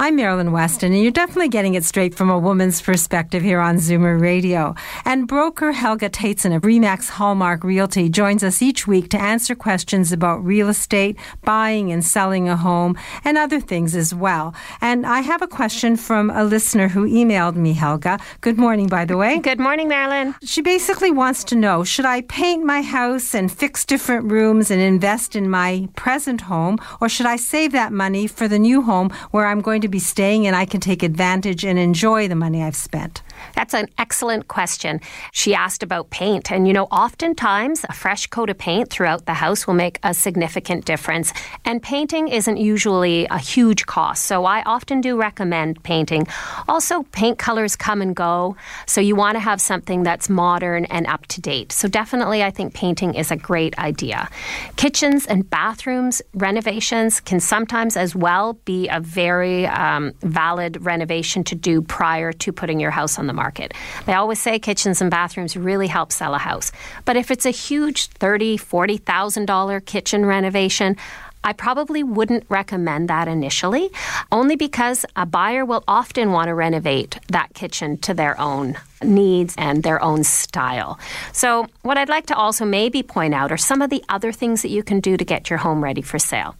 I'm 0.00 0.16
Marilyn 0.16 0.50
Weston, 0.50 0.92
and 0.92 1.00
you're 1.00 1.12
definitely 1.12 1.50
getting 1.50 1.74
it 1.74 1.84
straight 1.84 2.16
from 2.16 2.28
a 2.28 2.36
woman's 2.36 2.82
perspective 2.82 3.44
here 3.44 3.60
on 3.60 3.76
Zoomer 3.76 4.20
Radio. 4.20 4.74
And 5.04 5.28
broker 5.28 5.70
Helga 5.70 6.10
Tateson 6.10 6.52
of 6.52 6.62
Remax 6.62 7.10
Hallmark 7.10 7.62
Realty 7.62 8.08
joins 8.08 8.42
us 8.42 8.60
each 8.60 8.88
week 8.88 9.08
to 9.10 9.22
answer 9.22 9.54
questions 9.54 10.10
about 10.10 10.44
real 10.44 10.68
estate, 10.68 11.16
buying 11.44 11.92
and 11.92 12.04
selling 12.04 12.48
a 12.48 12.56
home, 12.56 12.98
and 13.24 13.38
other 13.38 13.60
things 13.60 13.94
as 13.94 14.12
well. 14.12 14.52
And 14.80 15.06
I 15.06 15.20
have 15.20 15.42
a 15.42 15.46
question 15.46 15.94
from 15.94 16.28
a 16.30 16.42
listener 16.42 16.88
who 16.88 17.08
emailed 17.08 17.54
me, 17.54 17.72
Helga. 17.72 18.18
Good 18.40 18.58
morning, 18.58 18.88
by 18.88 19.04
the 19.04 19.16
way. 19.16 19.38
Good 19.38 19.60
morning, 19.60 19.86
Marilyn. 19.86 20.34
She 20.42 20.60
basically 20.60 21.12
wants 21.12 21.44
to 21.44 21.54
know 21.54 21.84
should 21.84 22.04
I 22.04 22.22
paint 22.22 22.64
my 22.64 22.82
house 22.82 23.32
and 23.32 23.50
fix 23.50 23.84
different 23.84 24.28
rooms 24.28 24.72
and 24.72 24.82
invest 24.82 25.36
in 25.36 25.48
my 25.48 25.88
present 25.94 26.40
home, 26.40 26.80
or 27.00 27.08
should 27.08 27.26
I 27.26 27.36
save 27.36 27.70
that 27.70 27.92
money 27.92 28.26
for 28.26 28.48
the 28.48 28.58
new 28.58 28.82
home 28.82 29.10
where 29.30 29.46
I'm 29.46 29.60
going 29.60 29.83
to 29.84 29.88
be 29.88 29.98
staying 29.98 30.46
and 30.46 30.56
I 30.56 30.64
can 30.64 30.80
take 30.80 31.02
advantage 31.02 31.64
and 31.64 31.78
enjoy 31.78 32.26
the 32.26 32.34
money 32.34 32.62
I've 32.62 32.76
spent? 32.76 33.22
That's 33.54 33.74
an 33.74 33.88
excellent 33.98 34.48
question. 34.48 35.00
She 35.32 35.54
asked 35.54 35.82
about 35.82 36.10
paint. 36.10 36.50
And 36.50 36.66
you 36.66 36.72
know, 36.72 36.84
oftentimes 36.84 37.84
a 37.88 37.92
fresh 37.92 38.26
coat 38.26 38.50
of 38.50 38.58
paint 38.58 38.90
throughout 38.90 39.26
the 39.26 39.34
house 39.34 39.66
will 39.66 39.74
make 39.74 39.98
a 40.02 40.14
significant 40.14 40.84
difference. 40.84 41.32
And 41.64 41.82
painting 41.82 42.28
isn't 42.28 42.56
usually 42.56 43.26
a 43.26 43.38
huge 43.38 43.86
cost. 43.86 44.24
So 44.24 44.44
I 44.44 44.62
often 44.62 45.00
do 45.00 45.16
recommend 45.16 45.82
painting. 45.82 46.26
Also, 46.68 47.02
paint 47.12 47.38
colors 47.38 47.76
come 47.76 48.00
and 48.00 48.16
go. 48.16 48.56
So 48.86 49.00
you 49.00 49.16
want 49.16 49.36
to 49.36 49.40
have 49.40 49.60
something 49.60 50.02
that's 50.02 50.28
modern 50.28 50.84
and 50.86 51.06
up 51.06 51.26
to 51.26 51.40
date. 51.40 51.72
So 51.72 51.88
definitely, 51.88 52.42
I 52.42 52.50
think 52.50 52.74
painting 52.74 53.14
is 53.14 53.30
a 53.30 53.36
great 53.36 53.78
idea. 53.78 54.28
Kitchens 54.76 55.26
and 55.26 55.48
bathrooms 55.48 56.22
renovations 56.34 57.20
can 57.20 57.40
sometimes 57.40 57.96
as 57.96 58.14
well 58.16 58.54
be 58.64 58.88
a 58.88 59.00
very 59.00 59.66
um, 59.66 60.12
valid 60.22 60.84
renovation 60.84 61.44
to 61.44 61.54
do 61.54 61.82
prior 61.82 62.32
to 62.32 62.52
putting 62.52 62.80
your 62.80 62.90
house 62.90 63.18
on 63.18 63.26
the 63.26 63.32
market. 63.34 63.74
They 64.06 64.14
always 64.14 64.40
say 64.40 64.58
kitchens 64.58 65.00
and 65.00 65.10
bathrooms 65.10 65.56
really 65.56 65.86
help 65.86 66.12
sell 66.12 66.34
a 66.34 66.38
house. 66.38 66.72
But 67.04 67.16
if 67.16 67.30
it's 67.30 67.46
a 67.46 67.50
huge 67.50 68.06
thirty, 68.06 68.56
forty 68.56 68.96
thousand 68.96 69.46
dollar 69.46 69.80
kitchen 69.80 70.24
renovation, 70.24 70.96
I 71.44 71.52
probably 71.52 72.02
wouldn't 72.02 72.46
recommend 72.48 73.10
that 73.10 73.28
initially, 73.28 73.90
only 74.32 74.56
because 74.56 75.04
a 75.14 75.26
buyer 75.26 75.66
will 75.66 75.84
often 75.86 76.32
want 76.32 76.48
to 76.48 76.54
renovate 76.54 77.18
that 77.28 77.52
kitchen 77.52 77.98
to 77.98 78.14
their 78.14 78.40
own 78.40 78.76
needs 79.02 79.54
and 79.58 79.82
their 79.82 80.02
own 80.02 80.24
style. 80.24 80.98
So, 81.32 81.66
what 81.82 81.98
I'd 81.98 82.08
like 82.08 82.26
to 82.26 82.36
also 82.36 82.64
maybe 82.64 83.02
point 83.02 83.34
out 83.34 83.52
are 83.52 83.58
some 83.58 83.82
of 83.82 83.90
the 83.90 84.02
other 84.08 84.32
things 84.32 84.62
that 84.62 84.70
you 84.70 84.82
can 84.82 85.00
do 85.00 85.18
to 85.18 85.24
get 85.24 85.50
your 85.50 85.58
home 85.58 85.84
ready 85.84 86.00
for 86.00 86.18
sale. 86.18 86.56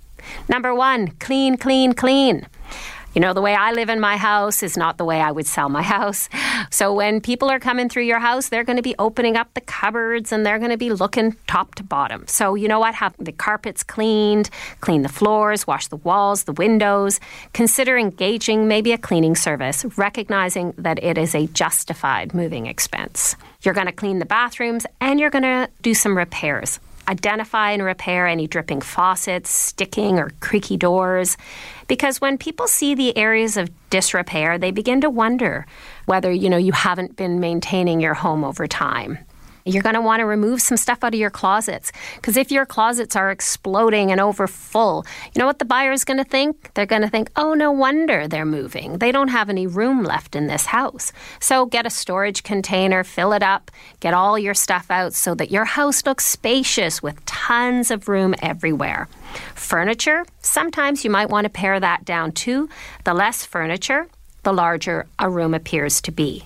Number 0.48 0.74
one, 0.74 1.08
clean, 1.18 1.56
clean, 1.56 1.94
clean. 1.94 2.46
You 3.14 3.20
know, 3.20 3.32
the 3.32 3.40
way 3.40 3.54
I 3.54 3.70
live 3.70 3.90
in 3.90 4.00
my 4.00 4.16
house 4.16 4.64
is 4.64 4.76
not 4.76 4.98
the 4.98 5.04
way 5.04 5.20
I 5.20 5.30
would 5.30 5.46
sell 5.46 5.68
my 5.68 5.82
house. 5.96 6.28
So 6.70 6.92
when 6.92 7.20
people 7.20 7.48
are 7.48 7.60
coming 7.60 7.88
through 7.88 8.02
your 8.02 8.18
house, 8.18 8.48
they're 8.48 8.64
going 8.64 8.76
to 8.76 8.82
be 8.82 8.96
opening 8.98 9.36
up 9.36 9.54
the 9.54 9.60
cupboards 9.60 10.32
and 10.32 10.44
they're 10.44 10.58
going 10.58 10.72
to 10.72 10.76
be 10.76 10.90
looking 10.90 11.36
top 11.46 11.76
to 11.76 11.84
bottom. 11.84 12.26
So 12.26 12.56
you 12.56 12.66
know 12.66 12.80
what? 12.80 12.94
Have 12.96 13.14
the 13.18 13.30
carpets 13.30 13.84
cleaned, 13.84 14.50
clean 14.80 15.02
the 15.02 15.08
floors, 15.08 15.64
wash 15.64 15.86
the 15.86 15.96
walls, 15.96 16.44
the 16.44 16.52
windows. 16.52 17.20
Consider 17.52 17.96
engaging 17.96 18.66
maybe 18.66 18.90
a 18.90 18.98
cleaning 18.98 19.36
service, 19.36 19.84
recognizing 19.96 20.74
that 20.76 21.02
it 21.02 21.16
is 21.16 21.36
a 21.36 21.46
justified 21.48 22.34
moving 22.34 22.66
expense. 22.66 23.36
You're 23.62 23.74
going 23.74 23.86
to 23.86 23.92
clean 23.92 24.18
the 24.18 24.26
bathrooms 24.26 24.86
and 25.00 25.20
you're 25.20 25.30
going 25.30 25.42
to 25.42 25.68
do 25.82 25.94
some 25.94 26.16
repairs 26.16 26.80
identify 27.08 27.70
and 27.70 27.82
repair 27.82 28.26
any 28.26 28.46
dripping 28.46 28.80
faucets, 28.80 29.50
sticking 29.50 30.18
or 30.18 30.30
creaky 30.40 30.76
doors. 30.76 31.36
Because 31.86 32.20
when 32.20 32.38
people 32.38 32.66
see 32.66 32.94
the 32.94 33.16
areas 33.16 33.56
of 33.56 33.70
disrepair, 33.90 34.58
they 34.58 34.70
begin 34.70 35.00
to 35.02 35.10
wonder 35.10 35.66
whether, 36.06 36.30
you 36.30 36.48
know, 36.48 36.56
you 36.56 36.72
haven't 36.72 37.16
been 37.16 37.40
maintaining 37.40 38.00
your 38.00 38.14
home 38.14 38.44
over 38.44 38.66
time. 38.66 39.18
You're 39.66 39.82
going 39.82 39.94
to 39.94 40.02
want 40.02 40.20
to 40.20 40.26
remove 40.26 40.60
some 40.60 40.76
stuff 40.76 41.02
out 41.02 41.14
of 41.14 41.20
your 41.20 41.30
closets 41.30 41.90
because 42.16 42.36
if 42.36 42.50
your 42.50 42.66
closets 42.66 43.16
are 43.16 43.30
exploding 43.30 44.12
and 44.12 44.20
over 44.20 44.46
full, 44.46 45.06
you 45.34 45.38
know 45.38 45.46
what 45.46 45.58
the 45.58 45.64
buyer 45.64 45.90
is 45.90 46.04
going 46.04 46.18
to 46.18 46.24
think? 46.24 46.74
They're 46.74 46.84
going 46.84 47.00
to 47.00 47.08
think, 47.08 47.30
oh, 47.36 47.54
no 47.54 47.72
wonder 47.72 48.28
they're 48.28 48.44
moving. 48.44 48.98
They 48.98 49.10
don't 49.10 49.28
have 49.28 49.48
any 49.48 49.66
room 49.66 50.04
left 50.04 50.36
in 50.36 50.48
this 50.48 50.66
house. 50.66 51.12
So 51.40 51.64
get 51.64 51.86
a 51.86 51.90
storage 51.90 52.42
container, 52.42 53.04
fill 53.04 53.32
it 53.32 53.42
up, 53.42 53.70
get 54.00 54.12
all 54.12 54.38
your 54.38 54.52
stuff 54.52 54.90
out 54.90 55.14
so 55.14 55.34
that 55.36 55.50
your 55.50 55.64
house 55.64 56.04
looks 56.04 56.26
spacious 56.26 57.02
with 57.02 57.24
tons 57.24 57.90
of 57.90 58.06
room 58.06 58.34
everywhere. 58.42 59.08
Furniture, 59.54 60.26
sometimes 60.42 61.04
you 61.04 61.10
might 61.10 61.30
want 61.30 61.46
to 61.46 61.50
pare 61.50 61.80
that 61.80 62.04
down 62.04 62.32
too. 62.32 62.68
The 63.04 63.14
less 63.14 63.46
furniture, 63.46 64.08
the 64.42 64.52
larger 64.52 65.06
a 65.18 65.30
room 65.30 65.54
appears 65.54 66.02
to 66.02 66.12
be. 66.12 66.44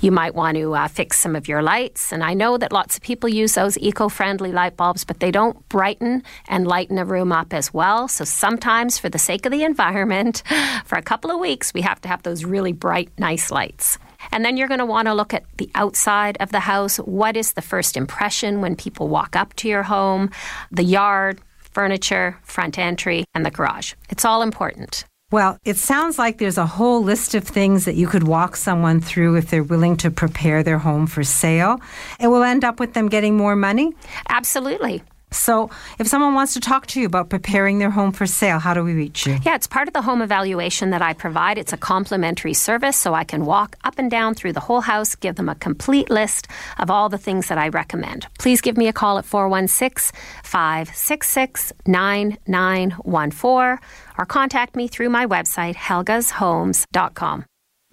You 0.00 0.10
might 0.10 0.34
want 0.34 0.56
to 0.56 0.74
uh, 0.74 0.88
fix 0.88 1.18
some 1.18 1.36
of 1.36 1.48
your 1.48 1.62
lights. 1.62 2.12
And 2.12 2.22
I 2.22 2.34
know 2.34 2.58
that 2.58 2.72
lots 2.72 2.96
of 2.96 3.02
people 3.02 3.28
use 3.28 3.54
those 3.54 3.78
eco 3.78 4.08
friendly 4.08 4.52
light 4.52 4.76
bulbs, 4.76 5.04
but 5.04 5.20
they 5.20 5.30
don't 5.30 5.68
brighten 5.68 6.22
and 6.48 6.66
lighten 6.66 6.98
a 6.98 7.04
room 7.04 7.32
up 7.32 7.52
as 7.52 7.72
well. 7.72 8.08
So 8.08 8.24
sometimes, 8.24 8.98
for 8.98 9.08
the 9.08 9.18
sake 9.18 9.46
of 9.46 9.52
the 9.52 9.64
environment, 9.64 10.42
for 10.84 10.96
a 10.96 11.02
couple 11.02 11.30
of 11.30 11.40
weeks, 11.40 11.72
we 11.74 11.82
have 11.82 12.00
to 12.02 12.08
have 12.08 12.22
those 12.22 12.44
really 12.44 12.72
bright, 12.72 13.10
nice 13.18 13.50
lights. 13.50 13.98
And 14.32 14.44
then 14.44 14.56
you're 14.56 14.68
going 14.68 14.78
to 14.78 14.86
want 14.86 15.06
to 15.06 15.14
look 15.14 15.34
at 15.34 15.44
the 15.58 15.70
outside 15.74 16.36
of 16.40 16.50
the 16.50 16.60
house. 16.60 16.96
What 16.96 17.36
is 17.36 17.52
the 17.52 17.62
first 17.62 17.96
impression 17.96 18.60
when 18.60 18.76
people 18.76 19.08
walk 19.08 19.36
up 19.36 19.54
to 19.54 19.68
your 19.68 19.82
home? 19.82 20.30
The 20.70 20.84
yard, 20.84 21.40
furniture, 21.72 22.38
front 22.42 22.78
entry, 22.78 23.24
and 23.34 23.44
the 23.44 23.50
garage. 23.50 23.94
It's 24.08 24.24
all 24.24 24.42
important. 24.42 25.04
Well, 25.34 25.58
it 25.64 25.78
sounds 25.78 26.16
like 26.16 26.38
there's 26.38 26.58
a 26.58 26.64
whole 26.64 27.02
list 27.02 27.34
of 27.34 27.42
things 27.42 27.86
that 27.86 27.96
you 27.96 28.06
could 28.06 28.22
walk 28.22 28.54
someone 28.54 29.00
through 29.00 29.34
if 29.34 29.50
they're 29.50 29.64
willing 29.64 29.96
to 29.96 30.08
prepare 30.08 30.62
their 30.62 30.78
home 30.78 31.08
for 31.08 31.24
sale. 31.24 31.80
It 32.20 32.28
will 32.28 32.44
end 32.44 32.62
up 32.62 32.78
with 32.78 32.94
them 32.94 33.08
getting 33.08 33.36
more 33.36 33.56
money? 33.56 33.94
Absolutely. 34.28 35.02
So, 35.34 35.70
if 35.98 36.06
someone 36.06 36.34
wants 36.34 36.54
to 36.54 36.60
talk 36.60 36.86
to 36.88 37.00
you 37.00 37.06
about 37.06 37.28
preparing 37.28 37.78
their 37.78 37.90
home 37.90 38.12
for 38.12 38.26
sale, 38.26 38.58
how 38.58 38.72
do 38.74 38.82
we 38.82 38.94
reach 38.94 39.26
you? 39.26 39.38
Yeah, 39.44 39.56
it's 39.56 39.66
part 39.66 39.88
of 39.88 39.94
the 39.94 40.02
home 40.02 40.22
evaluation 40.22 40.90
that 40.90 41.02
I 41.02 41.12
provide. 41.12 41.58
It's 41.58 41.72
a 41.72 41.76
complimentary 41.76 42.54
service, 42.54 42.96
so 42.96 43.14
I 43.14 43.24
can 43.24 43.44
walk 43.44 43.76
up 43.84 43.98
and 43.98 44.10
down 44.10 44.34
through 44.34 44.52
the 44.52 44.60
whole 44.60 44.80
house, 44.80 45.14
give 45.14 45.36
them 45.36 45.48
a 45.48 45.54
complete 45.54 46.10
list 46.10 46.48
of 46.78 46.90
all 46.90 47.08
the 47.08 47.18
things 47.18 47.48
that 47.48 47.58
I 47.58 47.68
recommend. 47.68 48.26
Please 48.38 48.60
give 48.60 48.76
me 48.76 48.88
a 48.88 48.92
call 48.92 49.18
at 49.18 49.24
416 49.24 50.18
566 50.42 51.72
9914 51.86 53.78
or 54.18 54.26
contact 54.26 54.76
me 54.76 54.88
through 54.88 55.10
my 55.10 55.26
website, 55.26 55.74
helgashomes.com. 55.74 57.44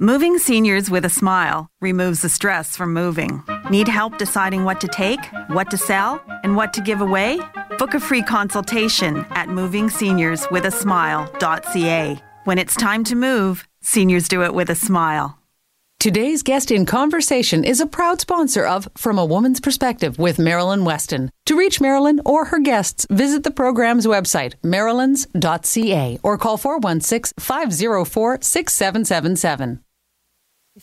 Moving 0.04 0.40
seniors 0.40 0.90
with 0.90 1.06
a 1.06 1.10
smile 1.10 1.68
removes 1.80 2.24
the 2.24 2.30
stress 2.30 2.76
from 2.76 2.92
moving. 2.92 3.44
Need 3.70 3.88
help 3.88 4.18
deciding 4.18 4.64
what 4.64 4.82
to 4.82 4.88
take, 4.88 5.20
what 5.50 5.70
to 5.70 5.78
sell, 5.78 6.20
and 6.42 6.56
what 6.56 6.74
to 6.74 6.82
give 6.82 7.02
away? 7.02 7.40
Book 7.78 7.94
a 7.94 8.00
free 8.00 8.24
consultation 8.24 9.18
at 9.30 9.50
movingseniorswithasmile.ca. 9.50 12.24
When 12.46 12.58
it's 12.58 12.76
time 12.76 13.04
to 13.04 13.16
move, 13.16 13.68
seniors 13.82 14.28
do 14.28 14.44
it 14.44 14.56
with 14.56 14.72
a 14.72 14.76
smile. 14.76 15.38
Today's 16.00 16.42
guest 16.42 16.72
in 16.72 16.88
conversation 16.88 17.64
is 17.64 17.80
a 17.80 17.86
proud 17.86 18.20
sponsor 18.20 18.66
of 18.66 18.90
From 18.98 19.20
a 19.20 19.26
Woman's 19.26 19.60
Perspective 19.60 20.18
with 20.18 20.40
Marilyn 20.40 20.84
Weston. 20.84 21.30
To 21.46 21.56
reach 21.56 21.80
Marilyn 21.80 22.22
or 22.26 22.46
her 22.46 22.58
guests, 22.58 23.06
visit 23.12 23.44
the 23.44 23.52
program's 23.52 24.08
website, 24.08 24.56
marilyns.ca, 24.64 26.18
or 26.24 26.40
call 26.40 26.58
416 26.58 27.36
504 27.38 28.40
6777. 28.42 29.84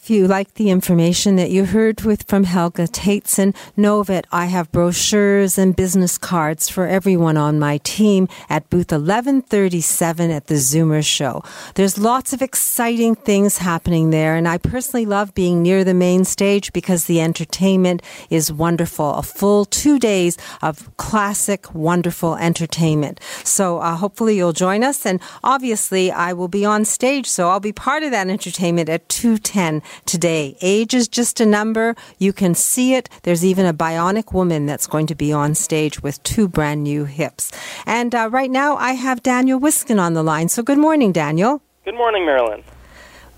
If 0.00 0.10
you 0.10 0.26
like 0.28 0.54
the 0.54 0.70
information 0.70 1.36
that 1.36 1.50
you 1.50 1.66
heard 1.66 2.02
with 2.02 2.22
from 2.22 2.44
Helga 2.44 2.84
Tateson, 2.84 3.54
know 3.76 4.04
that 4.04 4.26
I 4.32 4.46
have 4.46 4.72
brochures 4.72 5.58
and 5.58 5.76
business 5.76 6.16
cards 6.16 6.68
for 6.68 6.86
everyone 6.86 7.36
on 7.36 7.58
my 7.58 7.78
team 7.78 8.28
at 8.48 8.70
booth 8.70 8.90
1137 8.92 10.30
at 10.30 10.46
the 10.46 10.54
Zoomer 10.54 11.04
Show. 11.04 11.42
There's 11.74 11.98
lots 11.98 12.32
of 12.32 12.40
exciting 12.40 13.16
things 13.16 13.58
happening 13.58 14.08
there, 14.10 14.34
and 14.34 14.48
I 14.48 14.56
personally 14.56 15.04
love 15.04 15.34
being 15.34 15.62
near 15.62 15.84
the 15.84 15.94
main 15.94 16.24
stage 16.24 16.72
because 16.72 17.04
the 17.04 17.20
entertainment 17.20 18.00
is 18.30 18.52
wonderful. 18.52 19.14
A 19.14 19.22
full 19.22 19.66
two 19.66 19.98
days 19.98 20.38
of 20.62 20.96
classic, 20.96 21.74
wonderful 21.74 22.36
entertainment. 22.36 23.20
So 23.42 23.80
uh, 23.80 23.96
hopefully 23.96 24.36
you'll 24.36 24.52
join 24.52 24.84
us, 24.84 25.04
and 25.04 25.20
obviously 25.42 26.10
I 26.12 26.32
will 26.32 26.48
be 26.48 26.64
on 26.64 26.86
stage, 26.86 27.26
so 27.26 27.50
I'll 27.50 27.60
be 27.60 27.72
part 27.72 28.04
of 28.04 28.12
that 28.12 28.28
entertainment 28.28 28.88
at 28.88 29.06
210 29.10 29.82
today. 30.06 30.56
Age 30.60 30.94
is 30.94 31.08
just 31.08 31.40
a 31.40 31.46
number. 31.46 31.94
You 32.18 32.32
can 32.32 32.54
see 32.54 32.94
it. 32.94 33.08
There's 33.22 33.44
even 33.44 33.66
a 33.66 33.74
bionic 33.74 34.32
woman 34.32 34.66
that's 34.66 34.86
going 34.86 35.06
to 35.08 35.14
be 35.14 35.32
on 35.32 35.54
stage 35.54 36.02
with 36.02 36.22
two 36.22 36.48
brand 36.48 36.82
new 36.82 37.04
hips. 37.04 37.52
And 37.86 38.14
uh, 38.14 38.28
right 38.30 38.50
now, 38.50 38.76
I 38.76 38.92
have 38.92 39.22
Daniel 39.22 39.58
Wiskin 39.60 39.98
on 39.98 40.14
the 40.14 40.22
line. 40.22 40.48
So 40.48 40.62
good 40.62 40.78
morning, 40.78 41.12
Daniel. 41.12 41.62
Good 41.84 41.96
morning, 41.96 42.26
Marilyn. 42.26 42.64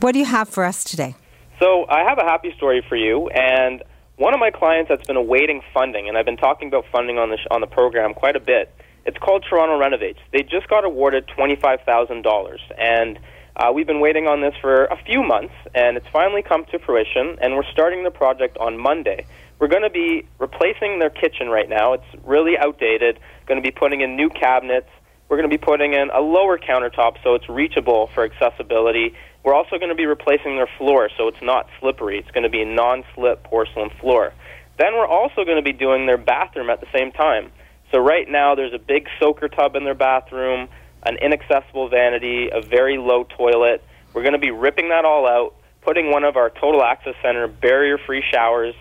What 0.01 0.12
do 0.12 0.18
you 0.18 0.24
have 0.24 0.48
for 0.48 0.64
us 0.64 0.82
today? 0.82 1.14
So 1.61 1.86
I 1.88 2.05
have 2.05 2.18
a 2.18 2.24
happy 2.24 2.55
story 2.57 2.82
for 2.88 2.96
you, 2.96 3.28
and 3.28 3.82
one 4.16 4.32
of 4.32 4.40
my 4.40 4.51
clients 4.51 4.88
that's 4.88 5.07
been 5.07 5.16
awaiting 5.16 5.62
funding, 5.74 6.09
and 6.09 6.16
I've 6.16 6.24
been 6.24 6.38
talking 6.38 6.68
about 6.68 6.86
funding 6.90 7.18
on 7.18 7.28
the 7.30 7.36
sh- 7.36 7.46
on 7.51 7.61
the 7.61 7.66
program 7.66 8.14
quite 8.14 8.34
a 8.34 8.40
bit. 8.40 8.74
It's 9.05 9.18
called 9.18 9.44
Toronto 9.48 9.78
Renovates. 9.78 10.18
They 10.32 10.42
just 10.42 10.68
got 10.68 10.84
awarded 10.84 11.28
twenty 11.28 11.57
five 11.57 11.80
thousand 11.84 12.22
dollars, 12.22 12.61
and 12.78 13.18
uh, 13.57 13.72
we've 13.74 13.86
been 13.86 14.01
waiting 14.01 14.26
on 14.26 14.40
this 14.40 14.55
for 14.61 14.84
a 14.86 14.96
few 15.05 15.22
months, 15.22 15.55
and 15.74 15.96
it's 15.96 16.07
finally 16.12 16.42
come 16.42 16.64
to 16.66 16.78
fruition, 16.78 17.36
and 17.40 17.55
we're 17.55 17.70
starting 17.72 18.05
the 18.05 18.11
project 18.11 18.57
on 18.59 18.78
Monday. 18.78 19.26
We're 19.59 19.68
going 19.68 19.82
to 19.82 19.90
be 19.90 20.26
replacing 20.38 20.98
their 20.98 21.11
kitchen 21.11 21.48
right 21.48 21.68
now. 21.68 21.92
It's 21.92 22.24
really 22.24 22.57
outdated. 22.57 23.18
Going 23.46 23.61
to 23.61 23.66
be 23.66 23.72
putting 23.72 24.01
in 24.01 24.16
new 24.16 24.30
cabinets. 24.30 24.88
We're 25.28 25.36
going 25.36 25.51
to 25.51 25.57
be 25.57 25.62
putting 25.62 25.92
in 25.92 26.11
a 26.11 26.20
lower 26.20 26.59
countertop 26.59 27.16
so 27.22 27.34
it's 27.34 27.48
reachable 27.48 28.09
for 28.14 28.24
accessibility. 28.24 29.14
We're 29.44 29.55
also 29.55 29.76
going 29.76 29.90
to 29.90 29.94
be 29.94 30.07
replacing 30.07 30.57
their 30.57 30.68
floor 30.78 31.11
so 31.16 31.28
it's 31.28 31.42
not 31.42 31.68
slippery. 31.78 32.18
It's 32.18 32.30
going 32.30 32.44
to 32.44 32.51
be 32.51 32.62
a 32.62 32.66
non 32.66 33.05
slip 33.14 33.44
porcelain 33.44 33.90
floor. 34.01 34.32
Then 34.78 34.94
we're 34.94 35.07
also 35.07 35.44
going 35.44 35.57
to 35.57 35.62
be 35.62 35.72
doing 35.72 36.07
their 36.07 36.18
bathroom 36.18 36.70
at 36.70 36.80
the 36.80 36.88
same 36.96 37.12
time. 37.12 37.53
So 37.92 37.98
right 37.98 38.26
now 38.28 38.55
there's 38.55 38.72
a 38.72 38.78
big 38.78 39.09
soaker 39.20 39.48
tub 39.48 39.76
in 39.76 39.84
their 39.84 39.94
bathroom 39.94 40.68
an 41.03 41.16
inaccessible 41.20 41.88
vanity, 41.88 42.48
a 42.53 42.61
very 42.61 42.98
low 42.98 43.24
toilet. 43.24 43.82
We're 44.12 44.22
going 44.22 44.34
to 44.34 44.38
be 44.38 44.51
ripping 44.51 44.90
that 44.90 45.05
all 45.05 45.26
out, 45.26 45.55
putting 45.82 46.11
one 46.11 46.24
of 46.24 46.36
our 46.36 46.51
Total 46.51 46.82
Access 46.82 47.14
Center 47.22 47.48
barrier 47.48 47.98
free 47.98 48.22
showers 48.32 48.74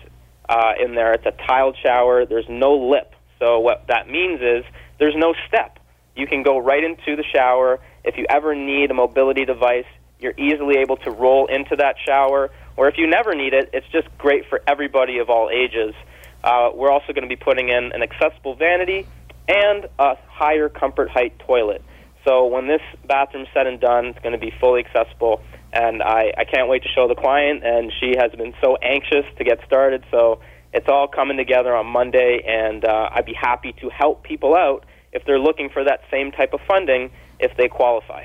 uh, 0.48 0.72
in 0.82 0.94
there. 0.94 1.12
It's 1.14 1.26
a 1.26 1.32
tiled 1.46 1.76
shower. 1.82 2.26
There's 2.26 2.48
no 2.48 2.74
lip. 2.74 3.14
So, 3.38 3.60
what 3.60 3.86
that 3.88 4.08
means 4.08 4.40
is 4.42 4.64
there's 4.98 5.16
no 5.16 5.34
step. 5.48 5.78
You 6.14 6.26
can 6.26 6.42
go 6.42 6.58
right 6.58 6.82
into 6.82 7.16
the 7.16 7.24
shower. 7.32 7.80
If 8.04 8.16
you 8.18 8.26
ever 8.28 8.54
need 8.54 8.90
a 8.90 8.94
mobility 8.94 9.44
device, 9.44 9.86
you're 10.18 10.34
easily 10.36 10.78
able 10.78 10.98
to 10.98 11.10
roll 11.10 11.46
into 11.46 11.76
that 11.76 11.96
shower. 12.04 12.50
Or 12.76 12.88
if 12.88 12.98
you 12.98 13.06
never 13.06 13.34
need 13.34 13.54
it, 13.54 13.70
it's 13.72 13.86
just 13.88 14.08
great 14.18 14.46
for 14.48 14.60
everybody 14.66 15.18
of 15.18 15.30
all 15.30 15.48
ages. 15.50 15.94
Uh, 16.42 16.70
we're 16.74 16.90
also 16.90 17.12
going 17.12 17.22
to 17.22 17.28
be 17.28 17.36
putting 17.36 17.68
in 17.68 17.92
an 17.92 18.02
accessible 18.02 18.54
vanity 18.54 19.06
and 19.48 19.86
a 19.98 20.16
higher 20.28 20.68
comfort 20.68 21.10
height 21.10 21.38
toilet. 21.40 21.82
So 22.24 22.46
when 22.46 22.66
this 22.66 22.82
bathroom's 23.06 23.48
said 23.54 23.66
and 23.66 23.80
done, 23.80 24.06
it's 24.06 24.18
going 24.20 24.32
to 24.32 24.38
be 24.38 24.52
fully 24.60 24.84
accessible, 24.84 25.42
and 25.72 26.02
I, 26.02 26.32
I 26.36 26.44
can't 26.44 26.68
wait 26.68 26.82
to 26.82 26.88
show 26.88 27.08
the 27.08 27.14
client. 27.14 27.64
And 27.64 27.92
she 28.00 28.14
has 28.18 28.32
been 28.32 28.54
so 28.62 28.76
anxious 28.82 29.24
to 29.38 29.44
get 29.44 29.58
started. 29.66 30.04
So 30.10 30.40
it's 30.72 30.88
all 30.88 31.08
coming 31.08 31.36
together 31.36 31.74
on 31.74 31.86
Monday, 31.86 32.42
and 32.46 32.84
uh, 32.84 33.10
I'd 33.12 33.26
be 33.26 33.34
happy 33.34 33.72
to 33.80 33.88
help 33.88 34.22
people 34.22 34.54
out 34.54 34.84
if 35.12 35.24
they're 35.24 35.40
looking 35.40 35.68
for 35.70 35.82
that 35.84 36.00
same 36.10 36.30
type 36.30 36.52
of 36.52 36.60
funding 36.68 37.10
if 37.38 37.56
they 37.56 37.68
qualify. 37.68 38.24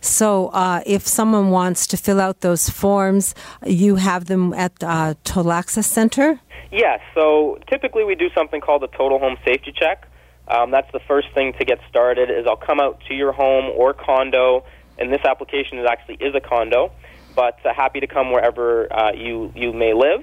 So, 0.00 0.48
uh, 0.48 0.82
if 0.84 1.06
someone 1.06 1.50
wants 1.50 1.86
to 1.88 1.96
fill 1.96 2.20
out 2.20 2.40
those 2.40 2.68
forms, 2.68 3.36
you 3.64 3.96
have 3.96 4.24
them 4.24 4.52
at 4.52 4.72
uh, 4.82 5.14
Total 5.22 5.52
Access 5.52 5.86
Center? 5.86 6.40
Yes. 6.72 7.00
So, 7.14 7.58
typically 7.70 8.02
we 8.02 8.16
do 8.16 8.28
something 8.34 8.60
called 8.60 8.82
a 8.82 8.88
Total 8.88 9.18
Home 9.20 9.36
Safety 9.44 9.72
Check. 9.72 10.08
Um, 10.52 10.70
that's 10.70 10.90
the 10.92 11.00
first 11.08 11.28
thing 11.32 11.54
to 11.58 11.64
get 11.64 11.78
started. 11.88 12.30
Is 12.30 12.46
I'll 12.46 12.56
come 12.56 12.78
out 12.78 13.00
to 13.08 13.14
your 13.14 13.32
home 13.32 13.72
or 13.74 13.94
condo, 13.94 14.64
and 14.98 15.10
this 15.10 15.24
application 15.24 15.78
is 15.78 15.86
actually 15.88 16.16
is 16.16 16.34
a 16.34 16.40
condo, 16.40 16.92
but 17.34 17.58
uh, 17.64 17.72
happy 17.72 18.00
to 18.00 18.06
come 18.06 18.32
wherever 18.32 18.92
uh, 18.92 19.12
you 19.12 19.50
you 19.56 19.72
may 19.72 19.94
live. 19.94 20.20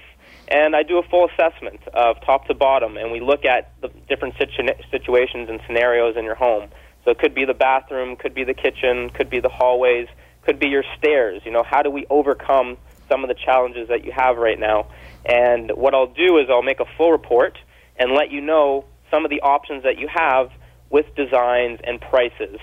And 0.48 0.76
I 0.76 0.84
do 0.84 0.98
a 0.98 1.04
full 1.04 1.30
assessment 1.30 1.80
of 1.94 2.22
top 2.26 2.48
to 2.48 2.54
bottom, 2.54 2.98
and 2.98 3.12
we 3.12 3.20
look 3.20 3.44
at 3.46 3.72
the 3.82 3.90
different 4.08 4.36
situ- 4.38 4.84
situations 4.92 5.50
and 5.50 5.60
scenarios 5.66 6.16
in 6.16 6.26
your 6.26 6.36
home. 6.36 6.70
So 7.06 7.12
it 7.12 7.20
could 7.20 7.34
be 7.34 7.46
the 7.46 7.54
bathroom, 7.54 8.16
could 8.16 8.34
be 8.34 8.44
the 8.44 8.54
kitchen, 8.54 9.10
could 9.12 9.30
be 9.30 9.40
the 9.40 9.50
hallways, 9.50 10.08
could 10.44 10.60
be 10.60 10.68
your 10.68 10.84
stairs. 10.98 11.42
You 11.46 11.52
know, 11.52 11.64
how 11.64 11.82
do 11.82 11.90
we 11.90 12.06
overcome 12.10 12.78
some 13.08 13.24
of 13.24 13.30
the 13.30 13.36
challenges 13.36 13.88
that 13.90 14.06
you 14.06 14.12
have 14.12 14.38
right 14.38 14.60
now? 14.60 14.88
And 15.26 15.72
what 15.72 15.94
I'll 15.96 16.14
do 16.14 16.38
is 16.38 16.50
I'll 16.50 16.64
make 16.64 16.80
a 16.80 16.90
full 16.98 17.12
report 17.12 17.58
and 17.98 18.14
let 18.14 18.32
you 18.32 18.42
know 18.42 18.86
some 19.12 19.26
of 19.26 19.30
the 19.30 19.42
options 19.42 19.84
that 19.84 19.98
you 19.98 20.08
have 20.14 20.52
with 20.90 21.06
designs 21.16 21.80
and 21.84 22.02
prices. 22.02 22.60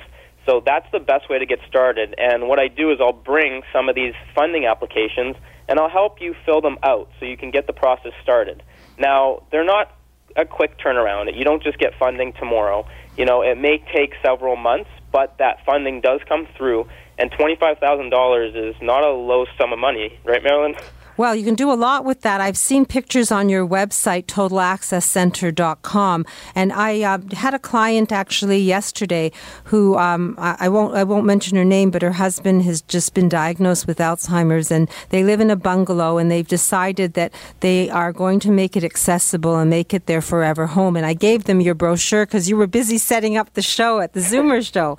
So 0.47 0.62
that's 0.64 0.86
the 0.92 1.01
best 1.01 1.28
way 1.28 1.38
to 1.38 1.47
get 1.47 1.59
started. 1.68 2.14
And 2.18 2.49
what 2.49 2.59
I 2.59 2.68
do 2.68 2.92
is 2.92 2.99
I'll 3.01 3.12
bring 3.12 3.62
some 3.72 3.88
of 3.88 3.94
these 3.94 4.14
funding 4.34 4.64
applications 4.66 5.36
and 5.68 5.78
I'll 5.78 5.90
help 5.90 6.20
you 6.20 6.34
fill 6.44 6.61
them 6.61 6.78
out 6.82 7.11
so 7.18 7.26
you 7.26 7.36
can 7.36 7.51
get 7.51 7.66
the 7.66 7.72
process 7.72 8.12
started. 8.22 8.62
Now, 8.99 9.42
they're 9.51 9.64
not 9.64 9.92
a 10.36 10.44
quick 10.44 10.78
turnaround. 10.78 11.36
You 11.36 11.44
don't 11.44 11.62
just 11.62 11.78
get 11.78 11.99
funding 11.99 12.32
tomorrow. 12.34 12.86
You 13.16 13.24
know, 13.24 13.42
it 13.42 13.59
may 13.59 13.78
take 13.92 14.14
several 14.22 14.57
months, 14.57 14.90
but 15.11 15.36
that 15.38 15.64
funding 15.64 16.01
does 16.01 16.20
come 16.28 16.47
through 16.57 16.88
and 17.18 17.30
$25,000 17.32 18.70
is 18.70 18.76
not 18.82 19.03
a 19.03 19.11
low 19.11 19.47
sum 19.59 19.72
of 19.72 19.78
money, 19.78 20.18
right, 20.24 20.42
Marilyn? 20.42 20.74
Well, 21.18 21.34
you 21.34 21.46
can 21.46 21.54
do 21.54 21.72
a 21.72 21.74
lot 21.74 22.04
with 22.04 22.20
that. 22.22 22.42
I've 22.42 22.58
seen 22.58 22.84
pictures 22.84 23.32
on 23.32 23.48
your 23.48 23.66
website, 23.66 24.26
totalaccesscenter.com, 24.26 26.26
and 26.54 26.72
I 26.74 27.00
uh, 27.00 27.18
had 27.32 27.54
a 27.54 27.58
client 27.58 28.12
actually 28.12 28.58
yesterday 28.58 29.32
who 29.64 29.96
um, 29.96 30.34
I, 30.36 30.56
I, 30.60 30.68
won't 30.68 30.94
I 30.94 31.04
won't 31.04 31.24
mention 31.24 31.56
her 31.56 31.64
name, 31.64 31.90
but 31.90 32.02
her 32.02 32.12
husband 32.12 32.64
has 32.64 32.82
just 32.82 33.14
been 33.14 33.30
diagnosed 33.30 33.86
with 33.86 33.96
Alzheimer's, 33.96 34.70
and 34.70 34.90
they 35.08 35.24
live 35.24 35.40
in 35.40 35.50
a 35.50 35.56
bungalow, 35.56 36.18
and 36.18 36.30
they've 36.30 36.46
decided 36.46 37.14
that 37.14 37.32
they 37.60 37.88
are 37.88 38.12
going 38.12 38.38
to 38.40 38.50
make 38.50 38.76
it 38.76 38.84
accessible 38.84 39.56
and 39.56 39.70
make 39.70 39.94
it 39.94 40.04
their 40.04 40.20
forever 40.20 40.66
home. 40.66 40.96
And 40.96 41.06
I 41.06 41.14
gave 41.14 41.44
them 41.44 41.62
your 41.62 41.74
brochure 41.74 42.26
because 42.26 42.46
you 42.46 42.58
were 42.58 42.66
busy 42.66 42.98
setting 42.98 43.38
up 43.38 43.54
the 43.54 43.62
show 43.62 44.00
at 44.00 44.12
the 44.12 44.20
Zoomer 44.20 44.62
show. 44.72 44.98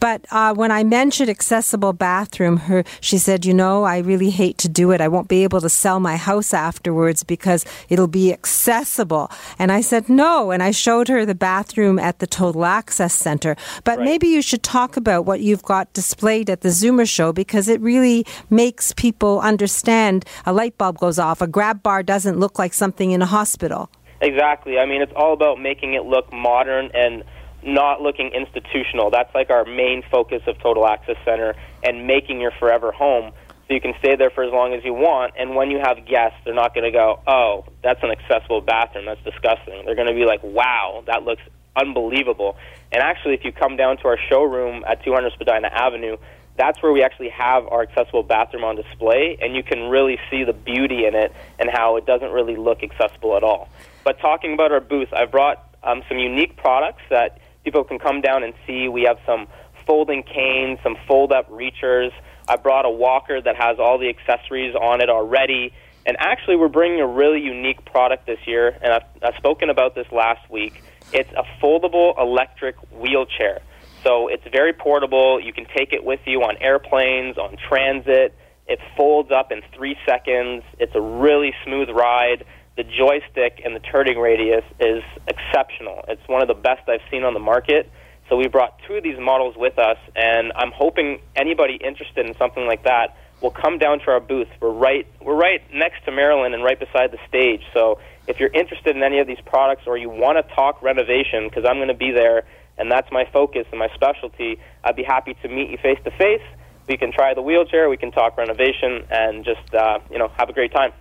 But 0.00 0.24
uh, 0.30 0.54
when 0.54 0.70
I 0.70 0.84
mentioned 0.84 1.28
accessible 1.28 1.92
bathroom, 1.92 2.56
her 2.56 2.82
she 3.02 3.18
said, 3.18 3.44
"You 3.44 3.52
know, 3.52 3.84
I 3.84 3.98
really 3.98 4.30
hate 4.30 4.56
to 4.58 4.68
do 4.68 4.90
it. 4.92 5.02
I 5.02 5.08
won't 5.08 5.28
be 5.28 5.44
able." 5.44 5.49
Able 5.50 5.60
to 5.60 5.68
sell 5.68 5.98
my 5.98 6.16
house 6.16 6.54
afterwards 6.54 7.24
because 7.24 7.64
it'll 7.88 8.06
be 8.06 8.32
accessible. 8.32 9.28
And 9.58 9.72
I 9.72 9.80
said, 9.80 10.08
no. 10.08 10.52
And 10.52 10.62
I 10.62 10.70
showed 10.70 11.08
her 11.08 11.26
the 11.26 11.34
bathroom 11.34 11.98
at 11.98 12.20
the 12.20 12.26
Total 12.26 12.64
Access 12.64 13.12
Center. 13.12 13.56
But 13.82 13.98
right. 13.98 14.04
maybe 14.04 14.28
you 14.28 14.42
should 14.42 14.62
talk 14.62 14.96
about 14.96 15.26
what 15.26 15.40
you've 15.40 15.64
got 15.64 15.92
displayed 15.92 16.48
at 16.48 16.60
the 16.60 16.68
Zoomer 16.68 17.08
show 17.08 17.32
because 17.32 17.66
it 17.66 17.80
really 17.80 18.24
makes 18.48 18.92
people 18.92 19.40
understand 19.40 20.24
a 20.46 20.52
light 20.52 20.78
bulb 20.78 20.98
goes 20.98 21.18
off. 21.18 21.40
A 21.40 21.48
grab 21.48 21.82
bar 21.82 22.04
doesn't 22.04 22.38
look 22.38 22.56
like 22.56 22.72
something 22.72 23.10
in 23.10 23.20
a 23.20 23.26
hospital. 23.26 23.90
Exactly. 24.20 24.78
I 24.78 24.86
mean, 24.86 25.02
it's 25.02 25.12
all 25.16 25.32
about 25.32 25.60
making 25.60 25.94
it 25.94 26.04
look 26.04 26.32
modern 26.32 26.90
and 26.94 27.24
not 27.64 28.00
looking 28.00 28.30
institutional. 28.32 29.10
That's 29.10 29.34
like 29.34 29.50
our 29.50 29.64
main 29.64 30.04
focus 30.10 30.42
of 30.46 30.58
Total 30.60 30.86
Access 30.86 31.16
Center 31.24 31.54
and 31.82 32.06
making 32.06 32.40
your 32.40 32.52
forever 32.52 32.92
home 32.92 33.32
so 33.70 33.74
you 33.74 33.80
can 33.80 33.94
stay 34.00 34.16
there 34.16 34.30
for 34.30 34.42
as 34.42 34.52
long 34.52 34.74
as 34.74 34.84
you 34.84 34.92
want. 34.92 35.34
And 35.38 35.54
when 35.54 35.70
you 35.70 35.78
have 35.78 36.04
guests, 36.04 36.36
they're 36.44 36.52
not 36.52 36.74
going 36.74 36.84
to 36.84 36.90
go, 36.90 37.20
oh, 37.28 37.66
that's 37.84 38.02
an 38.02 38.10
accessible 38.10 38.60
bathroom. 38.60 39.06
That's 39.06 39.22
disgusting. 39.22 39.84
They're 39.84 39.94
going 39.94 40.08
to 40.08 40.14
be 40.14 40.24
like, 40.24 40.42
wow, 40.42 41.04
that 41.06 41.22
looks 41.22 41.42
unbelievable. 41.76 42.56
And 42.90 43.00
actually, 43.00 43.34
if 43.34 43.44
you 43.44 43.52
come 43.52 43.76
down 43.76 43.98
to 43.98 44.08
our 44.08 44.18
showroom 44.28 44.82
at 44.88 45.04
200 45.04 45.32
Spadina 45.34 45.68
Avenue, 45.68 46.16
that's 46.56 46.82
where 46.82 46.90
we 46.90 47.04
actually 47.04 47.28
have 47.28 47.68
our 47.68 47.82
accessible 47.82 48.24
bathroom 48.24 48.64
on 48.64 48.74
display, 48.74 49.38
and 49.40 49.54
you 49.54 49.62
can 49.62 49.88
really 49.88 50.18
see 50.30 50.42
the 50.42 50.52
beauty 50.52 51.06
in 51.06 51.14
it 51.14 51.32
and 51.60 51.70
how 51.72 51.96
it 51.96 52.04
doesn't 52.06 52.32
really 52.32 52.56
look 52.56 52.82
accessible 52.82 53.36
at 53.36 53.44
all. 53.44 53.68
But 54.02 54.18
talking 54.18 54.52
about 54.52 54.72
our 54.72 54.80
booth, 54.80 55.12
I 55.12 55.26
brought 55.26 55.64
um, 55.84 56.02
some 56.08 56.18
unique 56.18 56.56
products 56.56 57.02
that 57.08 57.38
people 57.62 57.84
can 57.84 58.00
come 58.00 58.20
down 58.20 58.42
and 58.42 58.52
see. 58.66 58.88
We 58.88 59.02
have 59.02 59.18
some 59.24 59.46
folding 59.86 60.24
canes, 60.24 60.80
some 60.82 60.96
fold 61.06 61.30
up 61.30 61.48
reachers. 61.50 62.10
I 62.50 62.56
brought 62.56 62.84
a 62.84 62.90
walker 62.90 63.40
that 63.40 63.54
has 63.54 63.78
all 63.78 63.96
the 63.96 64.08
accessories 64.08 64.74
on 64.74 65.00
it 65.00 65.08
already. 65.08 65.72
And 66.04 66.16
actually, 66.18 66.56
we're 66.56 66.66
bringing 66.66 67.00
a 67.00 67.06
really 67.06 67.40
unique 67.40 67.84
product 67.84 68.26
this 68.26 68.40
year, 68.44 68.76
and 68.82 68.92
I've, 68.92 69.04
I've 69.22 69.36
spoken 69.36 69.70
about 69.70 69.94
this 69.94 70.10
last 70.10 70.50
week. 70.50 70.82
It's 71.12 71.30
a 71.30 71.44
foldable 71.62 72.18
electric 72.18 72.74
wheelchair. 72.90 73.60
So 74.02 74.26
it's 74.26 74.42
very 74.50 74.72
portable. 74.72 75.40
You 75.40 75.52
can 75.52 75.66
take 75.66 75.92
it 75.92 76.02
with 76.02 76.18
you 76.26 76.42
on 76.42 76.56
airplanes, 76.56 77.38
on 77.38 77.56
transit. 77.68 78.34
It 78.66 78.80
folds 78.96 79.30
up 79.30 79.52
in 79.52 79.62
three 79.72 79.96
seconds. 80.04 80.64
It's 80.80 80.94
a 80.96 81.00
really 81.00 81.54
smooth 81.64 81.88
ride. 81.90 82.44
The 82.76 82.82
joystick 82.82 83.60
and 83.64 83.76
the 83.76 83.80
turning 83.80 84.18
radius 84.18 84.64
is 84.80 85.04
exceptional. 85.28 86.04
It's 86.08 86.26
one 86.26 86.42
of 86.42 86.48
the 86.48 86.54
best 86.54 86.88
I've 86.88 87.00
seen 87.12 87.22
on 87.22 87.34
the 87.34 87.40
market. 87.40 87.88
So 88.30 88.36
we 88.36 88.46
brought 88.46 88.78
two 88.86 88.94
of 88.94 89.02
these 89.02 89.18
models 89.18 89.56
with 89.58 89.76
us, 89.76 89.98
and 90.14 90.52
I'm 90.54 90.70
hoping 90.70 91.20
anybody 91.34 91.74
interested 91.74 92.26
in 92.26 92.36
something 92.38 92.64
like 92.64 92.84
that 92.84 93.16
will 93.42 93.50
come 93.50 93.76
down 93.76 93.98
to 94.00 94.10
our 94.12 94.20
booth. 94.20 94.46
We're 94.60 94.70
right 94.70 95.06
we're 95.20 95.34
right 95.34 95.60
next 95.74 96.04
to 96.04 96.12
Marilyn 96.12 96.54
and 96.54 96.62
right 96.62 96.78
beside 96.78 97.10
the 97.10 97.18
stage. 97.28 97.62
So 97.74 97.98
if 98.28 98.38
you're 98.38 98.52
interested 98.54 98.94
in 98.94 99.02
any 99.02 99.18
of 99.18 99.26
these 99.26 99.40
products 99.44 99.82
or 99.86 99.96
you 99.96 100.08
want 100.08 100.38
to 100.38 100.54
talk 100.54 100.80
renovation, 100.80 101.48
because 101.48 101.64
I'm 101.64 101.76
going 101.76 101.88
to 101.88 101.94
be 101.94 102.12
there 102.12 102.44
and 102.78 102.90
that's 102.90 103.10
my 103.10 103.24
focus 103.32 103.66
and 103.70 103.80
my 103.80 103.88
specialty, 103.94 104.58
I'd 104.84 104.96
be 104.96 105.02
happy 105.02 105.34
to 105.42 105.48
meet 105.48 105.70
you 105.70 105.78
face 105.78 105.98
to 106.04 106.10
face. 106.12 106.42
We 106.86 106.96
can 106.96 107.12
try 107.12 107.34
the 107.34 107.42
wheelchair, 107.42 107.88
we 107.88 107.96
can 107.96 108.12
talk 108.12 108.38
renovation, 108.38 109.04
and 109.10 109.44
just 109.44 109.74
uh, 109.74 109.98
you 110.08 110.18
know 110.18 110.28
have 110.36 110.48
a 110.48 110.52
great 110.52 110.72
time. 110.72 110.92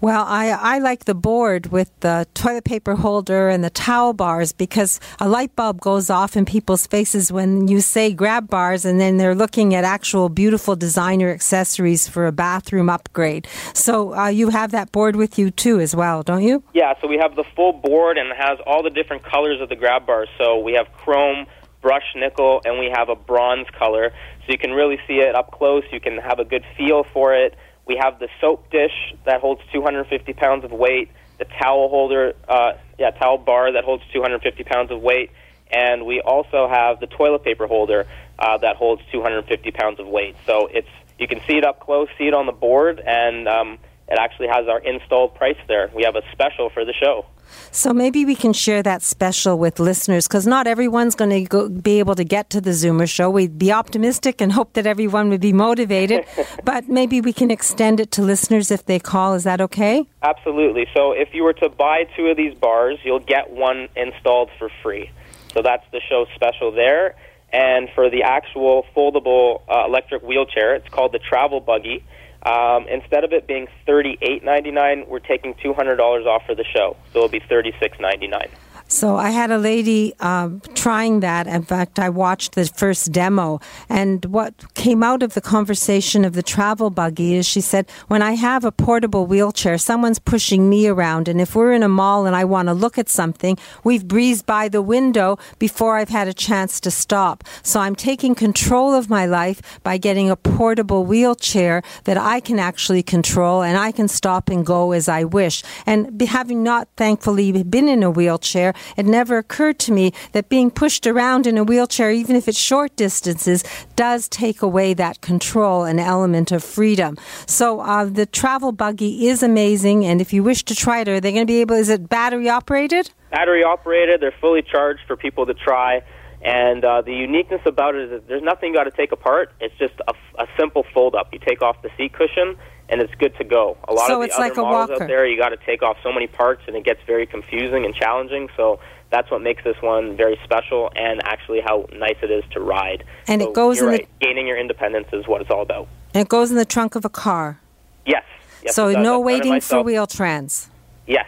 Well, 0.00 0.24
I, 0.28 0.50
I 0.50 0.78
like 0.78 1.06
the 1.06 1.14
board 1.14 1.72
with 1.72 1.90
the 2.00 2.24
toilet 2.32 2.62
paper 2.62 2.94
holder 2.94 3.48
and 3.48 3.64
the 3.64 3.70
towel 3.70 4.12
bars 4.12 4.52
because 4.52 5.00
a 5.18 5.28
light 5.28 5.56
bulb 5.56 5.80
goes 5.80 6.08
off 6.08 6.36
in 6.36 6.44
people's 6.44 6.86
faces 6.86 7.32
when 7.32 7.66
you 7.66 7.80
say 7.80 8.12
grab 8.12 8.48
bars 8.48 8.84
and 8.84 9.00
then 9.00 9.16
they're 9.16 9.34
looking 9.34 9.74
at 9.74 9.82
actual 9.82 10.28
beautiful 10.28 10.76
designer 10.76 11.30
accessories 11.30 12.06
for 12.06 12.28
a 12.28 12.32
bathroom 12.32 12.88
upgrade. 12.88 13.48
So 13.74 14.14
uh, 14.14 14.28
you 14.28 14.50
have 14.50 14.70
that 14.70 14.92
board 14.92 15.16
with 15.16 15.36
you 15.36 15.50
too 15.50 15.80
as 15.80 15.96
well, 15.96 16.22
don't 16.22 16.44
you? 16.44 16.62
Yeah, 16.74 16.94
so 17.00 17.08
we 17.08 17.16
have 17.16 17.34
the 17.34 17.44
full 17.56 17.72
board 17.72 18.18
and 18.18 18.30
it 18.30 18.36
has 18.36 18.60
all 18.64 18.84
the 18.84 18.90
different 18.90 19.24
colors 19.24 19.60
of 19.60 19.68
the 19.68 19.76
grab 19.76 20.06
bars. 20.06 20.28
So 20.38 20.60
we 20.60 20.74
have 20.74 20.92
chrome, 20.92 21.46
brushed 21.82 22.14
nickel, 22.14 22.62
and 22.64 22.78
we 22.78 22.88
have 22.94 23.08
a 23.08 23.16
bronze 23.16 23.66
color. 23.76 24.12
So 24.46 24.52
you 24.52 24.58
can 24.58 24.70
really 24.70 25.00
see 25.08 25.18
it 25.18 25.34
up 25.34 25.50
close. 25.50 25.82
You 25.90 25.98
can 25.98 26.18
have 26.18 26.38
a 26.38 26.44
good 26.44 26.64
feel 26.76 27.02
for 27.02 27.34
it. 27.34 27.56
We 27.88 27.96
have 27.96 28.18
the 28.18 28.28
soap 28.40 28.70
dish 28.70 28.92
that 29.24 29.40
holds 29.40 29.62
250 29.72 30.34
pounds 30.34 30.62
of 30.62 30.70
weight, 30.70 31.10
the 31.38 31.46
towel 31.46 31.88
holder, 31.88 32.34
uh, 32.46 32.74
yeah, 32.98 33.10
towel 33.10 33.38
bar 33.38 33.72
that 33.72 33.84
holds 33.84 34.04
250 34.12 34.62
pounds 34.64 34.90
of 34.90 35.00
weight, 35.00 35.30
and 35.72 36.04
we 36.04 36.20
also 36.20 36.68
have 36.68 37.00
the 37.00 37.06
toilet 37.06 37.44
paper 37.44 37.66
holder 37.66 38.06
uh, 38.38 38.58
that 38.58 38.76
holds 38.76 39.02
250 39.10 39.70
pounds 39.70 39.98
of 39.98 40.06
weight. 40.06 40.36
So 40.44 40.68
it's 40.70 40.88
you 41.18 41.26
can 41.26 41.40
see 41.48 41.56
it 41.56 41.64
up 41.64 41.80
close, 41.80 42.08
see 42.18 42.28
it 42.28 42.34
on 42.34 42.46
the 42.46 42.52
board, 42.52 43.00
and 43.00 43.48
um, 43.48 43.78
it 44.08 44.18
actually 44.18 44.48
has 44.48 44.66
our 44.68 44.78
installed 44.80 45.34
price 45.34 45.58
there. 45.66 45.90
We 45.94 46.04
have 46.04 46.16
a 46.16 46.22
special 46.32 46.70
for 46.70 46.84
the 46.84 46.94
show. 46.94 47.26
So 47.70 47.92
maybe 47.92 48.24
we 48.24 48.34
can 48.34 48.52
share 48.52 48.82
that 48.82 49.02
special 49.02 49.58
with 49.58 49.78
listeners 49.78 50.26
because 50.26 50.46
not 50.46 50.66
everyone's 50.66 51.14
going 51.14 51.46
to 51.46 51.68
be 51.68 51.98
able 51.98 52.14
to 52.14 52.24
get 52.24 52.50
to 52.50 52.60
the 52.60 52.70
Zoomer 52.70 53.08
show. 53.08 53.30
We'd 53.30 53.58
be 53.58 53.72
optimistic 53.72 54.40
and 54.40 54.52
hope 54.52 54.74
that 54.74 54.86
everyone 54.86 55.28
would 55.30 55.40
be 55.40 55.52
motivated, 55.52 56.26
but 56.64 56.88
maybe 56.88 57.20
we 57.20 57.32
can 57.32 57.50
extend 57.50 58.00
it 58.00 58.10
to 58.12 58.22
listeners 58.22 58.70
if 58.70 58.84
they 58.86 58.98
call. 58.98 59.34
Is 59.34 59.44
that 59.44 59.60
okay? 59.60 60.06
Absolutely. 60.22 60.86
So 60.94 61.12
if 61.12 61.28
you 61.32 61.42
were 61.42 61.54
to 61.54 61.68
buy 61.68 62.04
two 62.16 62.26
of 62.26 62.36
these 62.36 62.54
bars, 62.54 62.98
you'll 63.02 63.18
get 63.18 63.50
one 63.50 63.88
installed 63.96 64.50
for 64.58 64.70
free. 64.82 65.10
So 65.54 65.62
that's 65.62 65.84
the 65.92 66.00
show 66.08 66.26
special 66.34 66.72
there. 66.72 67.16
And 67.50 67.88
for 67.94 68.10
the 68.10 68.24
actual 68.24 68.84
foldable 68.94 69.62
uh, 69.68 69.86
electric 69.86 70.22
wheelchair, 70.22 70.74
it's 70.74 70.88
called 70.88 71.12
the 71.12 71.18
Travel 71.18 71.60
Buggy. 71.60 72.04
Um, 72.46 72.86
instead 72.88 73.24
of 73.24 73.32
it 73.32 73.46
being 73.48 73.66
thirty 73.86 74.16
eight 74.22 74.44
ninety 74.44 74.70
nine, 74.70 75.04
we're 75.08 75.18
taking 75.18 75.54
two 75.62 75.74
hundred 75.74 75.96
dollars 75.96 76.24
off 76.24 76.42
for 76.46 76.54
the 76.54 76.64
show, 76.64 76.96
so 77.12 77.18
it'll 77.18 77.28
be 77.28 77.42
thirty 77.48 77.72
six 77.80 77.98
ninety 78.00 78.28
nine. 78.28 78.48
So 78.90 79.16
I 79.16 79.30
had 79.30 79.50
a 79.50 79.58
lady 79.58 80.14
um, 80.18 80.62
trying 80.74 81.20
that. 81.20 81.46
In 81.46 81.62
fact, 81.62 81.98
I 81.98 82.08
watched 82.08 82.54
the 82.54 82.64
first 82.64 83.12
demo, 83.12 83.60
and 83.88 84.24
what 84.24 84.54
came 84.74 85.02
out 85.02 85.22
of 85.22 85.34
the 85.34 85.42
conversation 85.42 86.24
of 86.24 86.32
the 86.32 86.42
travel 86.42 86.88
buggy 86.88 87.34
is 87.34 87.46
she 87.46 87.60
said, 87.60 87.86
"When 88.08 88.22
I 88.22 88.32
have 88.32 88.64
a 88.64 88.72
portable 88.72 89.26
wheelchair, 89.26 89.76
someone's 89.76 90.18
pushing 90.18 90.70
me 90.70 90.88
around, 90.88 91.28
and 91.28 91.38
if 91.38 91.54
we're 91.54 91.72
in 91.72 91.82
a 91.82 91.88
mall 91.88 92.24
and 92.24 92.34
I 92.34 92.44
want 92.46 92.68
to 92.68 92.74
look 92.74 92.96
at 92.96 93.10
something, 93.10 93.58
we've 93.84 94.08
breezed 94.08 94.46
by 94.46 94.68
the 94.68 94.80
window 94.80 95.38
before 95.58 95.98
I've 95.98 96.08
had 96.08 96.26
a 96.26 96.32
chance 96.32 96.80
to 96.80 96.90
stop. 96.90 97.44
So 97.62 97.80
I'm 97.80 97.94
taking 97.94 98.34
control 98.34 98.94
of 98.94 99.10
my 99.10 99.26
life 99.26 99.60
by 99.82 99.98
getting 99.98 100.30
a 100.30 100.36
portable 100.36 101.04
wheelchair 101.04 101.82
that 102.04 102.16
I 102.16 102.40
can 102.40 102.58
actually 102.58 103.02
control, 103.02 103.62
and 103.62 103.76
I 103.76 103.92
can 103.92 104.08
stop 104.08 104.48
and 104.48 104.64
go 104.64 104.92
as 104.92 105.10
I 105.10 105.24
wish. 105.24 105.62
And 105.84 106.18
having 106.22 106.62
not 106.62 106.88
thankfully 106.96 107.62
been 107.62 107.86
in 107.86 108.02
a 108.02 108.10
wheelchair." 108.10 108.72
It 108.96 109.06
never 109.06 109.38
occurred 109.38 109.78
to 109.80 109.92
me 109.92 110.12
that 110.32 110.48
being 110.48 110.70
pushed 110.70 111.06
around 111.06 111.46
in 111.46 111.58
a 111.58 111.64
wheelchair, 111.64 112.10
even 112.10 112.36
if 112.36 112.48
it's 112.48 112.58
short 112.58 112.94
distances, 112.96 113.64
does 113.96 114.28
take 114.28 114.62
away 114.62 114.94
that 114.94 115.20
control 115.20 115.84
and 115.84 116.00
element 116.00 116.52
of 116.52 116.64
freedom. 116.64 117.16
So 117.46 117.80
uh, 117.80 118.04
the 118.04 118.26
travel 118.26 118.72
buggy 118.72 119.28
is 119.28 119.42
amazing, 119.42 120.04
and 120.04 120.20
if 120.20 120.32
you 120.32 120.42
wish 120.42 120.64
to 120.64 120.74
try 120.74 121.00
it, 121.00 121.08
are 121.08 121.20
they 121.20 121.32
going 121.32 121.46
to 121.46 121.50
be 121.50 121.60
able? 121.60 121.76
Is 121.76 121.88
it 121.88 122.08
battery 122.08 122.48
operated? 122.48 123.10
Battery 123.30 123.62
operated. 123.62 124.20
They're 124.20 124.34
fully 124.40 124.62
charged 124.62 125.00
for 125.06 125.16
people 125.16 125.46
to 125.46 125.54
try. 125.54 126.02
And 126.40 126.84
uh, 126.84 127.02
the 127.02 127.12
uniqueness 127.12 127.62
about 127.66 127.96
it 127.96 128.04
is 128.04 128.10
that 128.10 128.28
there's 128.28 128.42
nothing 128.42 128.70
you 128.70 128.76
got 128.76 128.84
to 128.84 128.92
take 128.92 129.12
apart. 129.12 129.52
It's 129.60 129.76
just 129.76 129.94
a, 130.06 130.14
a 130.40 130.46
simple 130.58 130.84
fold 130.94 131.14
up. 131.14 131.28
You 131.32 131.40
take 131.40 131.62
off 131.62 131.82
the 131.82 131.90
seat 131.96 132.12
cushion 132.12 132.56
and 132.88 133.00
it's 133.00 133.14
good 133.16 133.36
to 133.36 133.44
go. 133.44 133.76
A 133.86 133.92
lot 133.92 134.06
so 134.06 134.22
of 134.22 134.28
the 134.28 134.34
other 134.34 134.42
like 134.42 134.56
models 134.56 135.00
out 135.00 135.08
there, 135.08 135.26
you 135.26 135.36
got 135.36 135.50
to 135.50 135.56
take 135.58 135.82
off 135.82 135.96
so 136.02 136.12
many 136.12 136.26
parts, 136.26 136.62
and 136.66 136.76
it 136.76 136.84
gets 136.84 137.00
very 137.06 137.26
confusing 137.26 137.84
and 137.84 137.94
challenging. 137.94 138.48
So 138.56 138.80
that's 139.10 139.30
what 139.30 139.42
makes 139.42 139.64
this 139.64 139.76
one 139.80 140.16
very 140.16 140.38
special, 140.44 140.90
and 140.96 141.22
actually 141.24 141.60
how 141.60 141.86
nice 141.92 142.16
it 142.22 142.30
is 142.30 142.44
to 142.52 142.60
ride. 142.60 143.04
And 143.26 143.42
so 143.42 143.48
it 143.48 143.54
goes 143.54 143.80
in 143.80 143.86
right. 143.86 144.08
the 144.20 144.26
gaining 144.26 144.46
your 144.46 144.58
independence 144.58 145.08
is 145.12 145.26
what 145.26 145.40
it's 145.40 145.50
all 145.50 145.62
about. 145.62 145.88
And 146.14 146.22
it 146.22 146.28
goes 146.28 146.50
in 146.50 146.56
the 146.56 146.64
trunk 146.64 146.94
of 146.94 147.04
a 147.04 147.10
car. 147.10 147.60
Yes. 148.06 148.24
yes 148.62 148.74
so 148.74 148.84
no 148.84 148.88
I've 148.88 148.94
done 148.94 149.14
it 149.14 149.20
waiting 149.20 149.60
for. 149.60 149.82
Wheel-Trans. 149.82 150.70
Yes. 151.06 151.26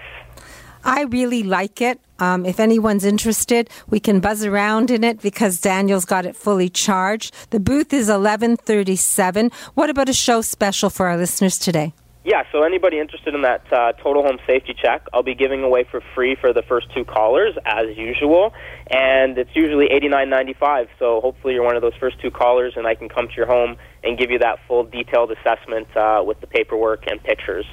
I 0.84 1.02
really 1.02 1.42
like 1.42 1.80
it. 1.80 2.00
Um, 2.20 2.44
if 2.44 2.60
anyone's 2.60 3.04
interested, 3.04 3.70
we 3.88 3.98
can 3.98 4.20
buzz 4.20 4.44
around 4.44 4.90
in 4.90 5.02
it 5.02 5.20
because 5.20 5.60
Daniel's 5.60 6.04
got 6.04 6.26
it 6.26 6.36
fully 6.36 6.68
charged. 6.68 7.34
The 7.50 7.58
booth 7.58 7.92
is 7.92 8.08
1137. 8.08 9.50
What 9.74 9.90
about 9.90 10.08
a 10.08 10.12
show 10.12 10.42
special 10.42 10.90
for 10.90 11.06
our 11.06 11.16
listeners 11.16 11.58
today? 11.58 11.94
Yeah, 12.22 12.42
so 12.52 12.64
anybody 12.64 12.98
interested 12.98 13.34
in 13.34 13.40
that 13.42 13.64
uh, 13.72 13.92
total 13.92 14.22
home 14.22 14.38
safety 14.46 14.74
check, 14.74 15.06
I'll 15.14 15.22
be 15.22 15.34
giving 15.34 15.62
away 15.62 15.84
for 15.90 16.02
free 16.14 16.36
for 16.38 16.52
the 16.52 16.60
first 16.60 16.92
two 16.94 17.02
callers, 17.02 17.54
as 17.64 17.96
usual, 17.96 18.52
and 18.88 19.38
it's 19.38 19.56
usually 19.56 19.86
eighty 19.86 20.08
nine 20.08 20.28
ninety 20.28 20.52
five. 20.52 20.88
So 20.98 21.22
hopefully 21.22 21.54
you're 21.54 21.64
one 21.64 21.76
of 21.76 21.82
those 21.82 21.94
first 21.98 22.20
two 22.20 22.30
callers, 22.30 22.74
and 22.76 22.86
I 22.86 22.94
can 22.94 23.08
come 23.08 23.28
to 23.28 23.34
your 23.34 23.46
home 23.46 23.78
and 24.04 24.18
give 24.18 24.30
you 24.30 24.38
that 24.40 24.58
full 24.68 24.84
detailed 24.84 25.32
assessment 25.32 25.88
uh, 25.96 26.22
with 26.22 26.42
the 26.42 26.46
paperwork 26.46 27.06
and 27.06 27.22
pictures. 27.22 27.64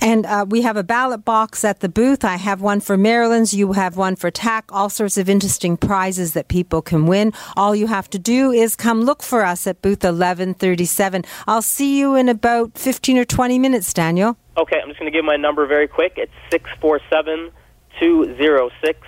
And 0.00 0.26
uh, 0.26 0.46
we 0.48 0.62
have 0.62 0.76
a 0.76 0.84
ballot 0.84 1.24
box 1.24 1.64
at 1.64 1.80
the 1.80 1.88
booth. 1.88 2.24
I 2.24 2.36
have 2.36 2.60
one 2.60 2.80
for 2.80 2.96
Marilyn's. 2.96 3.52
You 3.52 3.72
have 3.72 3.96
one 3.96 4.16
for 4.16 4.30
TAC. 4.30 4.70
All 4.70 4.88
sorts 4.88 5.18
of 5.18 5.28
interesting 5.28 5.76
prizes 5.76 6.34
that 6.34 6.48
people 6.48 6.82
can 6.82 7.06
win. 7.06 7.32
All 7.56 7.74
you 7.74 7.88
have 7.88 8.08
to 8.10 8.18
do 8.18 8.52
is 8.52 8.76
come 8.76 9.02
look 9.02 9.22
for 9.22 9.44
us 9.44 9.66
at 9.66 9.82
booth 9.82 10.04
1137. 10.04 11.24
I'll 11.46 11.62
see 11.62 11.98
you 11.98 12.14
in 12.14 12.28
about 12.28 12.78
15 12.78 13.18
or 13.18 13.24
20 13.24 13.58
minutes, 13.58 13.92
Daniel. 13.92 14.36
Okay, 14.56 14.80
I'm 14.80 14.88
just 14.88 15.00
going 15.00 15.10
to 15.10 15.16
give 15.16 15.24
my 15.24 15.36
number 15.36 15.66
very 15.66 15.88
quick. 15.88 16.14
It's 16.16 16.32
six 16.50 16.68
four 16.80 17.00
seven 17.10 17.50
two 18.00 18.36
zero 18.36 18.70
six 18.84 19.00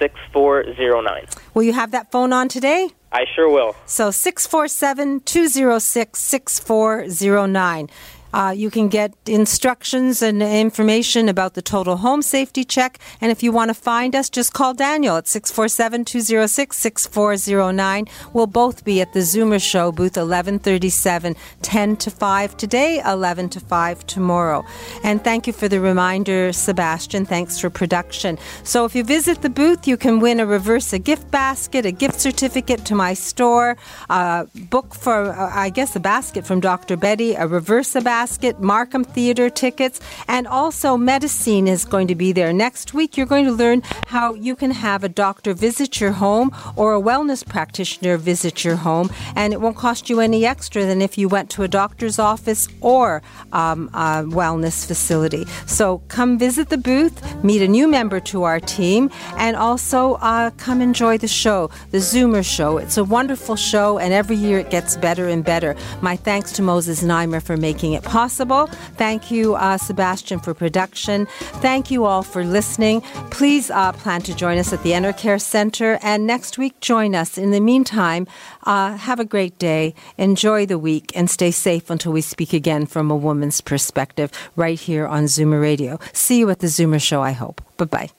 six 0.00 0.14
four 0.32 0.74
zero 0.74 1.00
nine. 1.00 1.26
Will 1.54 1.62
you 1.62 1.72
have 1.72 1.92
that 1.92 2.10
phone 2.10 2.32
on 2.32 2.48
today? 2.48 2.90
I 3.12 3.24
sure 3.34 3.48
will. 3.48 3.74
So 3.86 4.10
647 4.10 5.20
206 5.20 6.18
6409. 6.18 7.88
Uh, 8.32 8.52
you 8.56 8.70
can 8.70 8.88
get 8.88 9.14
instructions 9.26 10.22
and 10.22 10.42
information 10.42 11.28
about 11.28 11.54
the 11.54 11.62
total 11.62 11.96
home 11.96 12.22
safety 12.22 12.64
check. 12.64 12.98
And 13.20 13.30
if 13.30 13.42
you 13.42 13.52
want 13.52 13.70
to 13.70 13.74
find 13.74 14.14
us, 14.14 14.28
just 14.28 14.52
call 14.52 14.74
Daniel 14.74 15.16
at 15.16 15.26
647 15.26 16.04
206 16.04 16.76
6409. 16.76 18.06
We'll 18.32 18.46
both 18.46 18.84
be 18.84 19.00
at 19.00 19.12
the 19.12 19.20
Zoomer 19.20 19.62
Show, 19.62 19.92
booth 19.92 20.16
1137, 20.16 21.36
10 21.62 21.96
to 21.96 22.10
5 22.10 22.56
today, 22.56 23.00
11 23.04 23.48
to 23.50 23.60
5 23.60 24.06
tomorrow. 24.06 24.64
And 25.02 25.22
thank 25.22 25.46
you 25.46 25.52
for 25.52 25.68
the 25.68 25.80
reminder, 25.80 26.52
Sebastian. 26.52 27.24
Thanks 27.24 27.58
for 27.58 27.70
production. 27.70 28.38
So 28.62 28.84
if 28.84 28.94
you 28.94 29.04
visit 29.04 29.42
the 29.42 29.50
booth, 29.50 29.86
you 29.86 29.96
can 29.96 30.20
win 30.20 30.40
a 30.40 30.46
Reversa 30.46 31.02
gift 31.02 31.30
basket, 31.30 31.86
a 31.86 31.92
gift 31.92 32.20
certificate 32.20 32.84
to 32.86 32.94
my 32.94 33.14
store, 33.14 33.76
a 34.10 34.46
book 34.54 34.94
for, 34.94 35.32
uh, 35.32 35.50
I 35.54 35.70
guess, 35.70 35.96
a 35.96 36.00
basket 36.00 36.46
from 36.46 36.60
Dr. 36.60 36.96
Betty, 36.96 37.34
a 37.34 37.46
Reversa 37.46 38.02
basket, 38.04 38.17
Markham 38.58 39.04
Theater 39.04 39.48
tickets, 39.48 40.00
and 40.26 40.46
also 40.46 40.96
Medicine 40.96 41.68
is 41.68 41.84
going 41.84 42.08
to 42.08 42.14
be 42.14 42.32
there. 42.32 42.52
Next 42.52 42.92
week, 42.92 43.16
you're 43.16 43.26
going 43.26 43.44
to 43.44 43.52
learn 43.52 43.82
how 44.08 44.34
you 44.34 44.56
can 44.56 44.72
have 44.72 45.04
a 45.04 45.08
doctor 45.08 45.54
visit 45.54 46.00
your 46.00 46.12
home 46.12 46.50
or 46.76 46.94
a 46.94 47.00
wellness 47.00 47.46
practitioner 47.46 48.16
visit 48.16 48.64
your 48.64 48.76
home, 48.76 49.10
and 49.36 49.52
it 49.52 49.60
won't 49.60 49.76
cost 49.76 50.10
you 50.10 50.20
any 50.20 50.44
extra 50.44 50.84
than 50.84 51.00
if 51.00 51.16
you 51.16 51.28
went 51.28 51.50
to 51.50 51.62
a 51.62 51.68
doctor's 51.68 52.18
office 52.18 52.68
or 52.80 53.22
um, 53.52 53.88
a 53.94 54.24
wellness 54.24 54.86
facility. 54.86 55.44
So 55.66 55.98
come 56.08 56.38
visit 56.38 56.70
the 56.70 56.78
booth, 56.78 57.44
meet 57.44 57.62
a 57.62 57.68
new 57.68 57.88
member 57.88 58.20
to 58.20 58.42
our 58.42 58.60
team, 58.60 59.10
and 59.36 59.56
also 59.56 60.14
uh, 60.14 60.50
come 60.56 60.80
enjoy 60.80 61.18
the 61.18 61.28
show, 61.28 61.70
the 61.90 61.98
Zoomer 61.98 62.44
Show. 62.44 62.78
It's 62.78 62.96
a 62.96 63.04
wonderful 63.04 63.56
show, 63.56 63.98
and 63.98 64.12
every 64.12 64.36
year 64.36 64.58
it 64.58 64.70
gets 64.70 64.96
better 64.96 65.28
and 65.28 65.44
better. 65.44 65.76
My 66.00 66.16
thanks 66.16 66.52
to 66.52 66.62
Moses 66.62 67.02
Znaimer 67.02 67.42
for 67.42 67.56
making 67.56 67.92
it 67.92 68.02
possible. 68.08 68.66
Thank 68.96 69.30
you, 69.30 69.54
uh, 69.54 69.76
Sebastian, 69.76 70.40
for 70.40 70.54
production. 70.54 71.26
Thank 71.60 71.90
you 71.90 72.04
all 72.04 72.22
for 72.22 72.44
listening. 72.44 73.02
Please 73.30 73.70
uh, 73.70 73.92
plan 73.92 74.22
to 74.22 74.34
join 74.34 74.58
us 74.58 74.72
at 74.72 74.82
the 74.82 74.92
Enercare 74.92 75.40
Center, 75.40 75.98
and 76.02 76.26
next 76.26 76.58
week, 76.58 76.80
join 76.80 77.14
us. 77.14 77.38
In 77.38 77.50
the 77.50 77.60
meantime, 77.60 78.26
uh, 78.64 78.96
have 78.96 79.20
a 79.20 79.24
great 79.24 79.58
day, 79.58 79.94
enjoy 80.16 80.66
the 80.66 80.78
week, 80.78 81.12
and 81.14 81.30
stay 81.30 81.50
safe 81.50 81.90
until 81.90 82.12
we 82.12 82.20
speak 82.20 82.52
again 82.52 82.86
from 82.86 83.10
a 83.10 83.16
woman's 83.16 83.60
perspective 83.60 84.30
right 84.56 84.78
here 84.78 85.06
on 85.06 85.24
Zoomer 85.24 85.60
Radio. 85.60 85.98
See 86.12 86.38
you 86.38 86.50
at 86.50 86.60
the 86.60 86.66
Zoomer 86.66 87.00
Show, 87.00 87.22
I 87.22 87.32
hope. 87.32 87.60
Bye 87.76 87.84
bye. 87.84 88.17